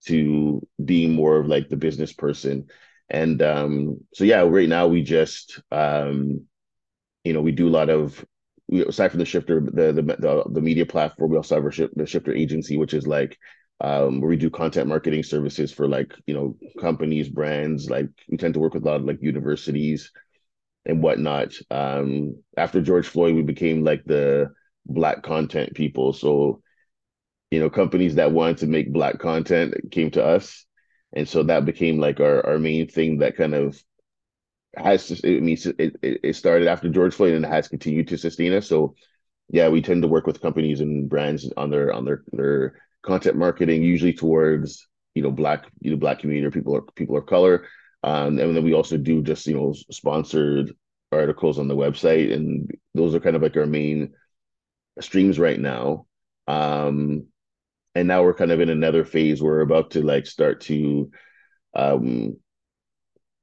to 0.05 0.65
being 0.83 1.13
more 1.13 1.37
of 1.37 1.47
like 1.47 1.69
the 1.69 1.77
business 1.77 2.13
person. 2.13 2.67
And 3.09 3.41
um, 3.41 3.99
so 4.13 4.23
yeah, 4.23 4.41
right 4.41 4.69
now 4.69 4.87
we 4.87 5.03
just 5.03 5.61
um, 5.71 6.41
you 7.23 7.33
know 7.33 7.41
we 7.41 7.51
do 7.51 7.67
a 7.67 7.77
lot 7.77 7.89
of 7.89 8.23
we 8.67 8.85
aside 8.85 9.09
from 9.09 9.19
the 9.19 9.25
shifter 9.25 9.61
the 9.61 9.93
the 9.93 10.01
the, 10.01 10.43
the 10.51 10.61
media 10.61 10.85
platform 10.85 11.31
we 11.31 11.37
also 11.37 11.55
have 11.55 11.63
our 11.63 11.89
the 11.95 12.05
shifter 12.05 12.33
agency 12.33 12.77
which 12.77 12.93
is 12.93 13.07
like 13.07 13.37
um, 13.81 14.19
where 14.19 14.29
we 14.29 14.35
do 14.35 14.49
content 14.49 14.87
marketing 14.87 15.23
services 15.23 15.71
for 15.71 15.87
like 15.87 16.13
you 16.27 16.33
know 16.33 16.55
companies 16.79 17.29
brands 17.29 17.89
like 17.89 18.07
we 18.29 18.37
tend 18.37 18.53
to 18.53 18.59
work 18.59 18.73
with 18.73 18.83
a 18.83 18.85
lot 18.85 18.97
of 18.99 19.05
like 19.05 19.19
universities 19.21 20.11
and 20.85 21.03
whatnot. 21.03 21.53
Um, 21.69 22.41
after 22.57 22.81
George 22.81 23.07
Floyd, 23.07 23.35
we 23.35 23.41
became 23.41 23.83
like 23.83 24.03
the 24.05 24.51
black 24.85 25.23
content 25.23 25.73
people. 25.73 26.13
So, 26.13 26.61
you 27.51 27.59
know, 27.59 27.69
companies 27.69 28.15
that 28.15 28.31
wanted 28.31 28.57
to 28.59 28.67
make 28.67 28.93
black 28.93 29.19
content 29.19 29.75
came 29.91 30.11
to 30.11 30.23
us. 30.23 30.65
And 31.13 31.27
so 31.27 31.43
that 31.43 31.65
became 31.65 31.99
like 31.99 32.19
our, 32.19 32.45
our 32.45 32.59
main 32.59 32.87
thing 32.87 33.19
that 33.19 33.35
kind 33.35 33.53
of 33.53 33.81
has 34.75 35.07
to, 35.07 35.15
it 35.27 35.41
means 35.41 35.65
it, 35.65 35.95
it 36.01 36.35
started 36.35 36.67
after 36.67 36.89
George 36.89 37.13
Floyd 37.15 37.33
and 37.33 37.45
has 37.45 37.67
continued 37.67 38.07
to 38.09 38.17
sustain 38.17 38.53
us. 38.53 38.67
So 38.67 38.95
yeah, 39.49 39.69
we 39.69 39.81
tend 39.81 40.03
to 40.03 40.07
work 40.07 40.27
with 40.27 40.41
companies 40.41 40.79
and 40.79 41.09
brands 41.09 41.51
on 41.57 41.71
their, 41.71 41.91
on 41.91 42.05
their, 42.05 42.23
their 42.31 42.75
content 43.01 43.35
marketing, 43.35 43.81
usually 43.81 44.13
towards, 44.13 44.87
you 45.15 45.23
know, 45.23 45.31
black, 45.31 45.65
you 45.79 45.89
know, 45.89 45.97
black 45.97 46.19
community 46.19 46.45
or 46.45 46.51
people 46.51 46.73
or 46.73 46.83
people 46.95 47.17
of 47.17 47.25
color. 47.25 47.65
Um, 48.03 48.39
and 48.39 48.55
then 48.55 48.63
we 48.63 48.73
also 48.73 48.97
do 48.97 49.21
just 49.21 49.45
you 49.47 49.55
know 49.55 49.73
sponsored 49.91 50.73
articles 51.11 51.59
on 51.59 51.67
the 51.67 51.75
website, 51.75 52.33
and 52.33 52.69
those 52.93 53.15
are 53.15 53.19
kind 53.19 53.35
of 53.35 53.41
like 53.41 53.57
our 53.57 53.65
main 53.65 54.13
streams 55.01 55.39
right 55.39 55.59
now. 55.59 56.05
Um, 56.47 57.27
and 57.95 58.07
now 58.07 58.23
we're 58.23 58.33
kind 58.33 58.51
of 58.51 58.59
in 58.61 58.69
another 58.69 59.05
phase. 59.05 59.41
We're 59.41 59.61
about 59.61 59.91
to 59.91 60.01
like 60.03 60.27
start 60.27 60.61
to, 60.61 61.11
um, 61.75 62.37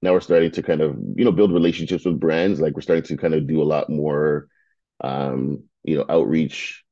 now 0.03 0.13
we're 0.13 0.21
starting 0.21 0.51
to 0.53 0.63
kind 0.63 0.81
of 0.81 0.97
you 1.17 1.25
know 1.25 1.33
build 1.33 1.53
relationships 1.53 2.05
with 2.05 2.21
brands. 2.21 2.61
Like 2.61 2.75
we're 2.75 2.83
starting 2.83 3.05
to 3.05 3.17
kind 3.17 3.35
of 3.35 3.47
do 3.47 3.63
a 3.63 3.65
lot 3.65 3.91
more, 3.91 4.49
um, 5.03 5.65
you 5.85 5.97
know, 5.97 6.05
outreach 6.09 6.85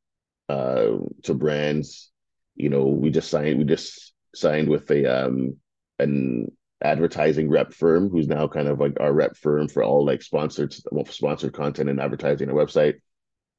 uh, 0.48 0.92
to 1.24 1.34
brands. 1.34 2.10
You 2.56 2.70
know, 2.70 2.86
we 2.86 3.10
just 3.10 3.30
signed. 3.30 3.58
We 3.58 3.64
just 3.64 4.12
signed 4.34 4.68
with 4.68 4.90
a 4.90 5.26
um 5.26 5.56
an 5.98 6.50
advertising 6.84 7.48
rep 7.48 7.72
firm 7.72 8.10
who's 8.10 8.28
now 8.28 8.46
kind 8.46 8.68
of 8.68 8.78
like 8.78 9.00
our 9.00 9.12
rep 9.12 9.36
firm 9.36 9.68
for 9.68 9.82
all 9.82 10.04
like 10.04 10.22
sponsored 10.22 10.74
sponsored 11.08 11.54
content 11.54 11.88
and 11.88 12.00
advertising 12.00 12.48
our 12.48 12.54
website. 12.54 12.96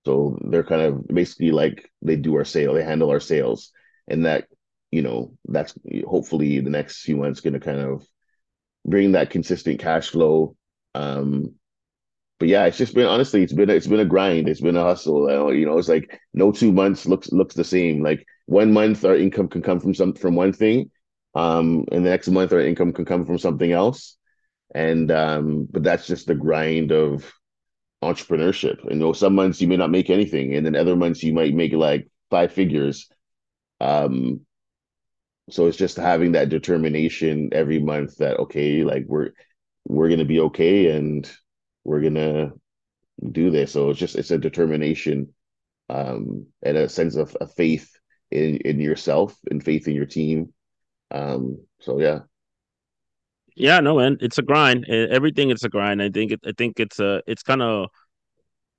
So 0.06 0.38
they're 0.50 0.64
kind 0.64 0.84
of 0.84 1.08
basically 1.08 1.52
like 1.52 1.90
they 2.04 2.16
do 2.16 2.36
our 2.36 2.46
sale, 2.46 2.76
they 2.76 2.84
handle 2.84 3.10
our 3.10 3.20
sales, 3.20 3.72
and 4.08 4.26
that 4.26 4.48
you 4.92 5.02
know 5.02 5.34
that's 5.46 5.74
hopefully 6.08 6.60
the 6.60 6.70
next 6.70 7.02
few 7.02 7.18
months 7.18 7.42
going 7.42 7.56
to 7.56 7.60
kind 7.60 7.80
of 7.80 8.06
bring 8.86 9.14
that 9.14 9.32
consistent 9.32 9.80
cash 9.80 10.10
flow. 10.10 10.56
Um, 10.94 11.56
but 12.40 12.50
yeah, 12.50 12.66
it's 12.66 12.78
just 12.78 12.94
been 12.94 13.08
honestly, 13.08 13.44
it's 13.44 13.54
been 13.54 13.70
it's 13.70 13.88
been 13.88 14.00
a 14.00 14.06
grind, 14.06 14.48
it's 14.48 14.62
been 14.62 14.78
a 14.78 14.84
hustle. 14.84 15.54
You 15.54 15.66
know, 15.66 15.80
it's 15.80 15.90
like 15.90 16.20
no 16.34 16.52
two 16.52 16.72
months 16.72 17.06
looks 17.08 17.32
looks 17.32 17.56
the 17.56 17.64
same. 17.64 18.04
Like 18.04 18.26
one 18.46 18.72
month 18.72 19.04
our 19.04 19.16
income 19.16 19.48
can 19.48 19.64
come 19.64 19.80
from 19.80 19.96
some 19.96 20.14
from 20.14 20.36
one 20.36 20.54
thing, 20.54 20.92
um, 21.36 21.86
and 21.92 22.06
the 22.06 22.10
next 22.10 22.30
month 22.30 22.54
our 22.54 22.62
income 22.62 22.94
can 22.94 23.06
come 23.06 23.26
from 23.26 23.38
something 23.38 23.72
else. 23.72 24.18
And 24.74 25.12
um, 25.12 25.68
but 25.72 25.84
that's 25.84 26.08
just 26.08 26.28
the 26.28 26.36
grind 26.36 26.92
of 26.92 27.32
entrepreneurship. 28.04 28.84
You 28.90 28.98
know, 28.98 29.14
some 29.14 29.36
months 29.36 29.62
you 29.62 29.68
may 29.68 29.78
not 29.78 29.92
make 29.92 30.10
anything, 30.10 30.56
and 30.56 30.66
then 30.66 30.76
other 30.76 30.96
months 30.96 31.24
you 31.24 31.34
might 31.34 31.54
make 31.54 31.74
like 31.74 32.10
five 32.30 32.52
figures. 32.52 33.08
Um, 33.80 34.42
so 35.50 35.68
it's 35.68 35.78
just 35.78 35.98
having 35.98 36.32
that 36.34 36.50
determination 36.50 37.50
every 37.52 37.80
month 37.80 38.18
that 38.18 38.40
okay, 38.40 38.84
like 38.84 39.06
we're 39.08 39.32
we're 39.88 40.10
gonna 40.10 40.26
be 40.26 40.40
okay 40.40 40.88
and 40.88 41.30
we're 41.84 42.02
gonna 42.02 42.52
do 43.32 43.52
this. 43.52 43.74
So 43.74 43.90
it's 43.90 44.00
just 44.00 44.16
it's 44.16 44.32
a 44.32 44.38
determination 44.38 45.34
um, 45.90 46.48
and 46.64 46.78
a 46.78 46.90
sense 46.90 47.16
of 47.16 47.36
a 47.40 47.48
faith 47.48 47.90
in 48.32 48.58
in 48.58 48.80
yourself 48.80 49.38
and 49.50 49.64
faith 49.64 49.88
in 49.88 49.96
your 49.96 50.08
team. 50.08 50.54
Um, 51.16 51.60
so 51.80 52.00
yeah. 52.00 52.20
Yeah, 53.56 53.80
no, 53.80 53.98
man, 53.98 54.18
it's 54.20 54.38
a 54.38 54.42
grind. 54.42 54.86
Everything 54.90 55.50
it's 55.50 55.64
a 55.64 55.70
grind. 55.70 56.02
I 56.02 56.10
think 56.10 56.34
it, 56.34 56.42
I 56.46 56.52
think 56.58 56.80
it's 56.80 57.00
a 57.00 57.22
it's 57.26 57.42
kind 57.42 57.62
of 57.62 57.88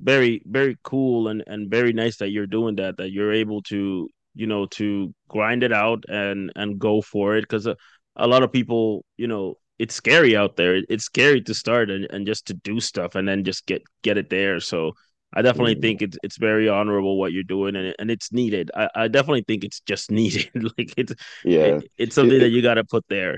very 0.01 0.43
very 0.45 0.77
cool 0.83 1.29
and 1.29 1.43
and 1.47 1.71
very 1.71 1.95
nice 1.95 2.19
that 2.19 2.31
you're 2.31 2.47
doing 2.47 2.77
that 2.77 2.99
that 2.99 3.11
you're 3.11 3.33
able 3.33 3.63
to 3.63 4.07
you 4.35 4.47
know 4.47 4.67
to 4.67 5.15
grind 5.29 5.63
it 5.63 5.73
out 5.73 6.05
and 6.11 6.53
and 6.57 6.79
go 6.79 7.01
for 7.01 7.37
it 7.37 7.41
because 7.41 7.67
a, 7.67 7.75
a 8.17 8.27
lot 8.27 8.43
of 8.43 8.53
people 8.53 9.07
you 9.17 9.27
know 9.27 9.55
it's 9.79 9.95
scary 9.95 10.37
out 10.37 10.57
there 10.57 10.83
it's 10.91 11.05
scary 11.05 11.41
to 11.41 11.55
start 11.55 11.91
and, 11.91 12.07
and 12.11 12.27
just 12.27 12.47
to 12.47 12.53
do 12.53 12.79
stuff 12.79 13.15
and 13.15 13.27
then 13.27 13.45
just 13.45 13.65
get 13.65 13.83
get 14.03 14.19
it 14.19 14.29
there 14.29 14.61
so 14.61 14.93
i 15.37 15.43
definitely 15.43 15.75
mm-hmm. 15.75 15.83
think 15.83 16.03
it's 16.03 16.19
it's 16.23 16.39
very 16.39 16.69
honorable 16.69 17.19
what 17.19 17.33
you're 17.33 17.45
doing 17.45 17.77
and, 17.77 17.95
and 17.99 18.11
it's 18.11 18.33
needed 18.33 18.71
I, 18.75 18.89
I 18.95 19.09
definitely 19.09 19.45
think 19.47 19.63
it's 19.63 19.81
just 19.81 20.11
needed 20.21 20.51
like 20.55 20.93
it's 20.97 21.15
yeah 21.45 21.77
it, 21.77 21.91
it's 21.99 22.15
something 22.15 22.37
it, 22.37 22.41
that 22.41 22.49
you 22.49 22.63
got 22.63 22.75
to 22.75 22.85
put 22.85 23.05
there 23.09 23.37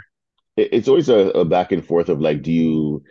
it's 0.57 0.89
always 0.89 1.09
a, 1.09 1.29
a 1.31 1.45
back 1.45 1.73
and 1.73 1.85
forth 1.85 2.09
of 2.09 2.21
like 2.21 2.43
do 2.43 2.53
you 2.53 3.03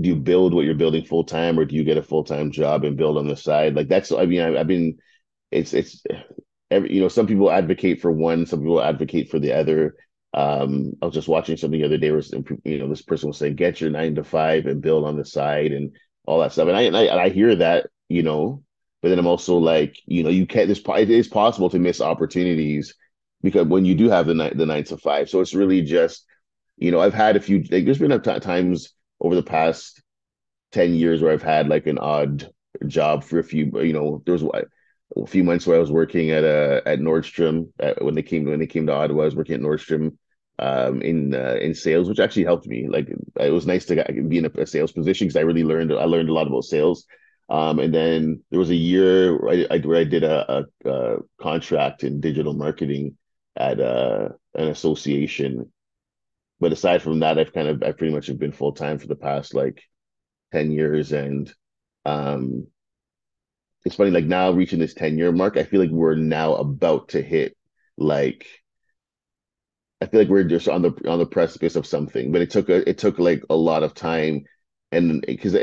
do 0.00 0.08
you 0.08 0.16
build 0.16 0.54
what 0.54 0.64
you're 0.64 0.74
building 0.74 1.04
full 1.04 1.24
time 1.24 1.58
or 1.58 1.64
do 1.64 1.76
you 1.76 1.84
get 1.84 1.96
a 1.96 2.02
full 2.02 2.24
time 2.24 2.50
job 2.50 2.84
and 2.84 2.96
build 2.96 3.16
on 3.16 3.28
the 3.28 3.36
side? 3.36 3.74
Like 3.74 3.88
that's 3.88 4.10
I 4.10 4.26
mean 4.26 4.40
I, 4.40 4.58
have 4.58 4.66
been 4.66 4.98
it's 5.50 5.72
it's 5.72 6.02
every 6.70 6.94
you 6.94 7.00
know 7.00 7.08
some 7.08 7.26
people 7.26 7.50
advocate 7.50 8.00
for 8.00 8.10
one, 8.10 8.46
some 8.46 8.60
people 8.60 8.82
advocate 8.82 9.30
for 9.30 9.38
the 9.38 9.52
other. 9.52 9.96
Um, 10.32 10.94
I 11.00 11.06
was 11.06 11.14
just 11.14 11.28
watching 11.28 11.56
something 11.56 11.78
the 11.78 11.86
other 11.86 11.98
day 11.98 12.10
where 12.10 12.22
you 12.64 12.78
know 12.78 12.88
this 12.88 13.02
person 13.02 13.28
was 13.28 13.38
saying 13.38 13.54
get 13.54 13.80
your 13.80 13.90
nine 13.90 14.16
to 14.16 14.24
five 14.24 14.66
and 14.66 14.82
build 14.82 15.04
on 15.04 15.16
the 15.16 15.24
side 15.24 15.70
and 15.70 15.94
all 16.26 16.40
that 16.40 16.52
stuff, 16.52 16.68
and 16.68 16.76
I 16.76 16.82
and 16.82 16.96
I, 16.96 17.02
and 17.04 17.20
I 17.20 17.28
hear 17.28 17.54
that 17.56 17.86
you 18.08 18.22
know, 18.22 18.62
but 19.02 19.08
then 19.08 19.18
I'm 19.18 19.26
also 19.26 19.56
like 19.58 19.98
you 20.06 20.22
know 20.22 20.30
you 20.30 20.46
can't. 20.46 20.68
This 20.68 20.82
it 20.86 21.10
is 21.10 21.28
possible 21.28 21.70
to 21.70 21.78
miss 21.78 22.00
opportunities 22.00 22.94
because 23.42 23.66
when 23.66 23.84
you 23.84 23.94
do 23.94 24.08
have 24.08 24.26
the 24.26 24.34
night 24.34 24.56
the 24.56 24.66
nine 24.66 24.84
to 24.84 24.96
five, 24.96 25.28
so 25.28 25.40
it's 25.40 25.54
really 25.54 25.82
just 25.82 26.24
you 26.76 26.90
know 26.90 27.00
I've 27.00 27.14
had 27.14 27.36
a 27.36 27.40
few. 27.40 27.58
Like, 27.70 27.84
there's 27.84 27.98
been 27.98 28.12
a 28.12 28.18
times 28.18 28.94
over 29.20 29.34
the 29.34 29.42
past 29.42 30.02
10 30.72 30.94
years 30.94 31.22
where 31.22 31.32
I've 31.32 31.42
had 31.42 31.68
like 31.68 31.86
an 31.86 31.98
odd 31.98 32.50
job 32.86 33.24
for 33.24 33.38
a 33.38 33.44
few, 33.44 33.70
you 33.80 33.92
know, 33.92 34.22
there 34.26 34.34
was 34.34 34.42
a 34.42 35.26
few 35.26 35.44
months 35.44 35.66
where 35.66 35.76
I 35.76 35.80
was 35.80 35.92
working 35.92 36.30
at 36.30 36.44
a 36.44 36.78
uh, 36.78 36.90
at 36.90 36.98
Nordstrom 36.98 37.68
at, 37.78 38.02
when 38.04 38.14
they 38.14 38.22
came 38.22 38.44
when 38.44 38.58
they 38.58 38.66
came 38.66 38.86
to 38.86 38.92
Ottawa. 38.92 39.22
I 39.22 39.24
was 39.26 39.36
working 39.36 39.54
at 39.54 39.60
Nordstrom 39.60 40.16
um, 40.58 41.02
in 41.02 41.34
uh, 41.34 41.56
in 41.60 41.74
sales, 41.74 42.08
which 42.08 42.20
actually 42.20 42.44
helped 42.44 42.66
me. 42.66 42.88
Like 42.88 43.08
it 43.40 43.50
was 43.50 43.66
nice 43.66 43.84
to 43.86 44.04
be 44.28 44.38
in 44.38 44.46
a, 44.46 44.60
a 44.60 44.66
sales 44.66 44.92
position 44.92 45.26
because 45.26 45.36
I 45.36 45.42
really 45.42 45.64
learned 45.64 45.92
I 45.92 46.04
learned 46.04 46.28
a 46.28 46.32
lot 46.32 46.46
about 46.46 46.64
sales. 46.64 47.06
Um, 47.48 47.78
and 47.78 47.92
then 47.92 48.42
there 48.50 48.58
was 48.58 48.70
a 48.70 48.74
year 48.74 49.38
where 49.38 49.66
I, 49.70 49.78
where 49.78 49.98
I 49.98 50.04
did 50.04 50.24
a, 50.24 50.66
a, 50.84 50.90
a, 50.90 51.16
contract 51.40 52.02
in 52.02 52.20
digital 52.20 52.54
marketing 52.54 53.18
at 53.56 53.80
uh, 53.80 54.30
an 54.54 54.68
association. 54.68 55.70
But 56.58 56.72
aside 56.72 57.02
from 57.02 57.20
that, 57.20 57.38
I've 57.38 57.52
kind 57.52 57.68
of 57.68 57.82
I 57.82 57.92
pretty 57.92 58.14
much 58.14 58.28
have 58.28 58.38
been 58.38 58.52
full 58.52 58.72
time 58.72 58.98
for 58.98 59.06
the 59.06 59.16
past 59.16 59.54
like 59.54 59.82
ten 60.52 60.70
years, 60.70 61.12
and 61.12 61.52
um, 62.06 62.66
it's 63.84 63.96
funny 63.96 64.10
like 64.10 64.24
now 64.24 64.50
reaching 64.50 64.78
this 64.78 64.94
ten 64.94 65.18
year 65.18 65.32
mark, 65.32 65.56
I 65.56 65.64
feel 65.64 65.80
like 65.80 65.90
we're 65.90 66.14
now 66.14 66.54
about 66.54 67.10
to 67.10 67.20
hit 67.20 67.56
like 67.98 68.46
I 70.00 70.06
feel 70.06 70.20
like 70.20 70.28
we're 70.28 70.44
just 70.44 70.68
on 70.68 70.82
the 70.82 70.92
on 71.08 71.18
the 71.18 71.26
precipice 71.26 71.76
of 71.76 71.86
something, 71.86 72.32
but 72.32 72.42
it 72.42 72.50
took 72.50 72.68
a, 72.68 72.88
it 72.88 72.98
took 72.98 73.18
like 73.18 73.42
a 73.50 73.56
lot 73.56 73.82
of 73.82 73.94
time, 73.94 74.44
and 74.92 75.24
because 75.26 75.54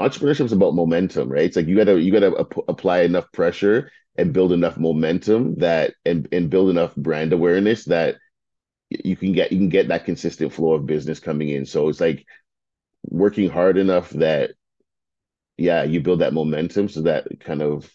entrepreneurship 0.00 0.44
is 0.46 0.52
about 0.52 0.74
momentum, 0.74 1.28
right? 1.28 1.44
It's 1.44 1.56
like 1.56 1.66
you 1.66 1.76
gotta 1.76 2.00
you 2.00 2.12
gotta 2.12 2.38
ap- 2.40 2.68
apply 2.68 3.02
enough 3.02 3.30
pressure 3.32 3.90
and 4.16 4.32
build 4.32 4.52
enough 4.52 4.76
momentum 4.78 5.56
that 5.56 5.94
and 6.04 6.28
and 6.32 6.50
build 6.50 6.70
enough 6.70 6.94
brand 6.96 7.32
awareness 7.32 7.84
that 7.86 8.16
you 8.90 9.16
can 9.16 9.32
get 9.32 9.52
you 9.52 9.58
can 9.58 9.68
get 9.68 9.88
that 9.88 10.04
consistent 10.04 10.52
flow 10.52 10.74
of 10.74 10.86
business 10.86 11.20
coming 11.20 11.48
in. 11.48 11.66
So 11.66 11.88
it's 11.88 12.00
like 12.00 12.26
working 13.04 13.50
hard 13.50 13.78
enough 13.78 14.10
that 14.10 14.52
yeah, 15.56 15.84
you 15.84 16.00
build 16.00 16.20
that 16.20 16.34
momentum 16.34 16.88
so 16.88 17.02
that 17.02 17.26
kind 17.40 17.62
of 17.62 17.88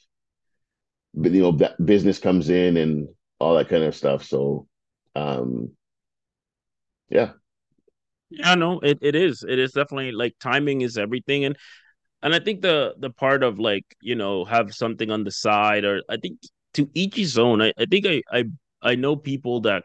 you 1.14 1.42
know 1.42 1.52
that 1.54 1.84
business 1.84 2.20
comes 2.20 2.50
in 2.50 2.78
and 2.78 3.10
all 3.40 3.56
that 3.56 3.70
kind 3.70 3.84
of 3.84 3.96
stuff. 3.96 4.24
So 4.24 4.68
um 5.16 5.72
yeah. 7.10 7.34
Yeah, 8.30 8.56
no, 8.56 8.80
it, 8.82 9.00
it 9.02 9.16
is. 9.16 9.44
It 9.48 9.58
is 9.58 9.72
definitely 9.72 10.12
like 10.12 10.36
timing 10.40 10.82
is 10.82 10.98
everything. 10.98 11.46
And 11.46 11.58
and 12.22 12.36
I 12.36 12.40
think 12.40 12.62
the 12.62 12.96
the 13.00 13.10
part 13.10 13.44
of 13.44 13.60
like, 13.60 13.86
you 14.02 14.16
know, 14.16 14.46
have 14.46 14.74
something 14.74 15.12
on 15.12 15.24
the 15.24 15.32
side 15.32 15.86
or 15.86 16.02
I 16.10 16.18
think 16.18 16.40
to 16.74 16.90
each 16.94 17.16
his 17.16 17.38
own. 17.38 17.62
I, 17.62 17.74
I 17.78 17.86
think 17.86 18.06
I 18.06 18.22
I 18.32 18.46
I 18.82 18.96
know 18.96 19.16
people 19.16 19.62
that 19.62 19.84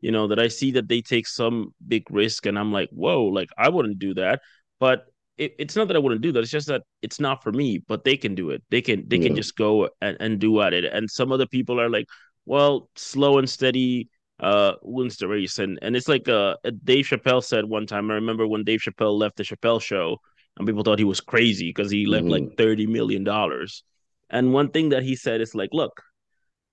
you 0.00 0.12
know, 0.12 0.28
that 0.28 0.38
I 0.38 0.48
see 0.48 0.72
that 0.72 0.88
they 0.88 1.00
take 1.00 1.26
some 1.26 1.74
big 1.86 2.10
risk 2.10 2.46
and 2.46 2.58
I'm 2.58 2.72
like, 2.72 2.90
whoa, 2.90 3.24
like 3.24 3.50
I 3.56 3.68
wouldn't 3.68 3.98
do 3.98 4.14
that. 4.14 4.40
But 4.78 5.06
it, 5.38 5.54
it's 5.58 5.76
not 5.76 5.88
that 5.88 5.96
I 5.96 6.00
wouldn't 6.00 6.22
do 6.22 6.32
that. 6.32 6.40
It's 6.40 6.50
just 6.50 6.68
that 6.68 6.82
it's 7.02 7.20
not 7.20 7.42
for 7.42 7.52
me, 7.52 7.78
but 7.78 8.04
they 8.04 8.16
can 8.16 8.34
do 8.34 8.50
it. 8.50 8.62
They 8.70 8.82
can 8.82 9.08
they 9.08 9.16
yeah. 9.16 9.28
can 9.28 9.36
just 9.36 9.56
go 9.56 9.88
and, 10.00 10.16
and 10.20 10.38
do 10.38 10.60
at 10.60 10.74
it. 10.74 10.84
And 10.84 11.10
some 11.10 11.32
other 11.32 11.46
people 11.46 11.80
are 11.80 11.90
like, 11.90 12.06
well, 12.44 12.88
slow 12.96 13.38
and 13.38 13.48
steady 13.48 14.08
uh 14.38 14.74
wins 14.82 15.16
the 15.16 15.28
race. 15.28 15.58
And 15.58 15.78
and 15.82 15.96
it's 15.96 16.08
like 16.08 16.28
uh 16.28 16.56
Dave 16.84 17.06
Chappelle 17.06 17.42
said 17.42 17.64
one 17.64 17.86
time. 17.86 18.10
I 18.10 18.14
remember 18.14 18.46
when 18.46 18.64
Dave 18.64 18.80
Chappelle 18.80 19.18
left 19.18 19.36
the 19.36 19.44
Chappelle 19.44 19.80
show 19.82 20.18
and 20.56 20.66
people 20.66 20.82
thought 20.82 20.98
he 20.98 21.04
was 21.04 21.20
crazy 21.20 21.68
because 21.68 21.90
he 21.90 22.06
left 22.06 22.24
mm-hmm. 22.24 22.46
like 22.48 22.56
30 22.56 22.86
million 22.86 23.24
dollars. 23.24 23.82
And 24.30 24.52
one 24.52 24.70
thing 24.70 24.88
that 24.90 25.02
he 25.02 25.14
said 25.16 25.40
is 25.40 25.54
like, 25.54 25.70
look, 25.72 26.02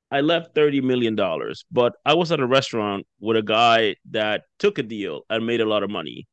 I 0.09 0.21
left 0.21 0.55
$30 0.55 0.84
million, 0.84 1.15
but 1.71 1.93
I 2.05 2.13
was 2.13 2.31
at 2.31 2.39
a 2.39 2.45
restaurant 2.45 3.05
with 3.19 3.38
a 3.38 3.41
guy 3.41 3.95
that 4.11 4.43
took 4.59 4.77
a 4.77 4.84
deal 4.84 5.21
and 5.29 5.45
made 5.45 5.61
a 5.61 5.65
lot 5.65 5.84
of 5.84 5.89
money. 5.89 6.27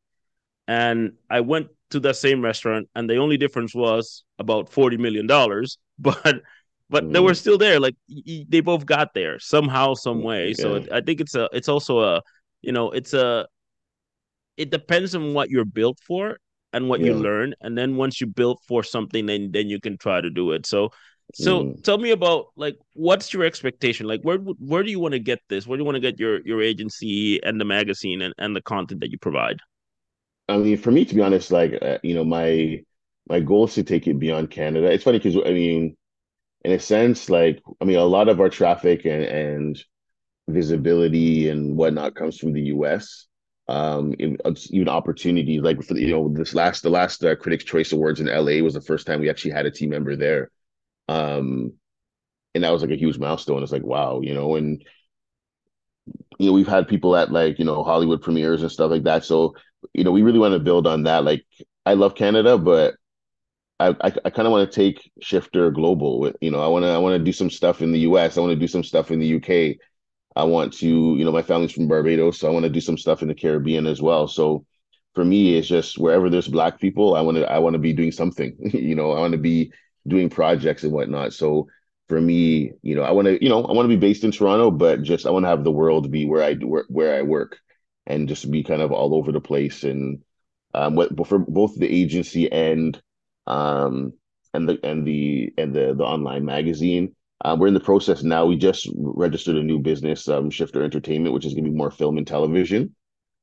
And 0.68 1.14
I 1.28 1.40
went 1.40 1.68
to 1.90 2.00
that 2.00 2.16
same 2.16 2.42
restaurant, 2.42 2.88
and 2.94 3.10
the 3.10 3.16
only 3.16 3.36
difference 3.36 3.74
was 3.74 4.24
about 4.38 4.70
$40 4.70 4.98
million, 4.98 5.26
but 5.98 6.42
but 6.90 7.04
mm. 7.04 7.12
they 7.12 7.20
were 7.20 7.32
mm. 7.32 7.36
still 7.36 7.56
there. 7.56 7.80
Like 7.80 7.94
they 8.48 8.60
both 8.60 8.84
got 8.84 9.14
there 9.14 9.38
somehow, 9.38 9.94
some 9.94 10.22
way. 10.22 10.54
So 10.54 10.76
yeah. 10.76 10.96
I 10.96 11.00
think 11.00 11.20
it's 11.20 11.34
a, 11.34 11.48
it's 11.52 11.68
also 11.68 12.00
a, 12.00 12.22
you 12.62 12.72
know, 12.72 12.90
it's 12.90 13.14
a, 13.14 13.46
it 14.56 14.70
depends 14.70 15.14
on 15.14 15.32
what 15.32 15.50
you're 15.50 15.64
built 15.64 15.98
for 16.00 16.38
and 16.72 16.88
what 16.88 17.00
yeah. 17.00 17.06
you 17.06 17.14
learn. 17.14 17.54
And 17.60 17.76
then 17.76 17.96
once 17.96 18.20
you 18.20 18.26
build 18.26 18.60
for 18.66 18.82
something, 18.82 19.26
then 19.26 19.50
then 19.52 19.68
you 19.68 19.80
can 19.80 19.98
try 19.98 20.20
to 20.20 20.30
do 20.30 20.52
it. 20.52 20.66
So 20.66 20.90
so 21.34 21.64
mm. 21.64 21.82
tell 21.84 21.98
me 21.98 22.10
about 22.10 22.46
like 22.56 22.76
what's 22.94 23.32
your 23.32 23.44
expectation? 23.44 24.06
Like 24.06 24.22
where 24.22 24.38
where 24.38 24.82
do 24.82 24.90
you 24.90 25.00
want 25.00 25.12
to 25.12 25.18
get 25.18 25.40
this? 25.48 25.66
Where 25.66 25.76
do 25.76 25.82
you 25.82 25.84
want 25.84 25.96
to 25.96 26.00
get 26.00 26.18
your 26.18 26.40
your 26.46 26.62
agency 26.62 27.42
and 27.42 27.60
the 27.60 27.64
magazine 27.64 28.22
and, 28.22 28.34
and 28.38 28.54
the 28.54 28.62
content 28.62 29.00
that 29.00 29.10
you 29.10 29.18
provide? 29.18 29.60
I 30.48 30.56
mean, 30.56 30.76
for 30.76 30.90
me 30.90 31.04
to 31.04 31.14
be 31.14 31.20
honest, 31.20 31.50
like 31.50 31.78
uh, 31.80 31.98
you 32.02 32.14
know, 32.14 32.24
my 32.24 32.82
my 33.28 33.40
goal 33.40 33.66
is 33.66 33.74
to 33.74 33.84
take 33.84 34.06
it 34.06 34.18
beyond 34.18 34.50
Canada. 34.50 34.90
It's 34.90 35.04
funny 35.04 35.18
because 35.18 35.36
I 35.36 35.52
mean, 35.52 35.96
in 36.64 36.72
a 36.72 36.78
sense, 36.78 37.30
like 37.30 37.62
I 37.80 37.84
mean, 37.84 37.98
a 37.98 38.04
lot 38.04 38.28
of 38.28 38.40
our 38.40 38.48
traffic 38.48 39.04
and 39.04 39.22
and 39.22 39.84
visibility 40.48 41.48
and 41.48 41.76
whatnot 41.76 42.16
comes 42.16 42.38
from 42.38 42.52
the 42.52 42.62
U.S. 42.62 43.26
Um, 43.70 44.14
even 44.18 44.88
opportunities 44.88 45.62
like 45.62 45.82
for 45.82 45.96
you 45.96 46.10
know 46.10 46.28
this 46.28 46.54
last 46.54 46.82
the 46.82 46.90
last 46.90 47.24
uh, 47.24 47.36
Critics' 47.36 47.64
Choice 47.64 47.92
Awards 47.92 48.20
in 48.20 48.28
LA 48.28 48.62
was 48.62 48.74
the 48.74 48.80
first 48.80 49.06
time 49.06 49.20
we 49.20 49.30
actually 49.30 49.52
had 49.52 49.66
a 49.66 49.70
team 49.70 49.90
member 49.90 50.16
there. 50.16 50.50
Um, 51.08 51.74
and 52.54 52.64
that 52.64 52.72
was 52.72 52.82
like 52.82 52.90
a 52.90 52.96
huge 52.98 53.18
milestone. 53.18 53.62
It's 53.62 53.72
like, 53.72 53.84
wow, 53.84 54.20
you 54.22 54.34
know, 54.34 54.56
and 54.56 54.84
you 56.38 56.46
know, 56.46 56.52
we've 56.52 56.68
had 56.68 56.88
people 56.88 57.16
at 57.16 57.30
like, 57.32 57.58
you 57.58 57.64
know, 57.64 57.82
Hollywood 57.82 58.22
premieres 58.22 58.62
and 58.62 58.72
stuff 58.72 58.90
like 58.90 59.04
that. 59.04 59.24
So, 59.24 59.54
you 59.94 60.04
know, 60.04 60.10
we 60.12 60.22
really 60.22 60.38
want 60.38 60.54
to 60.54 60.60
build 60.60 60.86
on 60.86 61.04
that. 61.04 61.24
Like, 61.24 61.44
I 61.86 61.94
love 61.94 62.14
Canada, 62.14 62.58
but 62.58 62.94
I 63.78 63.88
I, 64.00 64.12
I 64.24 64.30
kind 64.30 64.46
of 64.46 64.52
want 64.52 64.70
to 64.70 64.74
take 64.74 65.10
Shifter 65.20 65.70
global. 65.70 66.32
You 66.40 66.50
know, 66.50 66.60
I 66.62 66.68
want 66.68 66.84
to 66.84 66.90
I 66.90 66.98
want 66.98 67.18
to 67.18 67.24
do 67.24 67.32
some 67.32 67.50
stuff 67.50 67.82
in 67.82 67.92
the 67.92 68.00
U.S. 68.00 68.36
I 68.36 68.40
want 68.40 68.52
to 68.52 68.56
do 68.60 68.68
some 68.68 68.84
stuff 68.84 69.10
in 69.10 69.20
the 69.20 69.26
UK. 69.26 69.78
I 70.40 70.44
want 70.44 70.72
to, 70.74 70.88
you 70.88 71.24
know, 71.24 71.32
my 71.32 71.42
family's 71.42 71.72
from 71.72 71.88
Barbados, 71.88 72.38
so 72.38 72.48
I 72.48 72.50
want 72.52 72.64
to 72.64 72.70
do 72.70 72.80
some 72.80 72.98
stuff 72.98 73.22
in 73.22 73.28
the 73.28 73.34
Caribbean 73.34 73.86
as 73.86 74.00
well. 74.00 74.26
So 74.26 74.64
for 75.14 75.24
me, 75.24 75.56
it's 75.56 75.68
just 75.68 75.98
wherever 75.98 76.30
there's 76.30 76.48
black 76.48 76.80
people, 76.80 77.14
I 77.14 77.20
want 77.20 77.36
to 77.38 77.50
I 77.50 77.58
want 77.58 77.74
to 77.74 77.78
be 77.78 77.92
doing 77.92 78.12
something. 78.12 78.56
you 78.72 78.94
know, 78.94 79.12
I 79.12 79.20
want 79.20 79.32
to 79.32 79.38
be 79.38 79.72
doing 80.06 80.30
projects 80.30 80.82
and 80.84 80.92
whatnot. 80.92 81.32
So 81.34 81.68
for 82.08 82.20
me, 82.20 82.72
you 82.82 82.94
know, 82.94 83.02
I 83.02 83.10
want 83.12 83.26
to, 83.26 83.42
you 83.42 83.50
know, 83.50 83.64
I 83.64 83.72
want 83.72 83.84
to 83.84 83.96
be 83.96 84.00
based 84.00 84.24
in 84.24 84.32
Toronto, 84.32 84.70
but 84.70 85.02
just 85.02 85.26
I 85.26 85.30
want 85.30 85.44
to 85.44 85.48
have 85.50 85.64
the 85.64 85.70
world 85.70 86.10
be 86.10 86.26
where 86.26 86.42
I 86.42 86.54
where, 86.54 86.84
where 86.88 87.18
I 87.18 87.22
work 87.22 87.58
and 88.06 88.28
just 88.28 88.50
be 88.50 88.62
kind 88.64 88.82
of 88.82 88.92
all 88.92 89.14
over 89.14 89.32
the 89.32 89.40
place. 89.40 89.84
And 89.84 90.22
um, 90.74 90.94
what 90.94 91.10
for 91.26 91.38
both 91.38 91.76
the 91.76 91.88
agency 91.88 92.50
and 92.50 93.00
um 93.46 94.12
and 94.54 94.68
the 94.68 94.78
and 94.84 95.06
the 95.06 95.52
and 95.58 95.74
the 95.74 95.94
the 95.94 96.04
online 96.04 96.44
magazine, 96.44 97.14
Um, 97.44 97.58
we're 97.58 97.68
in 97.68 97.74
the 97.74 97.80
process 97.80 98.22
now. 98.22 98.44
We 98.44 98.56
just 98.56 98.88
registered 98.96 99.56
a 99.56 99.62
new 99.62 99.78
business, 99.78 100.28
um, 100.28 100.50
Shifter 100.50 100.82
Entertainment, 100.82 101.34
which 101.34 101.46
is 101.46 101.54
going 101.54 101.64
to 101.64 101.70
be 101.70 101.76
more 101.76 101.90
film 101.90 102.18
and 102.18 102.26
television. 102.26 102.94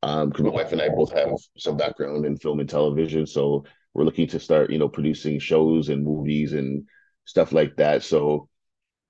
Because 0.02 0.39
um, 0.39 0.45
my 0.45 0.50
wife 0.50 0.72
and 0.72 0.82
I 0.82 0.89
both 0.89 1.12
have 1.14 1.32
some 1.58 1.78
background 1.78 2.26
in 2.26 2.38
film 2.38 2.60
and 2.60 2.70
television, 2.70 3.26
so 3.26 3.66
we're 3.93 4.04
looking 4.04 4.28
to 4.28 4.39
start, 4.39 4.70
you 4.70 4.78
know, 4.78 4.88
producing 4.88 5.39
shows 5.39 5.89
and 5.89 6.04
movies 6.04 6.54
and 6.54 6.86
stuff 7.26 7.52
like 7.52 7.76
that. 7.78 8.04
So 8.04 8.48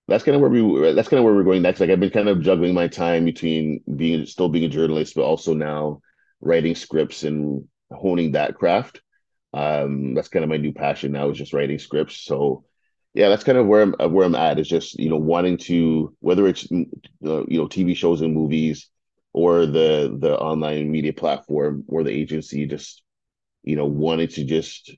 that's 0.07 0.23
kind 0.23 0.35
of 0.35 0.41
where 0.41 0.49
we 0.49 0.93
that's 0.93 1.09
kind 1.09 1.19
of 1.19 1.25
where 1.25 1.33
we're 1.33 1.43
going 1.43 1.61
next. 1.61 1.81
Like 1.81 1.89
I've 1.89 1.99
been 1.99 2.09
kind 2.09 2.29
of 2.29 2.41
juggling 2.41 2.73
my 2.73 2.87
time 2.87 3.25
between 3.25 3.81
being 3.97 4.25
still 4.25 4.47
being 4.47 4.63
a 4.63 4.69
journalist, 4.69 5.15
but 5.15 5.23
also 5.23 5.53
now 5.53 5.99
writing 6.39 6.75
scripts 6.75 7.23
and 7.23 7.67
honing 7.91 8.31
that 8.31 8.55
craft. 8.55 9.01
Um, 9.53 10.13
that's 10.13 10.29
kind 10.29 10.43
of 10.43 10.49
my 10.49 10.57
new 10.57 10.71
passion 10.71 11.11
now 11.11 11.29
is 11.29 11.37
just 11.37 11.53
writing 11.53 11.79
scripts. 11.79 12.23
So 12.23 12.63
yeah, 13.17 13.29
that's 13.29 13.43
kind 13.43 13.57
of 13.57 13.65
where 13.65 13.81
I'm 13.81 13.93
where 14.13 14.25
I'm 14.25 14.35
at 14.35 14.59
is 14.59 14.67
just 14.67 14.99
you 14.99 15.09
know 15.09 15.17
wanting 15.17 15.57
to 15.69 16.15
whether 16.19 16.45
it's 16.45 16.67
uh, 16.71 17.45
you 17.47 17.57
know 17.57 17.67
TV 17.67 17.95
shows 17.95 18.21
and 18.21 18.31
movies 18.31 18.89
or 19.33 19.65
the 19.65 20.15
the 20.19 20.37
online 20.37 20.91
media 20.91 21.13
platform 21.13 21.83
or 21.87 22.03
the 22.03 22.11
agency 22.11 22.67
just 22.67 23.01
you 23.63 23.75
know 23.75 23.87
wanting 23.87 24.27
to 24.27 24.43
just 24.45 24.91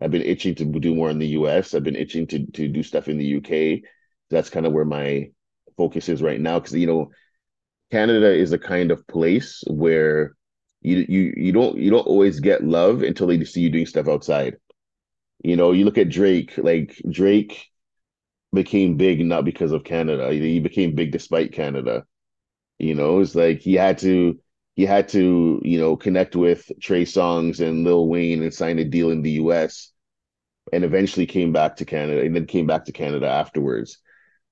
I've 0.00 0.10
been 0.10 0.22
itching 0.22 0.54
to 0.56 0.64
do 0.66 0.94
more 0.94 1.10
in 1.10 1.18
the 1.18 1.28
US. 1.28 1.74
I've 1.74 1.84
been 1.84 1.96
itching 1.96 2.26
to 2.28 2.46
to 2.46 2.68
do 2.68 2.82
stuff 2.82 3.08
in 3.08 3.18
the 3.18 3.24
UK. 3.26 3.82
That's 4.30 4.50
kind 4.50 4.66
of 4.66 4.72
where 4.74 4.84
my 4.84 5.30
focus 5.78 6.10
is 6.10 6.22
right 6.22 6.40
now 6.40 6.58
because 6.58 6.74
you 6.74 6.86
know 6.86 7.10
Canada 7.90 8.34
is 8.34 8.52
a 8.52 8.58
kind 8.58 8.90
of 8.90 9.06
place 9.08 9.64
where 9.68 10.36
you 10.82 11.06
you 11.08 11.34
you 11.36 11.52
don't 11.52 11.78
you 11.78 11.90
don't 11.90 12.06
always 12.06 12.40
get 12.40 12.64
love 12.64 13.02
until 13.02 13.26
they 13.28 13.42
see 13.44 13.62
you 13.62 13.70
doing 13.70 13.86
stuff 13.86 14.08
outside. 14.08 14.56
You 15.46 15.54
know, 15.56 15.70
you 15.70 15.84
look 15.84 15.96
at 15.98 16.08
Drake, 16.08 16.58
like 16.58 17.00
Drake 17.08 17.70
became 18.52 18.96
big 18.96 19.24
not 19.24 19.44
because 19.44 19.70
of 19.70 19.84
Canada. 19.84 20.32
He 20.32 20.58
became 20.58 20.96
big 20.96 21.12
despite 21.12 21.52
Canada. 21.52 22.04
You 22.80 22.96
know, 22.96 23.20
it's 23.20 23.36
like 23.36 23.60
he 23.60 23.74
had 23.74 23.98
to 23.98 24.40
he 24.74 24.84
had 24.84 25.08
to, 25.10 25.60
you 25.64 25.78
know, 25.78 25.96
connect 25.96 26.34
with 26.36 26.70
Trey 26.80 27.04
Songz 27.04 27.60
and 27.60 27.84
Lil 27.84 28.08
Wayne 28.08 28.42
and 28.42 28.52
sign 28.52 28.80
a 28.80 28.84
deal 28.84 29.10
in 29.10 29.22
the 29.22 29.32
US 29.42 29.92
and 30.72 30.84
eventually 30.84 31.26
came 31.26 31.52
back 31.52 31.76
to 31.76 31.84
Canada 31.84 32.22
and 32.22 32.34
then 32.34 32.46
came 32.46 32.66
back 32.66 32.84
to 32.86 32.92
Canada 32.92 33.28
afterwards. 33.28 33.98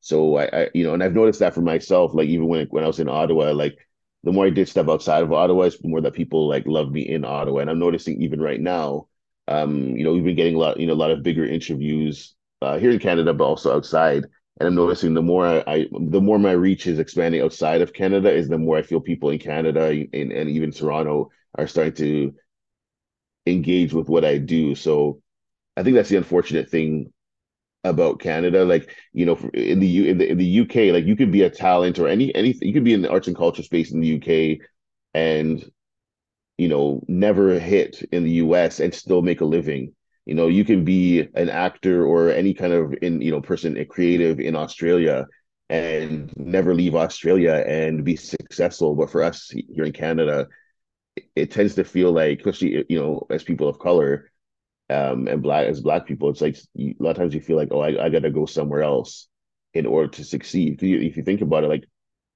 So 0.00 0.36
I, 0.36 0.44
I 0.46 0.70
you 0.74 0.84
know, 0.84 0.94
and 0.94 1.02
I've 1.02 1.14
noticed 1.14 1.40
that 1.40 1.54
for 1.54 1.62
myself, 1.62 2.14
like 2.14 2.28
even 2.28 2.46
when 2.46 2.68
when 2.68 2.84
I 2.84 2.86
was 2.86 3.00
in 3.00 3.08
Ottawa, 3.08 3.50
like 3.52 3.76
the 4.22 4.32
more 4.32 4.46
I 4.46 4.50
did 4.50 4.68
stuff 4.68 4.88
outside 4.88 5.24
of 5.24 5.32
Ottawa, 5.32 5.70
the 5.70 5.88
more 5.88 6.02
that 6.02 6.14
people 6.14 6.48
like 6.48 6.66
love 6.66 6.92
me 6.92 7.02
in 7.02 7.24
Ottawa. 7.24 7.60
And 7.60 7.70
I'm 7.70 7.80
noticing 7.80 8.22
even 8.22 8.40
right 8.40 8.60
now, 8.60 9.08
um, 9.48 9.96
you 9.96 10.04
know, 10.04 10.12
we've 10.12 10.24
been 10.24 10.36
getting 10.36 10.56
a 10.56 10.58
lot, 10.58 10.78
you 10.78 10.86
know, 10.86 10.92
a 10.92 10.94
lot 10.94 11.10
of 11.10 11.22
bigger 11.22 11.46
interviews 11.46 12.34
uh, 12.62 12.78
here 12.78 12.90
in 12.90 12.98
Canada, 12.98 13.34
but 13.34 13.44
also 13.44 13.74
outside. 13.74 14.24
And 14.58 14.68
I'm 14.68 14.74
noticing 14.74 15.14
the 15.14 15.22
more 15.22 15.46
I, 15.46 15.64
I, 15.66 15.86
the 15.90 16.20
more 16.20 16.38
my 16.38 16.52
reach 16.52 16.86
is 16.86 16.98
expanding 16.98 17.42
outside 17.42 17.80
of 17.80 17.92
Canada, 17.92 18.32
is 18.32 18.48
the 18.48 18.58
more 18.58 18.76
I 18.76 18.82
feel 18.82 19.00
people 19.00 19.30
in 19.30 19.38
Canada 19.38 19.86
and, 19.88 20.32
and 20.32 20.50
even 20.50 20.70
Toronto 20.70 21.30
are 21.56 21.66
starting 21.66 21.94
to 21.94 22.34
engage 23.46 23.92
with 23.92 24.08
what 24.08 24.24
I 24.24 24.38
do. 24.38 24.74
So 24.74 25.20
I 25.76 25.82
think 25.82 25.96
that's 25.96 26.08
the 26.08 26.16
unfortunate 26.16 26.70
thing 26.70 27.12
about 27.84 28.20
Canada. 28.20 28.64
Like, 28.64 28.90
you 29.12 29.26
know, 29.26 29.36
in 29.52 29.80
the 29.80 29.86
U 29.86 30.04
in 30.06 30.18
the 30.18 30.30
in 30.30 30.38
the 30.38 30.46
UK, 30.46 30.92
like 30.92 31.04
you 31.04 31.16
could 31.16 31.32
be 31.32 31.42
a 31.42 31.50
talent 31.50 31.98
or 31.98 32.08
any 32.08 32.34
anything, 32.34 32.68
you 32.68 32.74
could 32.74 32.84
be 32.84 32.94
in 32.94 33.02
the 33.02 33.10
arts 33.10 33.28
and 33.28 33.36
culture 33.36 33.62
space 33.62 33.92
in 33.92 34.00
the 34.00 34.08
UK 34.08 34.60
and 35.14 35.70
you 36.58 36.68
know, 36.68 37.02
never 37.08 37.58
hit 37.58 38.02
in 38.12 38.24
the 38.24 38.32
US 38.32 38.80
and 38.80 38.94
still 38.94 39.22
make 39.22 39.40
a 39.40 39.44
living. 39.44 39.94
You 40.26 40.34
know, 40.34 40.46
you 40.48 40.64
can 40.64 40.84
be 40.84 41.28
an 41.34 41.50
actor 41.50 42.06
or 42.06 42.30
any 42.30 42.54
kind 42.54 42.72
of 42.72 42.94
in, 43.02 43.20
you 43.20 43.30
know, 43.30 43.40
person 43.40 43.76
a 43.76 43.84
creative 43.84 44.40
in 44.40 44.56
Australia 44.56 45.26
and 45.68 46.32
never 46.36 46.74
leave 46.74 46.94
Australia 46.94 47.64
and 47.66 48.04
be 48.04 48.16
successful. 48.16 48.94
But 48.94 49.10
for 49.10 49.22
us 49.22 49.50
here 49.50 49.84
in 49.84 49.92
Canada, 49.92 50.48
it, 51.16 51.24
it 51.36 51.50
tends 51.50 51.74
to 51.76 51.84
feel 51.84 52.12
like, 52.12 52.38
especially 52.40 52.84
you 52.88 52.98
know, 53.00 53.26
as 53.30 53.44
people 53.44 53.68
of 53.68 53.78
color, 53.78 54.30
um, 54.90 55.28
and 55.28 55.42
black 55.42 55.66
as 55.66 55.80
black 55.80 56.06
people, 56.06 56.28
it's 56.30 56.40
like 56.40 56.56
a 56.78 56.94
lot 56.98 57.12
of 57.12 57.16
times 57.16 57.34
you 57.34 57.40
feel 57.40 57.56
like, 57.56 57.68
oh, 57.70 57.80
I, 57.80 58.06
I 58.06 58.08
got 58.10 58.22
to 58.22 58.30
go 58.30 58.46
somewhere 58.46 58.82
else 58.82 59.28
in 59.72 59.86
order 59.86 60.08
to 60.08 60.24
succeed. 60.24 60.82
You, 60.82 61.00
if 61.00 61.16
you 61.16 61.22
think 61.22 61.40
about 61.40 61.64
it, 61.64 61.68
like 61.68 61.84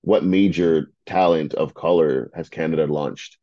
what 0.02 0.24
major 0.24 0.90
talent 1.06 1.54
of 1.54 1.74
color 1.74 2.30
has 2.34 2.48
Canada 2.48 2.86
launched? 2.86 3.38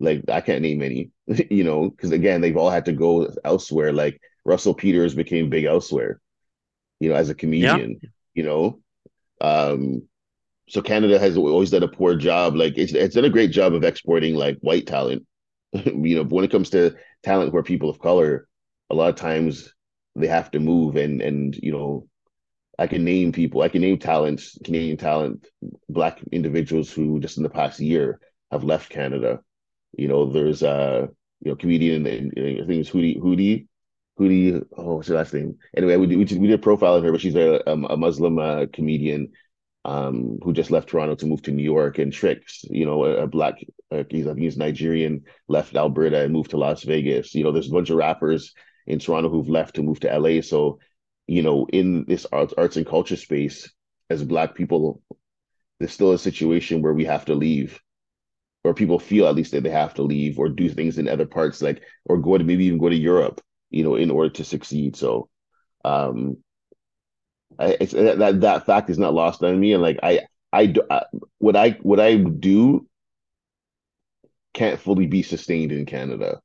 Like 0.00 0.22
I 0.28 0.40
can't 0.40 0.62
name 0.62 0.82
any, 0.82 1.10
you 1.50 1.64
know, 1.64 1.90
because 1.90 2.12
again, 2.12 2.40
they've 2.40 2.56
all 2.56 2.70
had 2.70 2.86
to 2.86 2.92
go 2.92 3.32
elsewhere. 3.44 3.92
Like 3.92 4.20
Russell 4.44 4.74
Peters 4.74 5.14
became 5.14 5.50
big 5.50 5.64
elsewhere, 5.64 6.20
you 7.00 7.10
know, 7.10 7.16
as 7.16 7.30
a 7.30 7.34
comedian, 7.34 7.98
yeah. 8.02 8.08
you 8.34 8.42
know. 8.44 8.80
Um, 9.40 10.08
so 10.68 10.82
Canada 10.82 11.18
has 11.18 11.36
always 11.36 11.70
done 11.70 11.82
a 11.82 11.88
poor 11.88 12.14
job. 12.14 12.54
Like 12.54 12.76
it's 12.76 12.92
it's 12.92 13.14
done 13.14 13.24
a 13.24 13.30
great 13.30 13.50
job 13.50 13.74
of 13.74 13.84
exporting 13.84 14.34
like 14.34 14.58
white 14.60 14.86
talent. 14.86 15.26
you 15.72 16.16
know, 16.16 16.24
when 16.24 16.44
it 16.44 16.50
comes 16.50 16.70
to 16.70 16.94
talent 17.22 17.52
where 17.52 17.62
people 17.62 17.90
of 17.90 17.98
color, 17.98 18.48
a 18.90 18.94
lot 18.94 19.08
of 19.10 19.16
times 19.16 19.72
they 20.14 20.26
have 20.26 20.50
to 20.52 20.60
move 20.60 20.96
and 20.96 21.20
and 21.22 21.56
you 21.56 21.72
know, 21.72 22.06
I 22.78 22.86
can 22.86 23.04
name 23.04 23.32
people, 23.32 23.62
I 23.62 23.68
can 23.68 23.80
name 23.80 23.98
talents, 23.98 24.56
Canadian 24.62 24.96
talent, 24.96 25.46
black 25.88 26.20
individuals 26.30 26.92
who 26.92 27.18
just 27.18 27.36
in 27.36 27.42
the 27.42 27.50
past 27.50 27.80
year 27.80 28.20
have 28.52 28.64
left 28.64 28.90
Canada. 28.90 29.40
You 29.92 30.08
know, 30.08 30.30
there's 30.30 30.62
a 30.62 31.08
you 31.40 31.50
know 31.50 31.56
comedian, 31.56 32.06
and 32.06 32.32
I 32.36 32.66
think 32.66 32.80
it's 32.80 32.90
Hootie 32.90 33.20
Hootie 33.20 33.66
Hootie. 34.18 34.64
Oh, 34.76 34.96
what's 34.96 35.08
her 35.08 35.14
last 35.14 35.34
name? 35.34 35.58
Anyway, 35.76 35.96
we 35.96 36.06
did, 36.06 36.18
we 36.18 36.24
did, 36.24 36.40
we 36.40 36.46
did 36.48 36.58
a 36.60 36.62
profile 36.62 36.94
of 36.94 37.04
her, 37.04 37.12
but 37.12 37.20
she's 37.20 37.36
a 37.36 37.62
a 37.66 37.96
Muslim 37.96 38.38
uh, 38.38 38.66
comedian 38.72 39.32
um, 39.84 40.38
who 40.42 40.52
just 40.52 40.70
left 40.70 40.88
Toronto 40.88 41.14
to 41.14 41.26
move 41.26 41.42
to 41.42 41.50
New 41.50 41.62
York, 41.62 41.98
and 41.98 42.12
Tricks, 42.12 42.64
you 42.64 42.84
know, 42.84 43.04
a, 43.04 43.22
a 43.22 43.26
black, 43.26 43.54
uh, 43.90 44.04
he's 44.10 44.26
I 44.26 44.30
think 44.30 44.42
he's 44.42 44.58
Nigerian, 44.58 45.24
left 45.48 45.74
Alberta 45.76 46.22
and 46.22 46.32
moved 46.32 46.50
to 46.50 46.58
Las 46.58 46.82
Vegas. 46.82 47.34
You 47.34 47.44
know, 47.44 47.52
there's 47.52 47.68
a 47.68 47.72
bunch 47.72 47.90
of 47.90 47.96
rappers 47.96 48.52
in 48.86 48.98
Toronto 48.98 49.30
who've 49.30 49.48
left 49.48 49.76
to 49.76 49.82
move 49.82 50.00
to 50.00 50.18
LA. 50.18 50.42
So, 50.42 50.78
you 51.26 51.42
know, 51.42 51.66
in 51.72 52.04
this 52.06 52.26
arts, 52.30 52.54
arts 52.56 52.76
and 52.76 52.86
culture 52.86 53.16
space, 53.16 53.70
as 54.10 54.24
black 54.24 54.54
people, 54.54 55.02
there's 55.78 55.92
still 55.92 56.12
a 56.12 56.18
situation 56.18 56.82
where 56.82 56.94
we 56.94 57.04
have 57.04 57.24
to 57.26 57.34
leave, 57.34 57.80
or 58.68 58.74
people 58.74 58.98
feel 58.98 59.26
at 59.26 59.34
least 59.34 59.52
that 59.52 59.62
they 59.62 59.70
have 59.70 59.94
to 59.94 60.02
leave 60.02 60.38
or 60.38 60.50
do 60.50 60.68
things 60.68 60.98
in 60.98 61.08
other 61.08 61.24
parts, 61.24 61.62
like 61.62 61.82
or 62.04 62.18
go 62.18 62.36
to 62.36 62.44
maybe 62.44 62.66
even 62.66 62.78
go 62.78 62.90
to 62.90 62.94
Europe, 62.94 63.40
you 63.70 63.82
know, 63.82 63.94
in 63.94 64.10
order 64.10 64.28
to 64.28 64.44
succeed. 64.44 64.94
So, 64.94 65.30
um, 65.86 66.36
it's 67.58 67.92
that 67.92 68.42
that 68.42 68.66
fact 68.66 68.90
is 68.90 68.98
not 68.98 69.14
lost 69.14 69.42
on 69.42 69.58
me, 69.58 69.72
and 69.72 69.82
like 69.82 69.98
I 70.02 70.20
I 70.52 70.66
do 70.66 70.82
I, 70.90 71.04
what 71.38 71.56
I 71.56 71.70
what 71.80 71.98
I 71.98 72.16
do 72.16 72.86
can't 74.52 74.78
fully 74.78 75.06
be 75.06 75.22
sustained 75.22 75.72
in 75.72 75.86
Canada. 75.86 76.40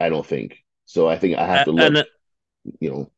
I 0.00 0.08
don't 0.08 0.26
think 0.26 0.64
so. 0.86 1.08
I 1.08 1.18
think 1.18 1.36
I 1.36 1.46
have 1.46 1.66
to 1.66 1.72
look. 1.72 1.94
And, 1.94 2.06
you 2.80 2.90
know. 2.90 3.10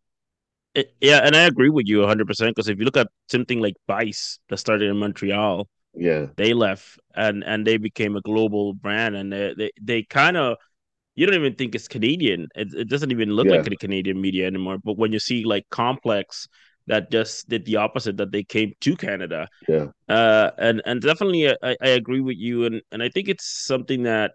Yeah, 1.01 1.21
and 1.23 1.37
I 1.37 1.43
agree 1.43 1.71
with 1.71 1.87
you 1.87 2.01
100% 2.01 2.27
because 2.49 2.69
if 2.69 2.81
you 2.81 2.85
look 2.85 2.97
at 2.97 3.07
something 3.31 3.61
like 3.61 3.75
Vice 3.87 4.41
that 4.49 4.57
started 4.57 4.91
in 4.91 4.97
Montreal, 4.97 5.69
yeah, 5.97 6.27
they 6.37 6.53
left 6.53 6.99
and 7.15 7.45
and 7.45 7.67
they 7.67 7.77
became 7.77 8.17
a 8.17 8.21
global 8.21 8.75
brand 8.75 9.17
and 9.17 9.33
they 9.33 9.55
they, 9.57 9.71
they 9.81 10.03
kind 10.03 10.37
of 10.37 10.57
you 11.15 11.27
don't 11.27 11.37
even 11.37 11.55
think 11.55 11.75
it's 11.75 11.89
Canadian. 11.89 12.49
It, 12.55 12.75
it 12.75 12.89
doesn't 12.89 13.13
even 13.13 13.31
look 13.31 13.47
yeah. 13.47 13.59
like 13.59 13.71
a 13.71 13.77
Canadian 13.77 14.21
media 14.21 14.47
anymore. 14.47 14.79
But 14.83 14.99
when 14.99 15.13
you 15.13 15.21
see 15.21 15.45
like 15.45 15.65
Complex 15.71 16.49
that 16.87 17.11
just 17.11 17.49
did 17.49 17.65
the 17.65 17.77
opposite, 17.77 18.17
that 18.19 18.33
they 18.33 18.43
came 18.43 18.73
to 18.81 18.97
Canada. 18.97 19.49
Yeah. 19.69 19.87
Uh, 20.09 20.51
and 20.59 20.83
and 20.85 21.01
definitely 21.01 21.49
I, 21.49 21.77
I 21.81 21.89
agree 21.89 22.21
with 22.21 22.37
you, 22.37 22.67
and 22.67 22.83
and 22.91 23.03
I 23.03 23.09
think 23.09 23.29
it's 23.29 23.47
something 23.47 24.03
that 24.03 24.33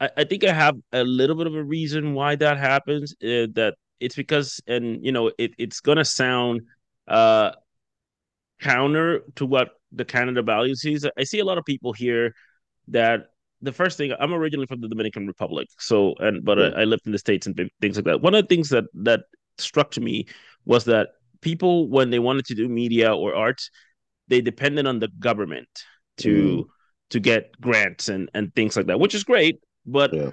I, 0.00 0.10
I 0.18 0.24
think 0.24 0.44
I 0.44 0.52
have 0.52 0.76
a 0.92 1.04
little 1.04 1.36
bit 1.36 1.46
of 1.46 1.54
a 1.54 1.62
reason 1.62 2.14
why 2.14 2.36
that 2.36 2.58
happens. 2.58 3.14
Uh, 3.22 3.46
that 3.54 3.74
it's 4.00 4.16
because, 4.16 4.60
and 4.66 5.04
you 5.04 5.12
know, 5.12 5.30
it 5.38 5.52
it's 5.58 5.80
gonna 5.80 6.04
sound 6.04 6.62
uh 7.08 7.52
counter 8.62 9.22
to 9.34 9.44
what 9.44 9.70
the 9.90 10.04
Canada 10.04 10.42
values 10.42 10.84
is. 10.84 11.06
I 11.18 11.24
see 11.24 11.40
a 11.40 11.44
lot 11.44 11.58
of 11.58 11.64
people 11.64 11.92
here 11.92 12.34
that 12.88 13.26
the 13.60 13.72
first 13.72 13.98
thing 13.98 14.12
I'm 14.18 14.32
originally 14.32 14.66
from 14.66 14.80
the 14.80 14.88
Dominican 14.88 15.26
Republic, 15.26 15.68
so 15.78 16.14
and 16.18 16.44
but 16.44 16.58
yeah. 16.58 16.70
I, 16.76 16.82
I, 16.82 16.84
lived 16.84 17.06
in 17.06 17.12
the 17.12 17.18
states 17.18 17.46
and 17.46 17.54
things 17.80 17.96
like 17.96 18.04
that. 18.06 18.20
One 18.20 18.34
of 18.34 18.42
the 18.42 18.48
things 18.48 18.68
that 18.70 18.84
that 18.94 19.22
struck 19.58 19.90
to 19.92 20.00
me 20.00 20.26
was 20.64 20.84
that 20.86 21.10
people, 21.40 21.88
when 21.88 22.10
they 22.10 22.18
wanted 22.18 22.46
to 22.46 22.54
do 22.54 22.68
media 22.68 23.14
or 23.14 23.34
art, 23.34 23.62
they 24.28 24.40
depended 24.40 24.86
on 24.86 24.98
the 24.98 25.08
government 25.18 25.68
to 26.18 26.64
mm. 26.64 26.64
to 27.10 27.20
get 27.20 27.60
grants 27.60 28.08
and 28.08 28.30
and 28.34 28.54
things 28.54 28.76
like 28.76 28.86
that, 28.86 29.00
which 29.00 29.14
is 29.14 29.24
great. 29.24 29.60
But 29.86 30.12
yeah. 30.12 30.30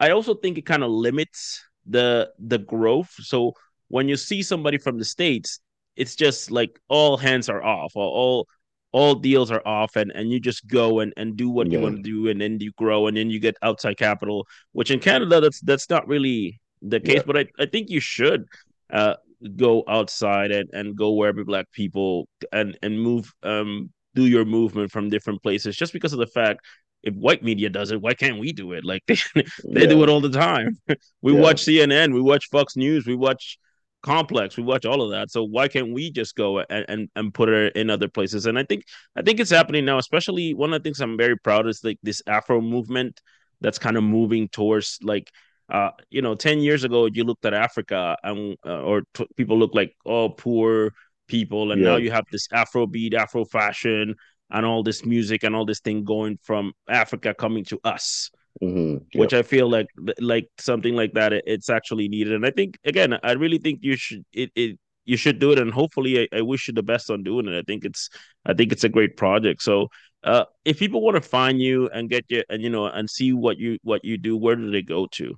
I 0.00 0.10
also 0.10 0.34
think 0.34 0.58
it 0.58 0.66
kind 0.66 0.82
of 0.82 0.90
limits 0.90 1.62
the 1.86 2.30
the 2.38 2.58
growth. 2.58 3.12
So 3.18 3.54
when 3.88 4.08
you 4.08 4.16
see 4.16 4.42
somebody 4.42 4.78
from 4.78 4.98
the 4.98 5.04
states, 5.04 5.60
it's 5.96 6.16
just 6.16 6.50
like 6.50 6.78
all 6.88 7.16
hands 7.16 7.48
are 7.48 7.62
off, 7.62 7.92
or 7.94 8.04
all 8.04 8.48
all 8.92 9.14
deals 9.14 9.50
are 9.50 9.62
off 9.66 9.96
and, 9.96 10.12
and 10.12 10.30
you 10.30 10.38
just 10.38 10.66
go 10.66 11.00
and, 11.00 11.12
and 11.16 11.36
do 11.36 11.48
what 11.48 11.66
yeah. 11.66 11.78
you 11.78 11.82
want 11.82 11.96
to 11.96 12.02
do 12.02 12.28
and 12.28 12.40
then 12.40 12.60
you 12.60 12.70
grow 12.76 13.06
and 13.06 13.16
then 13.16 13.30
you 13.30 13.40
get 13.40 13.56
outside 13.62 13.96
capital 13.96 14.46
which 14.72 14.90
in 14.90 15.00
canada 15.00 15.40
that's 15.40 15.60
that's 15.60 15.88
not 15.88 16.06
really 16.06 16.60
the 16.82 17.00
case 17.00 17.16
yeah. 17.16 17.22
but 17.26 17.38
I, 17.38 17.46
I 17.58 17.66
think 17.66 17.88
you 17.88 18.00
should 18.00 18.44
uh 18.92 19.14
go 19.56 19.82
outside 19.88 20.52
and, 20.52 20.68
and 20.72 20.94
go 20.94 21.12
wherever 21.12 21.42
black 21.42 21.72
people 21.72 22.28
and 22.52 22.78
and 22.82 23.00
move 23.00 23.32
um 23.42 23.90
do 24.14 24.26
your 24.26 24.44
movement 24.44 24.90
from 24.90 25.08
different 25.08 25.42
places 25.42 25.74
just 25.74 25.92
because 25.92 26.12
of 26.12 26.18
the 26.18 26.26
fact 26.26 26.60
if 27.02 27.14
white 27.14 27.42
media 27.42 27.68
does 27.68 27.90
it, 27.90 28.00
why 28.00 28.14
can't 28.14 28.38
we 28.38 28.52
do 28.52 28.72
it? 28.72 28.84
Like 28.84 29.02
they, 29.06 29.16
they 29.34 29.82
yeah. 29.82 29.86
do 29.86 30.02
it 30.04 30.08
all 30.08 30.20
the 30.20 30.30
time. 30.30 30.78
we 31.22 31.32
watch 31.32 31.64
CNN, 31.64 32.14
we 32.14 32.20
watch 32.20 32.48
Fox 32.50 32.76
News, 32.76 33.06
we 33.06 33.16
watch 33.16 33.58
Complex, 34.02 34.56
we 34.56 34.64
watch 34.64 34.84
all 34.84 35.02
of 35.02 35.10
that. 35.10 35.30
So 35.30 35.44
why 35.44 35.68
can't 35.68 35.92
we 35.92 36.10
just 36.10 36.34
go 36.34 36.58
and, 36.58 36.84
and 36.88 37.08
and 37.14 37.32
put 37.32 37.48
it 37.48 37.76
in 37.76 37.90
other 37.90 38.08
places? 38.08 38.46
And 38.46 38.58
I 38.58 38.64
think 38.64 38.84
I 39.16 39.22
think 39.22 39.40
it's 39.40 39.50
happening 39.50 39.84
now. 39.84 39.98
Especially 39.98 40.54
one 40.54 40.72
of 40.72 40.82
the 40.82 40.86
things 40.86 41.00
I'm 41.00 41.16
very 41.16 41.38
proud 41.38 41.68
is 41.68 41.82
like 41.84 41.98
this 42.02 42.22
Afro 42.26 42.60
movement 42.60 43.20
that's 43.60 43.78
kind 43.78 43.96
of 43.96 44.02
moving 44.02 44.48
towards 44.48 44.98
like 45.02 45.30
uh, 45.72 45.90
you 46.10 46.20
know, 46.20 46.34
10 46.34 46.58
years 46.58 46.84
ago, 46.84 47.06
you 47.06 47.24
looked 47.24 47.46
at 47.46 47.54
Africa 47.54 48.16
and, 48.22 48.56
uh, 48.66 48.82
or 48.82 49.02
t- 49.14 49.26
people 49.36 49.58
look 49.58 49.74
like, 49.74 49.96
oh, 50.04 50.28
poor 50.28 50.92
people. 51.28 51.72
And 51.72 51.80
yeah. 51.80 51.90
now 51.90 51.96
you 51.96 52.10
have 52.10 52.26
this 52.30 52.46
Afro 52.52 52.86
beat, 52.86 53.14
Afro 53.14 53.46
fashion, 53.46 54.14
and 54.50 54.66
all 54.66 54.82
this 54.82 55.04
music 55.04 55.44
and 55.44 55.56
all 55.56 55.64
this 55.64 55.80
thing 55.80 56.04
going 56.04 56.38
from 56.42 56.72
Africa 56.88 57.32
coming 57.32 57.64
to 57.64 57.80
us. 57.84 58.30
Mm-hmm. 58.60 58.92
Yep. 58.92 59.20
Which 59.20 59.32
I 59.32 59.42
feel 59.42 59.68
like 59.68 59.86
like 60.20 60.48
something 60.58 60.94
like 60.94 61.14
that 61.14 61.32
it's 61.32 61.70
actually 61.70 62.08
needed, 62.08 62.34
and 62.34 62.44
I 62.44 62.50
think 62.50 62.78
again 62.84 63.18
I 63.22 63.32
really 63.32 63.58
think 63.58 63.80
you 63.82 63.96
should 63.96 64.24
it, 64.32 64.50
it 64.54 64.78
you 65.04 65.16
should 65.16 65.38
do 65.38 65.52
it, 65.52 65.58
and 65.58 65.72
hopefully 65.72 66.20
I, 66.20 66.38
I 66.38 66.42
wish 66.42 66.68
you 66.68 66.74
the 66.74 66.82
best 66.82 67.10
on 67.10 67.22
doing 67.22 67.48
it. 67.48 67.58
I 67.58 67.62
think 67.62 67.84
it's 67.84 68.10
I 68.44 68.54
think 68.54 68.72
it's 68.72 68.84
a 68.84 68.88
great 68.88 69.16
project. 69.16 69.62
So 69.62 69.88
uh, 70.22 70.44
if 70.64 70.78
people 70.78 71.00
want 71.00 71.16
to 71.16 71.22
find 71.22 71.60
you 71.60 71.88
and 71.88 72.08
get 72.08 72.24
you 72.28 72.42
and 72.48 72.62
you 72.62 72.70
know 72.70 72.86
and 72.86 73.08
see 73.08 73.32
what 73.32 73.58
you 73.58 73.78
what 73.82 74.04
you 74.04 74.18
do, 74.18 74.36
where 74.36 74.56
do 74.56 74.70
they 74.70 74.82
go 74.82 75.06
to? 75.12 75.34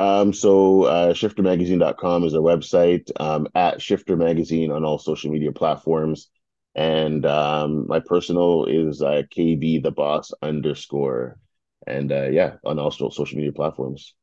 Um, 0.00 0.32
so 0.32 0.84
uh, 0.84 1.12
shiftermagazine.com 1.12 2.24
is 2.24 2.34
our 2.34 2.40
website, 2.40 3.10
um, 3.20 3.46
at 3.54 3.80
Shifter 3.80 4.16
Magazine 4.16 4.72
on 4.72 4.84
all 4.84 4.98
social 4.98 5.30
media 5.30 5.52
platforms. 5.52 6.28
And 6.74 7.24
um, 7.24 7.86
my 7.86 8.00
personal 8.00 8.64
is 8.64 9.00
uh, 9.00 9.22
KB 9.32 9.82
the 9.82 9.92
boss 9.92 10.32
underscore. 10.42 11.38
And 11.86 12.10
uh, 12.12 12.28
yeah, 12.30 12.54
on 12.64 12.78
all 12.78 12.90
social 12.90 13.36
media 13.36 13.52
platforms. 13.52 14.14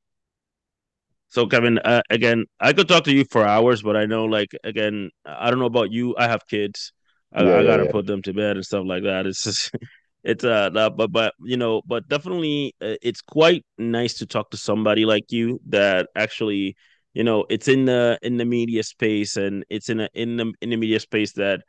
So 1.28 1.48
Kevin, 1.48 1.80
uh, 1.80 2.02
again, 2.10 2.46
I 2.60 2.74
could 2.74 2.90
talk 2.90 3.06
to 3.06 3.14
you 3.14 3.24
for 3.32 3.46
hours, 3.46 3.82
but 3.82 3.96
I 3.96 4.06
know, 4.06 4.26
like, 4.26 4.52
again, 4.66 5.12
I 5.26 5.50
don't 5.50 5.60
know 5.60 5.66
about 5.66 5.92
you. 5.92 6.14
I 6.18 6.28
have 6.28 6.46
kids. 6.46 6.92
I, 7.34 7.44
yeah, 7.44 7.58
I 7.58 7.64
gotta 7.64 7.86
yeah. 7.86 7.92
put 7.92 8.06
them 8.06 8.22
to 8.24 8.34
bed 8.34 8.58
and 8.58 8.66
stuff 8.66 8.84
like 8.86 9.04
that. 9.04 9.26
It's 9.26 9.44
just 9.44 9.72
it's 10.24 10.44
uh 10.44 10.70
but 10.70 11.12
but 11.12 11.34
you 11.40 11.58
know 11.58 11.82
but 11.88 12.08
definitely 12.08 12.76
uh, 12.82 12.96
it's 13.02 13.22
quite 13.22 13.66
nice 13.78 14.16
to 14.16 14.26
talk 14.26 14.52
to 14.52 14.58
somebody 14.58 15.06
like 15.06 15.32
you 15.32 15.60
that 15.68 16.10
actually 16.16 16.76
you 17.14 17.24
know 17.24 17.46
it's 17.50 17.68
in 17.68 17.86
the 17.86 18.20
in 18.22 18.38
the 18.38 18.46
media 18.46 18.84
space 18.84 19.36
and 19.38 19.66
it's 19.70 19.90
in 19.90 20.02
a 20.02 20.10
in 20.14 20.38
the 20.38 20.54
in 20.62 20.70
the 20.70 20.78
media 20.78 21.00
space 21.00 21.32
that 21.34 21.62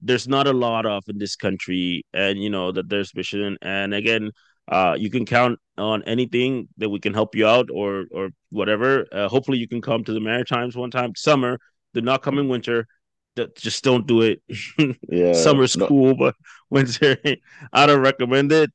there's 0.00 0.28
not 0.28 0.46
a 0.46 0.52
lot 0.52 0.86
of 0.86 1.02
in 1.08 1.18
this 1.18 1.36
country 1.36 2.06
and 2.14 2.42
you 2.42 2.48
know 2.48 2.70
that 2.72 2.88
there's 2.88 3.10
vision 3.12 3.58
and 3.60 3.92
again 3.92 4.30
uh 4.68 4.94
you 4.98 5.10
can 5.10 5.24
count 5.24 5.58
on 5.76 6.02
anything 6.04 6.68
that 6.78 6.88
we 6.88 6.98
can 6.98 7.12
help 7.12 7.34
you 7.34 7.46
out 7.46 7.68
or 7.72 8.04
or 8.12 8.30
whatever 8.50 9.06
uh, 9.12 9.28
hopefully 9.28 9.58
you 9.58 9.68
can 9.68 9.80
come 9.80 10.04
to 10.04 10.12
the 10.12 10.20
maritimes 10.20 10.76
one 10.76 10.90
time 10.90 11.12
summer 11.16 11.58
do 11.92 12.00
not 12.00 12.22
come 12.22 12.38
in 12.38 12.48
winter 12.48 12.86
just 13.56 13.84
don't 13.84 14.06
do 14.06 14.22
it. 14.22 14.42
Yeah, 15.08 15.32
summer's 15.32 15.76
no. 15.76 15.86
cool, 15.86 16.16
but 16.16 16.34
winter, 16.70 17.16
I 17.72 17.86
don't 17.86 18.00
recommend 18.00 18.52
it. 18.52 18.70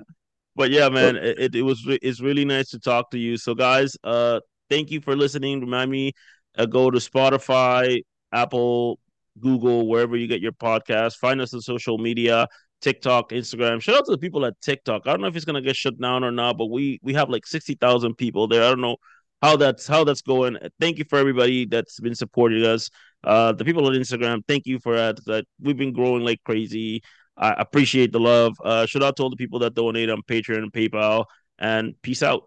but 0.56 0.70
yeah, 0.70 0.88
man, 0.88 1.16
it, 1.16 1.38
it, 1.38 1.54
it, 1.56 1.62
was 1.62 1.82
it's 1.86 2.20
really 2.20 2.44
nice 2.44 2.70
to 2.70 2.78
talk 2.78 3.10
to 3.10 3.18
you. 3.18 3.36
So 3.36 3.54
guys, 3.54 3.96
uh, 4.02 4.40
thank 4.68 4.90
you 4.90 5.00
for 5.00 5.14
listening. 5.14 5.60
Remind 5.60 5.90
me, 5.90 6.12
uh, 6.58 6.66
go 6.66 6.90
to 6.90 6.98
Spotify, 6.98 8.02
Apple, 8.32 8.98
Google, 9.40 9.86
wherever 9.86 10.16
you 10.16 10.26
get 10.26 10.40
your 10.40 10.52
podcast. 10.52 11.16
Find 11.16 11.40
us 11.40 11.54
on 11.54 11.60
social 11.60 11.98
media. 11.98 12.48
TikTok, 12.86 13.30
Instagram. 13.30 13.82
Shout 13.82 13.96
out 13.96 14.04
to 14.04 14.12
the 14.12 14.18
people 14.18 14.46
at 14.46 14.60
TikTok. 14.60 15.02
I 15.06 15.10
don't 15.10 15.20
know 15.22 15.26
if 15.26 15.34
it's 15.34 15.44
gonna 15.44 15.60
get 15.60 15.74
shut 15.74 16.00
down 16.00 16.22
or 16.22 16.30
not, 16.30 16.56
but 16.56 16.66
we 16.66 17.00
we 17.02 17.14
have 17.14 17.28
like 17.28 17.44
sixty 17.44 17.74
thousand 17.74 18.14
people 18.14 18.46
there. 18.46 18.62
I 18.62 18.68
don't 18.68 18.80
know 18.80 18.98
how 19.42 19.56
that's 19.56 19.88
how 19.88 20.04
that's 20.04 20.22
going. 20.22 20.56
Thank 20.78 20.98
you 20.98 21.04
for 21.10 21.18
everybody 21.18 21.66
that's 21.66 21.98
been 21.98 22.14
supporting 22.14 22.64
us. 22.64 22.88
Uh, 23.24 23.50
the 23.50 23.64
people 23.64 23.84
on 23.88 23.94
Instagram, 23.94 24.42
thank 24.46 24.66
you 24.66 24.78
for 24.78 24.94
that. 24.94 25.16
That 25.24 25.46
we've 25.60 25.76
been 25.76 25.92
growing 25.92 26.24
like 26.24 26.40
crazy. 26.44 27.02
I 27.36 27.54
appreciate 27.58 28.12
the 28.12 28.20
love. 28.20 28.54
Uh, 28.64 28.86
shout 28.86 29.02
out 29.02 29.16
to 29.16 29.24
all 29.24 29.30
the 29.30 29.36
people 29.36 29.58
that 29.60 29.74
donate 29.74 30.08
on 30.08 30.22
Patreon 30.22 30.58
and 30.58 30.72
PayPal. 30.72 31.24
And 31.58 32.00
peace 32.02 32.22
out. 32.22 32.44